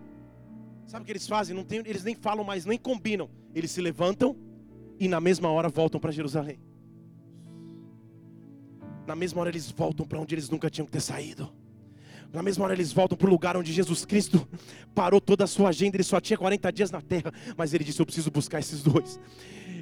Sabe 0.86 1.02
o 1.02 1.06
que 1.06 1.12
eles 1.12 1.26
fazem? 1.26 1.56
Não 1.56 1.64
tem, 1.64 1.78
eles 1.86 2.04
nem 2.04 2.14
falam 2.14 2.44
mais, 2.44 2.66
nem 2.66 2.78
combinam. 2.78 3.30
Eles 3.54 3.70
se 3.70 3.80
levantam 3.80 4.36
e 4.98 5.08
na 5.08 5.20
mesma 5.20 5.48
hora 5.50 5.70
voltam 5.70 5.98
para 5.98 6.12
Jerusalém. 6.12 6.60
Na 9.06 9.16
mesma 9.16 9.40
hora 9.40 9.50
eles 9.50 9.70
voltam 9.70 10.06
para 10.06 10.20
onde 10.20 10.34
eles 10.34 10.50
nunca 10.50 10.68
tinham 10.68 10.84
que 10.84 10.92
ter 10.92 11.00
saído. 11.00 11.50
Na 12.30 12.42
mesma 12.42 12.64
hora 12.64 12.74
eles 12.74 12.92
voltam 12.92 13.16
para 13.16 13.26
o 13.26 13.30
lugar 13.30 13.56
onde 13.56 13.72
Jesus 13.72 14.04
Cristo 14.04 14.46
parou 14.94 15.20
toda 15.20 15.44
a 15.44 15.46
sua 15.46 15.70
agenda. 15.70 15.96
Ele 15.96 16.04
só 16.04 16.20
tinha 16.20 16.36
40 16.36 16.70
dias 16.70 16.90
na 16.90 17.00
terra, 17.00 17.32
mas 17.56 17.72
ele 17.72 17.82
disse: 17.82 18.00
Eu 18.00 18.06
preciso 18.06 18.30
buscar 18.30 18.58
esses 18.60 18.82
dois. 18.82 19.18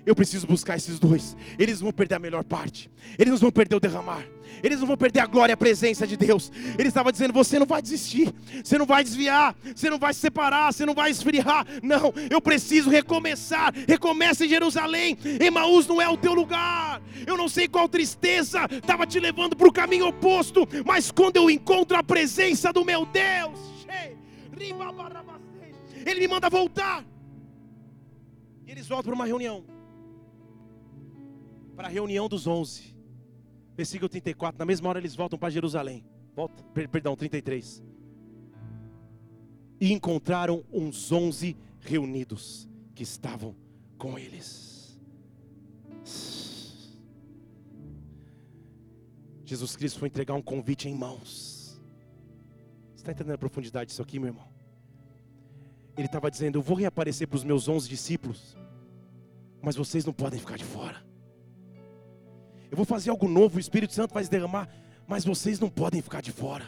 Eu 0.06 0.14
preciso 0.14 0.46
buscar 0.46 0.76
esses 0.76 0.98
dois. 0.98 1.36
Eles 1.58 1.80
vão 1.80 1.92
perder 1.92 2.16
a 2.16 2.18
melhor 2.18 2.44
parte. 2.44 2.90
Eles 3.18 3.32
não 3.32 3.38
vão 3.38 3.50
perder 3.50 3.76
o 3.76 3.80
derramar. 3.80 4.24
Eles 4.62 4.80
não 4.80 4.86
vão 4.86 4.96
perder 4.96 5.20
a 5.20 5.26
glória 5.26 5.54
a 5.54 5.56
presença 5.56 6.06
de 6.06 6.16
Deus. 6.16 6.50
Ele 6.78 6.88
estava 6.88 7.12
dizendo: 7.12 7.32
você 7.32 7.58
não 7.58 7.66
vai 7.66 7.80
desistir, 7.80 8.32
você 8.62 8.76
não 8.76 8.86
vai 8.86 9.02
desviar, 9.02 9.56
você 9.74 9.88
não 9.88 9.98
vai 9.98 10.12
se 10.12 10.20
separar, 10.20 10.72
você 10.72 10.84
não 10.84 10.94
vai 10.94 11.10
esfriar. 11.10 11.66
Não, 11.82 12.12
eu 12.30 12.40
preciso 12.40 12.90
recomeçar. 12.90 13.72
Recomeça 13.88 14.44
em 14.44 14.48
Jerusalém. 14.48 15.16
Emaús 15.40 15.86
não 15.86 16.00
é 16.00 16.08
o 16.08 16.16
teu 16.16 16.34
lugar. 16.34 17.00
Eu 17.26 17.36
não 17.36 17.48
sei 17.48 17.68
qual 17.68 17.88
tristeza 17.88 18.66
estava 18.70 19.06
te 19.06 19.18
levando 19.18 19.56
para 19.56 19.68
o 19.68 19.72
caminho 19.72 20.08
oposto, 20.08 20.66
mas 20.84 21.10
quando 21.10 21.36
eu 21.36 21.50
encontro 21.50 21.96
a 21.96 22.02
presença 22.02 22.72
do 22.72 22.84
meu 22.84 23.06
Deus, 23.06 23.58
Ele 26.06 26.20
me 26.20 26.28
manda 26.28 26.50
voltar. 26.50 27.04
E 28.66 28.70
eles 28.70 28.86
voltam 28.86 29.10
para 29.10 29.14
uma 29.14 29.26
reunião 29.26 29.64
para 31.80 31.88
a 31.88 31.90
reunião 31.90 32.28
dos 32.28 32.46
onze. 32.46 32.94
Versículo 33.74 34.06
34. 34.06 34.58
Na 34.58 34.66
mesma 34.66 34.90
hora 34.90 34.98
eles 34.98 35.14
voltam 35.14 35.38
para 35.38 35.48
Jerusalém. 35.48 36.04
Volta, 36.36 36.62
perdão, 36.74 37.16
33. 37.16 37.82
E 39.80 39.90
encontraram 39.90 40.62
uns 40.70 41.10
onze 41.10 41.56
reunidos 41.80 42.68
que 42.94 43.02
estavam 43.02 43.56
com 43.96 44.18
eles. 44.18 45.00
Jesus 49.46 49.74
Cristo 49.74 50.00
foi 50.00 50.08
entregar 50.08 50.34
um 50.34 50.42
convite 50.42 50.86
em 50.86 50.94
mãos. 50.94 51.80
Você 52.90 52.96
está 52.96 53.12
entendendo 53.12 53.36
a 53.36 53.38
profundidade 53.38 53.88
disso 53.88 54.02
aqui, 54.02 54.18
meu 54.18 54.28
irmão? 54.28 54.46
Ele 55.96 56.04
estava 56.04 56.30
dizendo: 56.30 56.58
Eu 56.58 56.62
vou 56.62 56.76
reaparecer 56.76 57.26
para 57.26 57.36
os 57.36 57.44
meus 57.44 57.68
onze 57.68 57.88
discípulos, 57.88 58.54
mas 59.62 59.76
vocês 59.76 60.04
não 60.04 60.12
podem 60.12 60.38
ficar 60.38 60.58
de 60.58 60.64
fora. 60.64 61.08
Eu 62.70 62.76
vou 62.76 62.86
fazer 62.86 63.10
algo 63.10 63.28
novo, 63.28 63.56
o 63.56 63.60
Espírito 63.60 63.92
Santo 63.92 64.14
vai 64.14 64.22
se 64.22 64.30
derramar, 64.30 64.68
mas 65.06 65.24
vocês 65.24 65.58
não 65.58 65.68
podem 65.68 66.00
ficar 66.00 66.20
de 66.22 66.30
fora. 66.30 66.64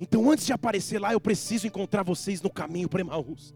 Então, 0.00 0.30
antes 0.30 0.44
de 0.44 0.52
aparecer 0.52 0.98
lá, 0.98 1.12
eu 1.12 1.20
preciso 1.20 1.66
encontrar 1.66 2.02
vocês 2.02 2.42
no 2.42 2.50
caminho 2.50 2.88
para 2.88 3.00
Emaús. 3.00 3.54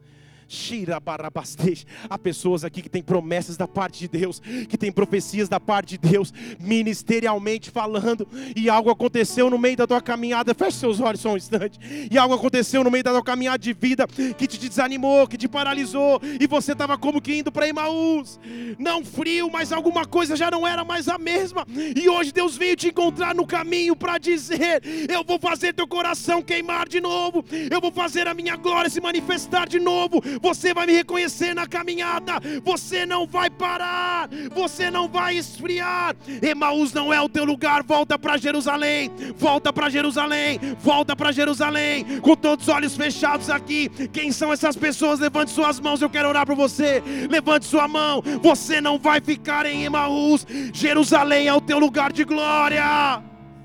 Há 2.08 2.18
pessoas 2.18 2.64
aqui 2.64 2.82
que 2.82 2.88
têm 2.88 3.02
promessas 3.02 3.56
da 3.56 3.66
parte 3.66 4.00
de 4.00 4.08
Deus, 4.08 4.40
que 4.68 4.78
têm 4.78 4.92
profecias 4.92 5.48
da 5.48 5.58
parte 5.58 5.98
de 5.98 6.08
Deus, 6.08 6.32
ministerialmente 6.60 7.70
falando, 7.70 8.26
e 8.54 8.70
algo 8.70 8.90
aconteceu 8.90 9.50
no 9.50 9.58
meio 9.58 9.76
da 9.76 9.86
tua 9.86 10.00
caminhada. 10.00 10.54
Feche 10.54 10.78
seus 10.78 11.00
olhos 11.00 11.20
só 11.20 11.32
um 11.32 11.36
instante. 11.36 11.78
E 12.10 12.16
algo 12.16 12.34
aconteceu 12.34 12.84
no 12.84 12.90
meio 12.90 13.02
da 13.02 13.12
tua 13.12 13.22
caminhada 13.22 13.58
de 13.58 13.72
vida 13.72 14.06
que 14.06 14.46
te 14.46 14.58
desanimou, 14.58 15.26
que 15.26 15.36
te 15.36 15.48
paralisou, 15.48 16.20
e 16.40 16.46
você 16.46 16.72
estava 16.72 16.96
como 16.96 17.20
que 17.20 17.38
indo 17.38 17.50
para 17.50 17.68
Emaús. 17.68 18.38
Não 18.78 19.04
frio, 19.04 19.50
mas 19.50 19.72
alguma 19.72 20.04
coisa 20.04 20.36
já 20.36 20.50
não 20.50 20.66
era 20.66 20.84
mais 20.84 21.08
a 21.08 21.18
mesma. 21.18 21.66
E 21.68 22.08
hoje 22.08 22.32
Deus 22.32 22.56
veio 22.56 22.76
te 22.76 22.88
encontrar 22.88 23.34
no 23.34 23.46
caminho 23.46 23.96
para 23.96 24.18
dizer: 24.18 24.82
Eu 25.08 25.24
vou 25.24 25.38
fazer 25.38 25.72
teu 25.72 25.88
coração 25.88 26.42
queimar 26.42 26.88
de 26.88 27.00
novo, 27.00 27.44
eu 27.70 27.80
vou 27.80 27.90
fazer 27.90 28.28
a 28.28 28.34
minha 28.34 28.56
glória 28.56 28.90
se 28.90 29.00
manifestar 29.00 29.68
de 29.68 29.78
novo 29.78 30.22
você 30.40 30.74
vai 30.74 30.86
me 30.86 30.92
reconhecer 30.92 31.54
na 31.54 31.66
caminhada, 31.66 32.34
você 32.62 33.04
não 33.06 33.26
vai 33.26 33.50
parar, 33.50 34.28
você 34.52 34.90
não 34.90 35.08
vai 35.08 35.36
esfriar. 35.36 36.14
Emaús 36.42 36.92
não 36.92 37.12
é 37.12 37.20
o 37.20 37.28
teu 37.28 37.44
lugar, 37.44 37.82
volta 37.82 38.18
para 38.18 38.36
Jerusalém, 38.36 39.10
volta 39.36 39.72
para 39.72 39.88
Jerusalém, 39.88 40.58
volta 40.80 41.14
para 41.14 41.32
Jerusalém, 41.32 42.20
com 42.20 42.36
todos 42.36 42.68
os 42.68 42.74
olhos 42.74 42.96
fechados 42.96 43.50
aqui. 43.50 43.88
Quem 44.12 44.32
são 44.32 44.52
essas 44.52 44.76
pessoas? 44.76 45.20
Levante 45.20 45.50
suas 45.50 45.80
mãos, 45.80 46.02
eu 46.02 46.10
quero 46.10 46.28
orar 46.28 46.46
para 46.46 46.54
você. 46.54 47.02
Levante 47.30 47.66
sua 47.66 47.88
mão, 47.88 48.22
você 48.42 48.80
não 48.80 48.98
vai 48.98 49.20
ficar 49.20 49.66
em 49.66 49.84
Emaús, 49.84 50.46
Jerusalém 50.72 51.48
é 51.48 51.54
o 51.54 51.60
teu 51.60 51.78
lugar 51.78 52.12
de 52.12 52.24
glória. 52.24 53.22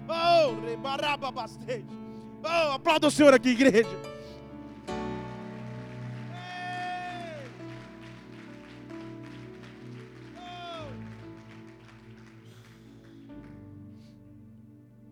Oh, 0.07 0.53
oh 2.43 2.71
aplauda 2.73 3.07
o 3.07 3.11
Senhor 3.11 3.33
aqui, 3.33 3.49
igreja. 3.49 3.87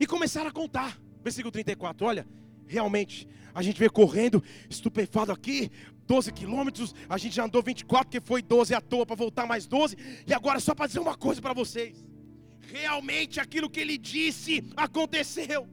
Começaram 0.10 0.50
a 0.50 0.52
contar. 0.52 1.00
Versículo 1.24 1.52
34. 1.52 2.06
Olha, 2.06 2.28
realmente, 2.68 3.28
a 3.54 3.62
gente 3.62 3.80
veio 3.80 3.92
correndo, 3.92 4.44
estupefado 4.70 5.32
aqui, 5.32 5.72
12 6.06 6.34
quilômetros. 6.34 6.94
A 7.08 7.18
gente 7.18 7.36
já 7.36 7.46
andou 7.46 7.62
24, 7.62 8.06
porque 8.06 8.26
foi 8.26 8.42
12 8.42 8.74
à 8.74 8.82
toa 8.82 9.06
para 9.06 9.16
voltar 9.16 9.46
mais 9.46 9.68
12. 9.68 9.96
E 10.28 10.34
agora, 10.34 10.60
só 10.60 10.76
para 10.76 10.88
dizer 10.88 11.00
uma 11.00 11.16
coisa 11.16 11.42
para 11.42 11.54
vocês: 11.54 12.04
realmente 12.62 13.40
aquilo 13.40 13.70
que 13.70 13.80
ele 13.80 13.98
disse 13.98 14.64
aconteceu. 14.76 15.70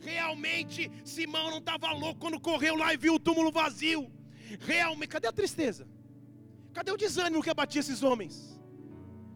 Realmente, 0.00 0.90
Simão 1.04 1.50
não 1.50 1.58
estava 1.58 1.92
louco 1.92 2.20
quando 2.20 2.40
correu 2.40 2.74
lá 2.74 2.94
e 2.94 2.96
viu 2.96 3.14
o 3.14 3.20
túmulo 3.20 3.52
vazio. 3.52 4.10
Realmente, 4.60 5.10
cadê 5.10 5.28
a 5.28 5.32
tristeza? 5.32 5.86
Cadê 6.72 6.90
o 6.90 6.96
desânimo 6.96 7.42
que 7.42 7.50
abatia 7.50 7.80
esses 7.80 8.02
homens? 8.02 8.49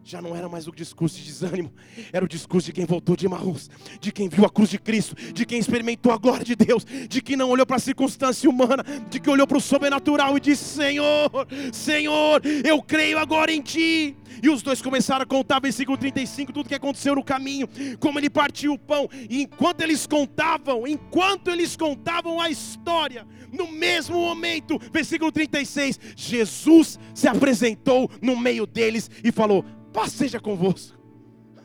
Já 0.07 0.21
não 0.21 0.35
era 0.35 0.47
mais 0.47 0.67
o 0.67 0.71
discurso 0.71 1.17
de 1.17 1.23
desânimo, 1.23 1.73
era 2.13 2.23
o 2.23 2.27
discurso 2.27 2.67
de 2.67 2.73
quem 2.73 2.85
voltou 2.85 3.15
de 3.15 3.27
Maús, 3.27 3.71
de 3.99 4.11
quem 4.11 4.29
viu 4.29 4.45
a 4.45 4.49
cruz 4.51 4.69
de 4.69 4.77
Cristo, 4.77 5.15
de 5.33 5.47
quem 5.47 5.57
experimentou 5.57 6.11
a 6.11 6.17
glória 6.17 6.45
de 6.45 6.55
Deus, 6.55 6.85
de 7.09 7.23
quem 7.23 7.35
não 7.35 7.49
olhou 7.49 7.65
para 7.65 7.77
a 7.77 7.79
circunstância 7.79 8.47
humana, 8.47 8.85
de 9.09 9.19
quem 9.19 9.33
olhou 9.33 9.47
para 9.47 9.57
o 9.57 9.61
sobrenatural 9.61 10.37
e 10.37 10.39
disse: 10.39 10.63
Senhor, 10.63 11.31
Senhor, 11.73 12.39
eu 12.63 12.83
creio 12.83 13.17
agora 13.17 13.51
em 13.51 13.63
Ti. 13.63 14.15
E 14.43 14.49
os 14.49 14.61
dois 14.61 14.79
começaram 14.79 15.23
a 15.23 15.25
contar, 15.25 15.59
versículo 15.59 15.97
35, 15.97 16.53
tudo 16.53 16.69
que 16.69 16.75
aconteceu 16.75 17.15
no 17.15 17.23
caminho, 17.23 17.67
como 17.99 18.19
ele 18.19 18.29
partiu 18.29 18.73
o 18.73 18.77
pão, 18.77 19.09
e 19.27 19.41
enquanto 19.41 19.81
eles 19.81 20.05
contavam, 20.05 20.85
enquanto 20.85 21.49
eles 21.49 21.75
contavam 21.75 22.39
a 22.39 22.49
história, 22.49 23.25
no 23.51 23.71
mesmo 23.71 24.17
momento, 24.17 24.79
versículo 24.91 25.31
36, 25.31 25.99
Jesus 26.15 26.99
se 27.13 27.27
apresentou 27.27 28.11
no 28.21 28.37
meio 28.37 28.67
deles 28.67 29.09
e 29.23 29.31
falou: 29.31 29.65
paz 29.95 30.11
seja 30.11 30.41
convosco. 30.41 30.99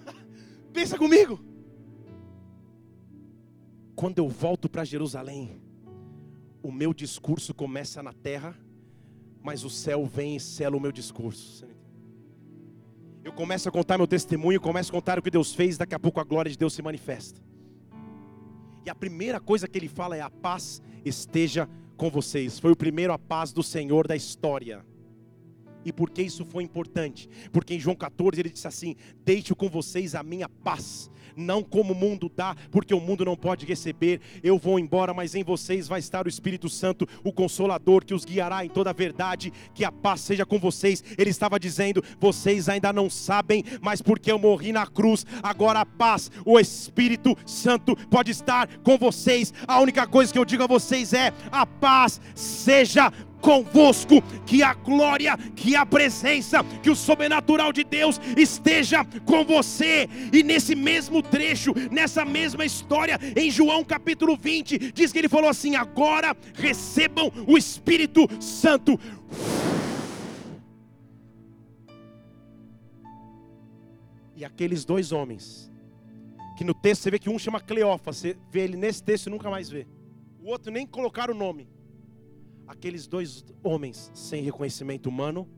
Pensa 0.72 0.96
comigo. 0.96 1.40
Quando 3.96 4.18
eu 4.18 4.28
volto 4.28 4.68
para 4.68 4.84
Jerusalém, 4.84 5.60
o 6.62 6.70
meu 6.70 6.94
discurso 6.94 7.52
começa 7.52 8.00
na 8.04 8.12
terra, 8.12 8.56
mas 9.42 9.64
o 9.64 9.68
céu 9.68 10.06
vem 10.06 10.36
e 10.36 10.40
sela 10.40 10.76
o 10.76 10.80
meu 10.80 10.92
discurso. 10.92 11.66
Eu 13.24 13.32
começo 13.32 13.68
a 13.68 13.72
contar 13.72 13.98
meu 13.98 14.06
testemunho, 14.06 14.60
começo 14.60 14.90
a 14.90 14.94
contar 14.94 15.18
o 15.18 15.22
que 15.22 15.30
Deus 15.30 15.52
fez, 15.52 15.76
daqui 15.76 15.94
a 15.94 15.98
pouco 15.98 16.20
a 16.20 16.24
glória 16.24 16.50
de 16.50 16.56
Deus 16.56 16.72
se 16.72 16.80
manifesta. 16.80 17.42
E 18.86 18.88
a 18.88 18.94
primeira 18.94 19.40
coisa 19.40 19.66
que 19.68 19.76
ele 19.76 19.88
fala 19.88 20.16
é: 20.16 20.20
a 20.20 20.30
paz 20.30 20.80
esteja 21.04 21.68
com 21.96 22.08
vocês. 22.08 22.58
Foi 22.58 22.70
o 22.70 22.76
primeiro 22.76 23.12
a 23.12 23.18
paz 23.18 23.52
do 23.52 23.62
Senhor 23.62 24.06
da 24.06 24.16
história. 24.16 24.86
E 25.84 25.92
por 25.92 26.10
que 26.10 26.22
isso 26.22 26.44
foi 26.44 26.62
importante? 26.62 27.28
Porque 27.52 27.74
em 27.74 27.80
João 27.80 27.96
14 27.96 28.40
ele 28.40 28.50
disse 28.50 28.66
assim: 28.66 28.96
Deixo 29.24 29.54
com 29.54 29.68
vocês 29.68 30.14
a 30.14 30.22
minha 30.22 30.48
paz, 30.48 31.10
não 31.36 31.62
como 31.62 31.92
o 31.92 31.96
mundo 31.96 32.30
dá, 32.34 32.54
porque 32.70 32.94
o 32.94 33.00
mundo 33.00 33.24
não 33.24 33.36
pode 33.36 33.64
receber. 33.66 34.20
Eu 34.42 34.58
vou 34.58 34.78
embora, 34.78 35.14
mas 35.14 35.34
em 35.34 35.42
vocês 35.42 35.88
vai 35.88 36.00
estar 36.00 36.26
o 36.26 36.28
Espírito 36.28 36.68
Santo, 36.68 37.06
o 37.24 37.32
Consolador, 37.32 38.04
que 38.04 38.14
os 38.14 38.24
guiará 38.24 38.64
em 38.64 38.68
toda 38.68 38.90
a 38.90 38.94
verdade. 38.94 39.52
Que 39.74 39.84
a 39.84 39.92
paz 39.92 40.20
seja 40.20 40.44
com 40.44 40.58
vocês. 40.58 41.02
Ele 41.16 41.30
estava 41.30 41.58
dizendo: 41.58 42.02
Vocês 42.18 42.68
ainda 42.68 42.92
não 42.92 43.08
sabem, 43.08 43.64
mas 43.80 44.02
porque 44.02 44.30
eu 44.30 44.38
morri 44.38 44.72
na 44.72 44.86
cruz, 44.86 45.24
agora 45.42 45.80
a 45.80 45.86
paz, 45.86 46.30
o 46.44 46.58
Espírito 46.58 47.36
Santo 47.46 47.96
pode 48.08 48.30
estar 48.30 48.68
com 48.78 48.98
vocês. 48.98 49.52
A 49.66 49.80
única 49.80 50.06
coisa 50.06 50.32
que 50.32 50.38
eu 50.38 50.44
digo 50.44 50.62
a 50.62 50.66
vocês 50.66 51.12
é: 51.12 51.32
a 51.50 51.64
paz 51.64 52.20
seja 52.34 53.12
convosco, 53.40 54.22
que 54.46 54.62
a 54.62 54.74
glória, 54.74 55.36
que 55.56 55.74
a 55.74 55.84
presença, 55.84 56.62
que 56.82 56.90
o 56.90 56.96
sobrenatural 56.96 57.72
de 57.72 57.82
Deus 57.82 58.20
esteja 58.36 59.04
com 59.24 59.44
você. 59.44 60.08
E 60.32 60.42
nesse 60.42 60.74
mesmo 60.74 61.22
trecho, 61.22 61.72
nessa 61.90 62.24
mesma 62.24 62.64
história, 62.64 63.18
em 63.36 63.50
João 63.50 63.84
capítulo 63.84 64.36
20, 64.36 64.92
diz 64.92 65.12
que 65.12 65.18
ele 65.18 65.28
falou 65.28 65.50
assim: 65.50 65.74
agora 65.76 66.36
recebam 66.54 67.32
o 67.46 67.56
Espírito 67.56 68.28
Santo. 68.40 68.98
E 74.36 74.44
aqueles 74.44 74.86
dois 74.86 75.12
homens, 75.12 75.70
que 76.56 76.64
no 76.64 76.72
texto 76.72 77.02
você 77.02 77.10
vê 77.10 77.18
que 77.18 77.28
um 77.28 77.38
chama 77.38 77.60
Cleófas, 77.60 78.16
você 78.16 78.36
vê 78.50 78.60
ele 78.60 78.76
nesse 78.76 79.02
texto 79.02 79.26
e 79.26 79.30
nunca 79.30 79.50
mais 79.50 79.68
vê. 79.68 79.86
O 80.42 80.48
outro 80.48 80.72
nem 80.72 80.86
colocaram 80.86 81.34
o 81.34 81.36
nome 81.36 81.68
aqueles 82.70 83.08
dois 83.08 83.44
homens 83.64 84.12
sem 84.14 84.44
reconhecimento 84.44 85.08
humano, 85.08 85.48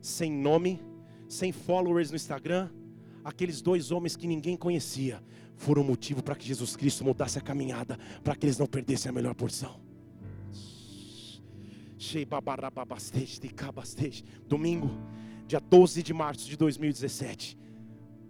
sem 0.00 0.30
nome, 0.30 0.80
sem 1.28 1.50
followers 1.50 2.10
no 2.10 2.16
Instagram, 2.16 2.70
aqueles 3.24 3.60
dois 3.60 3.90
homens 3.90 4.14
que 4.14 4.28
ninguém 4.28 4.56
conhecia, 4.56 5.20
foram 5.56 5.82
motivo 5.82 6.22
para 6.22 6.36
que 6.36 6.46
Jesus 6.46 6.76
Cristo 6.76 7.04
mudasse 7.04 7.36
a 7.36 7.40
caminhada, 7.40 7.98
para 8.22 8.36
que 8.36 8.46
eles 8.46 8.58
não 8.58 8.68
perdessem 8.68 9.10
a 9.10 9.12
melhor 9.12 9.34
porção. 9.34 9.80
Domingo, 14.46 14.88
dia 15.48 15.60
12 15.60 16.00
de 16.00 16.14
março 16.14 16.48
de 16.48 16.56
2017. 16.56 17.58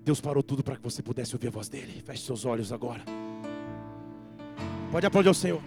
Deus 0.03 0.23
parou 0.23 0.43
tudo 0.43 0.65
para 0.65 0.77
que 0.77 0.83
você 0.83 1.03
pudesse 1.03 1.35
ouvir 1.35 1.49
a 1.49 1.51
voz 1.51 1.69
dele. 1.69 2.03
Feche 2.03 2.25
seus 2.25 2.47
olhos 2.47 2.73
agora. 2.73 3.05
Pode 4.91 5.05
aplaudir 5.05 5.29
o 5.29 5.35
Senhor. 5.35 5.63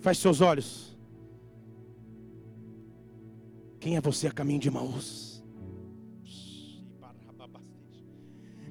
Feche 0.00 0.20
seus 0.22 0.40
olhos. 0.40 0.96
Quem 3.78 3.96
é 3.96 4.00
você 4.00 4.26
a 4.28 4.32
caminho 4.32 4.60
de 4.60 4.70
Maús? 4.70 5.42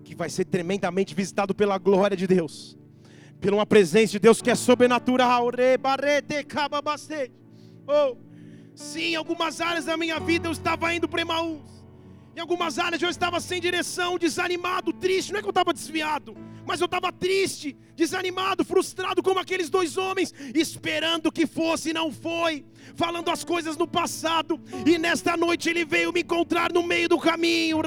Que 0.03 0.15
vai 0.15 0.29
ser 0.29 0.45
tremendamente 0.45 1.13
visitado 1.13 1.53
pela 1.53 1.77
glória 1.77 2.17
de 2.17 2.25
Deus, 2.25 2.77
pela 3.39 3.57
uma 3.57 3.65
presença 3.65 4.13
de 4.13 4.19
Deus 4.19 4.41
que 4.41 4.49
é 4.49 4.55
sobrenatural. 4.55 5.51
Oh, 7.87 8.17
sim, 8.73 9.11
em 9.11 9.15
algumas 9.15 9.61
áreas 9.61 9.85
da 9.85 9.95
minha 9.95 10.19
vida 10.19 10.47
eu 10.47 10.51
estava 10.51 10.93
indo 10.93 11.07
para 11.07 11.21
Emaús. 11.21 11.61
Em 12.35 12.39
algumas 12.39 12.79
áreas 12.79 13.01
eu 13.01 13.09
estava 13.09 13.39
sem 13.39 13.61
direção, 13.61 14.17
desanimado, 14.17 14.93
triste. 14.93 15.31
Não 15.31 15.39
é 15.39 15.41
que 15.41 15.47
eu 15.47 15.51
estava 15.51 15.73
desviado, 15.73 16.35
mas 16.69 16.79
eu 16.79 16.85
estava 16.85 17.11
triste, 17.11 17.75
desanimado, 17.95 18.63
frustrado, 18.63 19.23
como 19.23 19.39
aqueles 19.39 19.71
dois 19.71 19.97
homens, 19.97 20.31
esperando 20.53 21.31
que 21.31 21.47
fosse 21.47 21.89
e 21.89 21.93
não 21.93 22.11
foi, 22.11 22.63
falando 22.95 23.29
as 23.29 23.43
coisas 23.43 23.77
no 23.77 23.87
passado. 23.87 24.59
E 24.85 24.97
nesta 24.97 25.35
noite 25.37 25.69
ele 25.69 25.85
veio 25.85 26.11
me 26.11 26.21
encontrar 26.21 26.71
no 26.71 26.83
meio 26.83 27.09
do 27.09 27.17
caminho, 27.17 27.81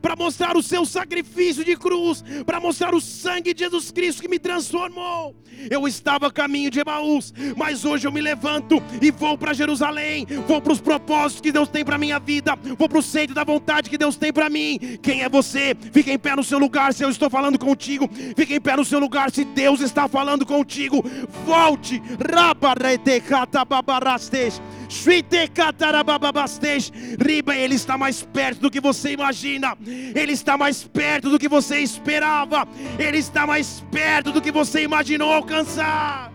para 0.00 0.16
mostrar 0.16 0.56
o 0.56 0.62
seu 0.62 0.84
sacrifício 0.84 1.64
de 1.64 1.76
cruz, 1.76 2.22
para 2.44 2.60
mostrar 2.60 2.94
o 2.94 3.00
sangue 3.00 3.54
de 3.54 3.64
Jesus 3.64 3.90
Cristo 3.90 4.22
que 4.22 4.28
me 4.28 4.38
transformou. 4.38 5.34
Eu 5.70 5.86
estava 5.86 6.28
a 6.28 6.32
caminho 6.32 6.70
de 6.70 6.80
Emaús, 6.80 7.32
mas 7.56 7.84
hoje 7.84 8.06
eu 8.06 8.12
me 8.12 8.20
levanto 8.20 8.82
e 9.00 9.10
vou 9.10 9.36
para 9.36 9.52
Jerusalém, 9.52 10.26
vou 10.46 10.60
para 10.60 10.72
os 10.72 10.80
propósitos 10.80 11.40
que 11.40 11.52
Deus 11.52 11.68
tem 11.68 11.84
para 11.84 11.98
minha 11.98 12.18
vida, 12.18 12.56
vou 12.78 12.88
para 12.88 12.98
o 12.98 13.02
centro 13.02 13.34
da 13.34 13.44
vontade 13.44 13.90
que 13.90 13.98
Deus 13.98 14.16
tem 14.16 14.32
para 14.32 14.48
mim. 14.48 14.78
Quem 15.02 15.22
é 15.22 15.28
você? 15.28 15.76
Fica 15.92 16.10
em 16.10 16.18
pé 16.18 16.34
no 16.34 16.44
seu 16.44 16.58
lugar 16.58 16.94
se 16.94 17.04
eu 17.04 17.10
estou 17.10 17.28
falando 17.28 17.58
contigo. 17.58 18.08
Fique 18.36 18.54
em 18.54 18.60
pé 18.60 18.76
no 18.76 18.84
seu 18.84 18.98
lugar. 18.98 19.30
Se 19.30 19.44
Deus 19.44 19.80
está 19.80 20.08
falando 20.08 20.46
contigo, 20.46 21.04
volte. 21.44 22.00
Riba, 27.18 27.56
Ele 27.56 27.74
está 27.74 27.96
mais 27.98 28.22
perto 28.22 28.60
do 28.60 28.70
que 28.70 28.80
você 28.80 29.12
imagina. 29.12 29.76
Ele 29.86 30.32
está 30.32 30.56
mais 30.56 30.82
perto 30.84 31.30
do 31.30 31.38
que 31.38 31.48
você 31.48 31.78
esperava. 31.78 32.66
Ele 32.98 33.18
está 33.18 33.46
mais 33.46 33.84
perto 33.90 34.32
do 34.32 34.40
que 34.40 34.50
você 34.50 34.82
imaginou 34.82 35.32
alcançar. 35.32 36.32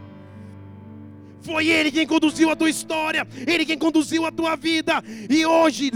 Foi 1.41 1.67
Ele 1.67 1.91
quem 1.91 2.07
conduziu 2.07 2.49
a 2.49 2.55
tua 2.55 2.69
história, 2.69 3.27
Ele 3.45 3.65
quem 3.65 3.77
conduziu 3.77 4.25
a 4.25 4.31
tua 4.31 4.55
vida. 4.55 5.03
E 5.29 5.45
hoje, 5.45 5.91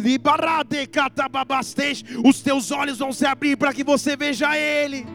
os 2.23 2.41
teus 2.41 2.69
olhos 2.71 2.99
vão 2.99 3.11
se 3.11 3.25
abrir 3.25 3.57
para 3.57 3.73
que 3.73 3.83
você 3.83 4.15
veja 4.15 4.55
Ele. 4.55 5.07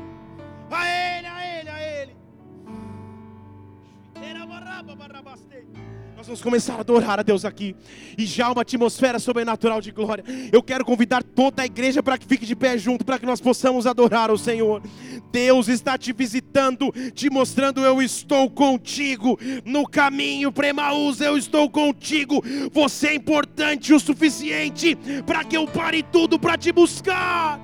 A 0.71 0.89
Ele. 0.89 1.34
Nós 6.25 6.29
vamos 6.29 6.43
começar 6.43 6.77
a 6.77 6.81
adorar 6.81 7.20
a 7.20 7.22
Deus 7.22 7.45
aqui. 7.45 7.77
E 8.16 8.25
já 8.25 8.51
uma 8.51 8.62
atmosfera 8.62 9.18
sobrenatural 9.18 9.79
de 9.83 9.91
glória. 9.91 10.25
Eu 10.51 10.62
quero 10.62 10.83
convidar 10.83 11.22
toda 11.22 11.62
a 11.62 11.66
igreja 11.66 12.03
para 12.03 12.16
que 12.16 12.25
fique 12.25 12.47
de 12.47 12.57
pé 12.57 12.79
junto, 12.79 13.05
para 13.05 13.18
que 13.18 13.27
nós 13.27 13.43
possamos 13.43 13.87
adorar 13.87 14.31
o 14.31 14.39
Senhor. 14.39 14.83
Deus 15.31 15.68
está 15.68 15.99
te 15.99 16.14
visitando, 16.14 16.91
te 17.12 17.29
mostrando: 17.29 17.85
eu 17.85 18.01
estou 18.01 18.49
contigo. 18.49 19.39
No 19.66 19.87
caminho 19.87 20.51
para 20.51 20.68
Emaús, 20.68 21.20
eu 21.20 21.37
estou 21.37 21.68
contigo. 21.68 22.43
Você 22.72 23.09
é 23.09 23.14
importante 23.14 23.93
o 23.93 24.01
suficiente 24.01 24.97
para 25.27 25.45
que 25.45 25.59
eu 25.59 25.66
pare 25.66 26.03
tudo 26.03 26.39
para 26.39 26.57
te 26.57 26.72
buscar. 26.72 27.61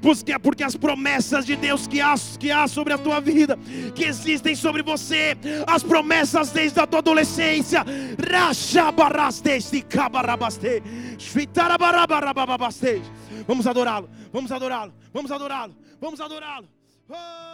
Porque, 0.00 0.38
porque 0.38 0.64
as 0.64 0.76
promessas 0.76 1.46
de 1.46 1.56
Deus 1.56 1.86
que 1.86 2.00
há, 2.00 2.14
que 2.38 2.50
há 2.50 2.66
sobre 2.66 2.92
a 2.92 2.98
tua 2.98 3.20
vida, 3.20 3.58
que 3.94 4.04
existem 4.04 4.54
sobre 4.54 4.82
você, 4.82 5.36
as 5.66 5.82
promessas 5.82 6.50
desde 6.50 6.80
a 6.80 6.86
tua 6.86 7.00
adolescência, 7.00 7.84
vamos 13.46 13.66
adorá-lo, 13.66 14.08
vamos 14.32 14.50
adorá-lo, 14.52 14.92
vamos 15.12 15.30
adorá-lo, 15.30 15.74
vamos 16.00 16.20
adorá-lo. 16.20 16.68
Oh! 17.08 17.51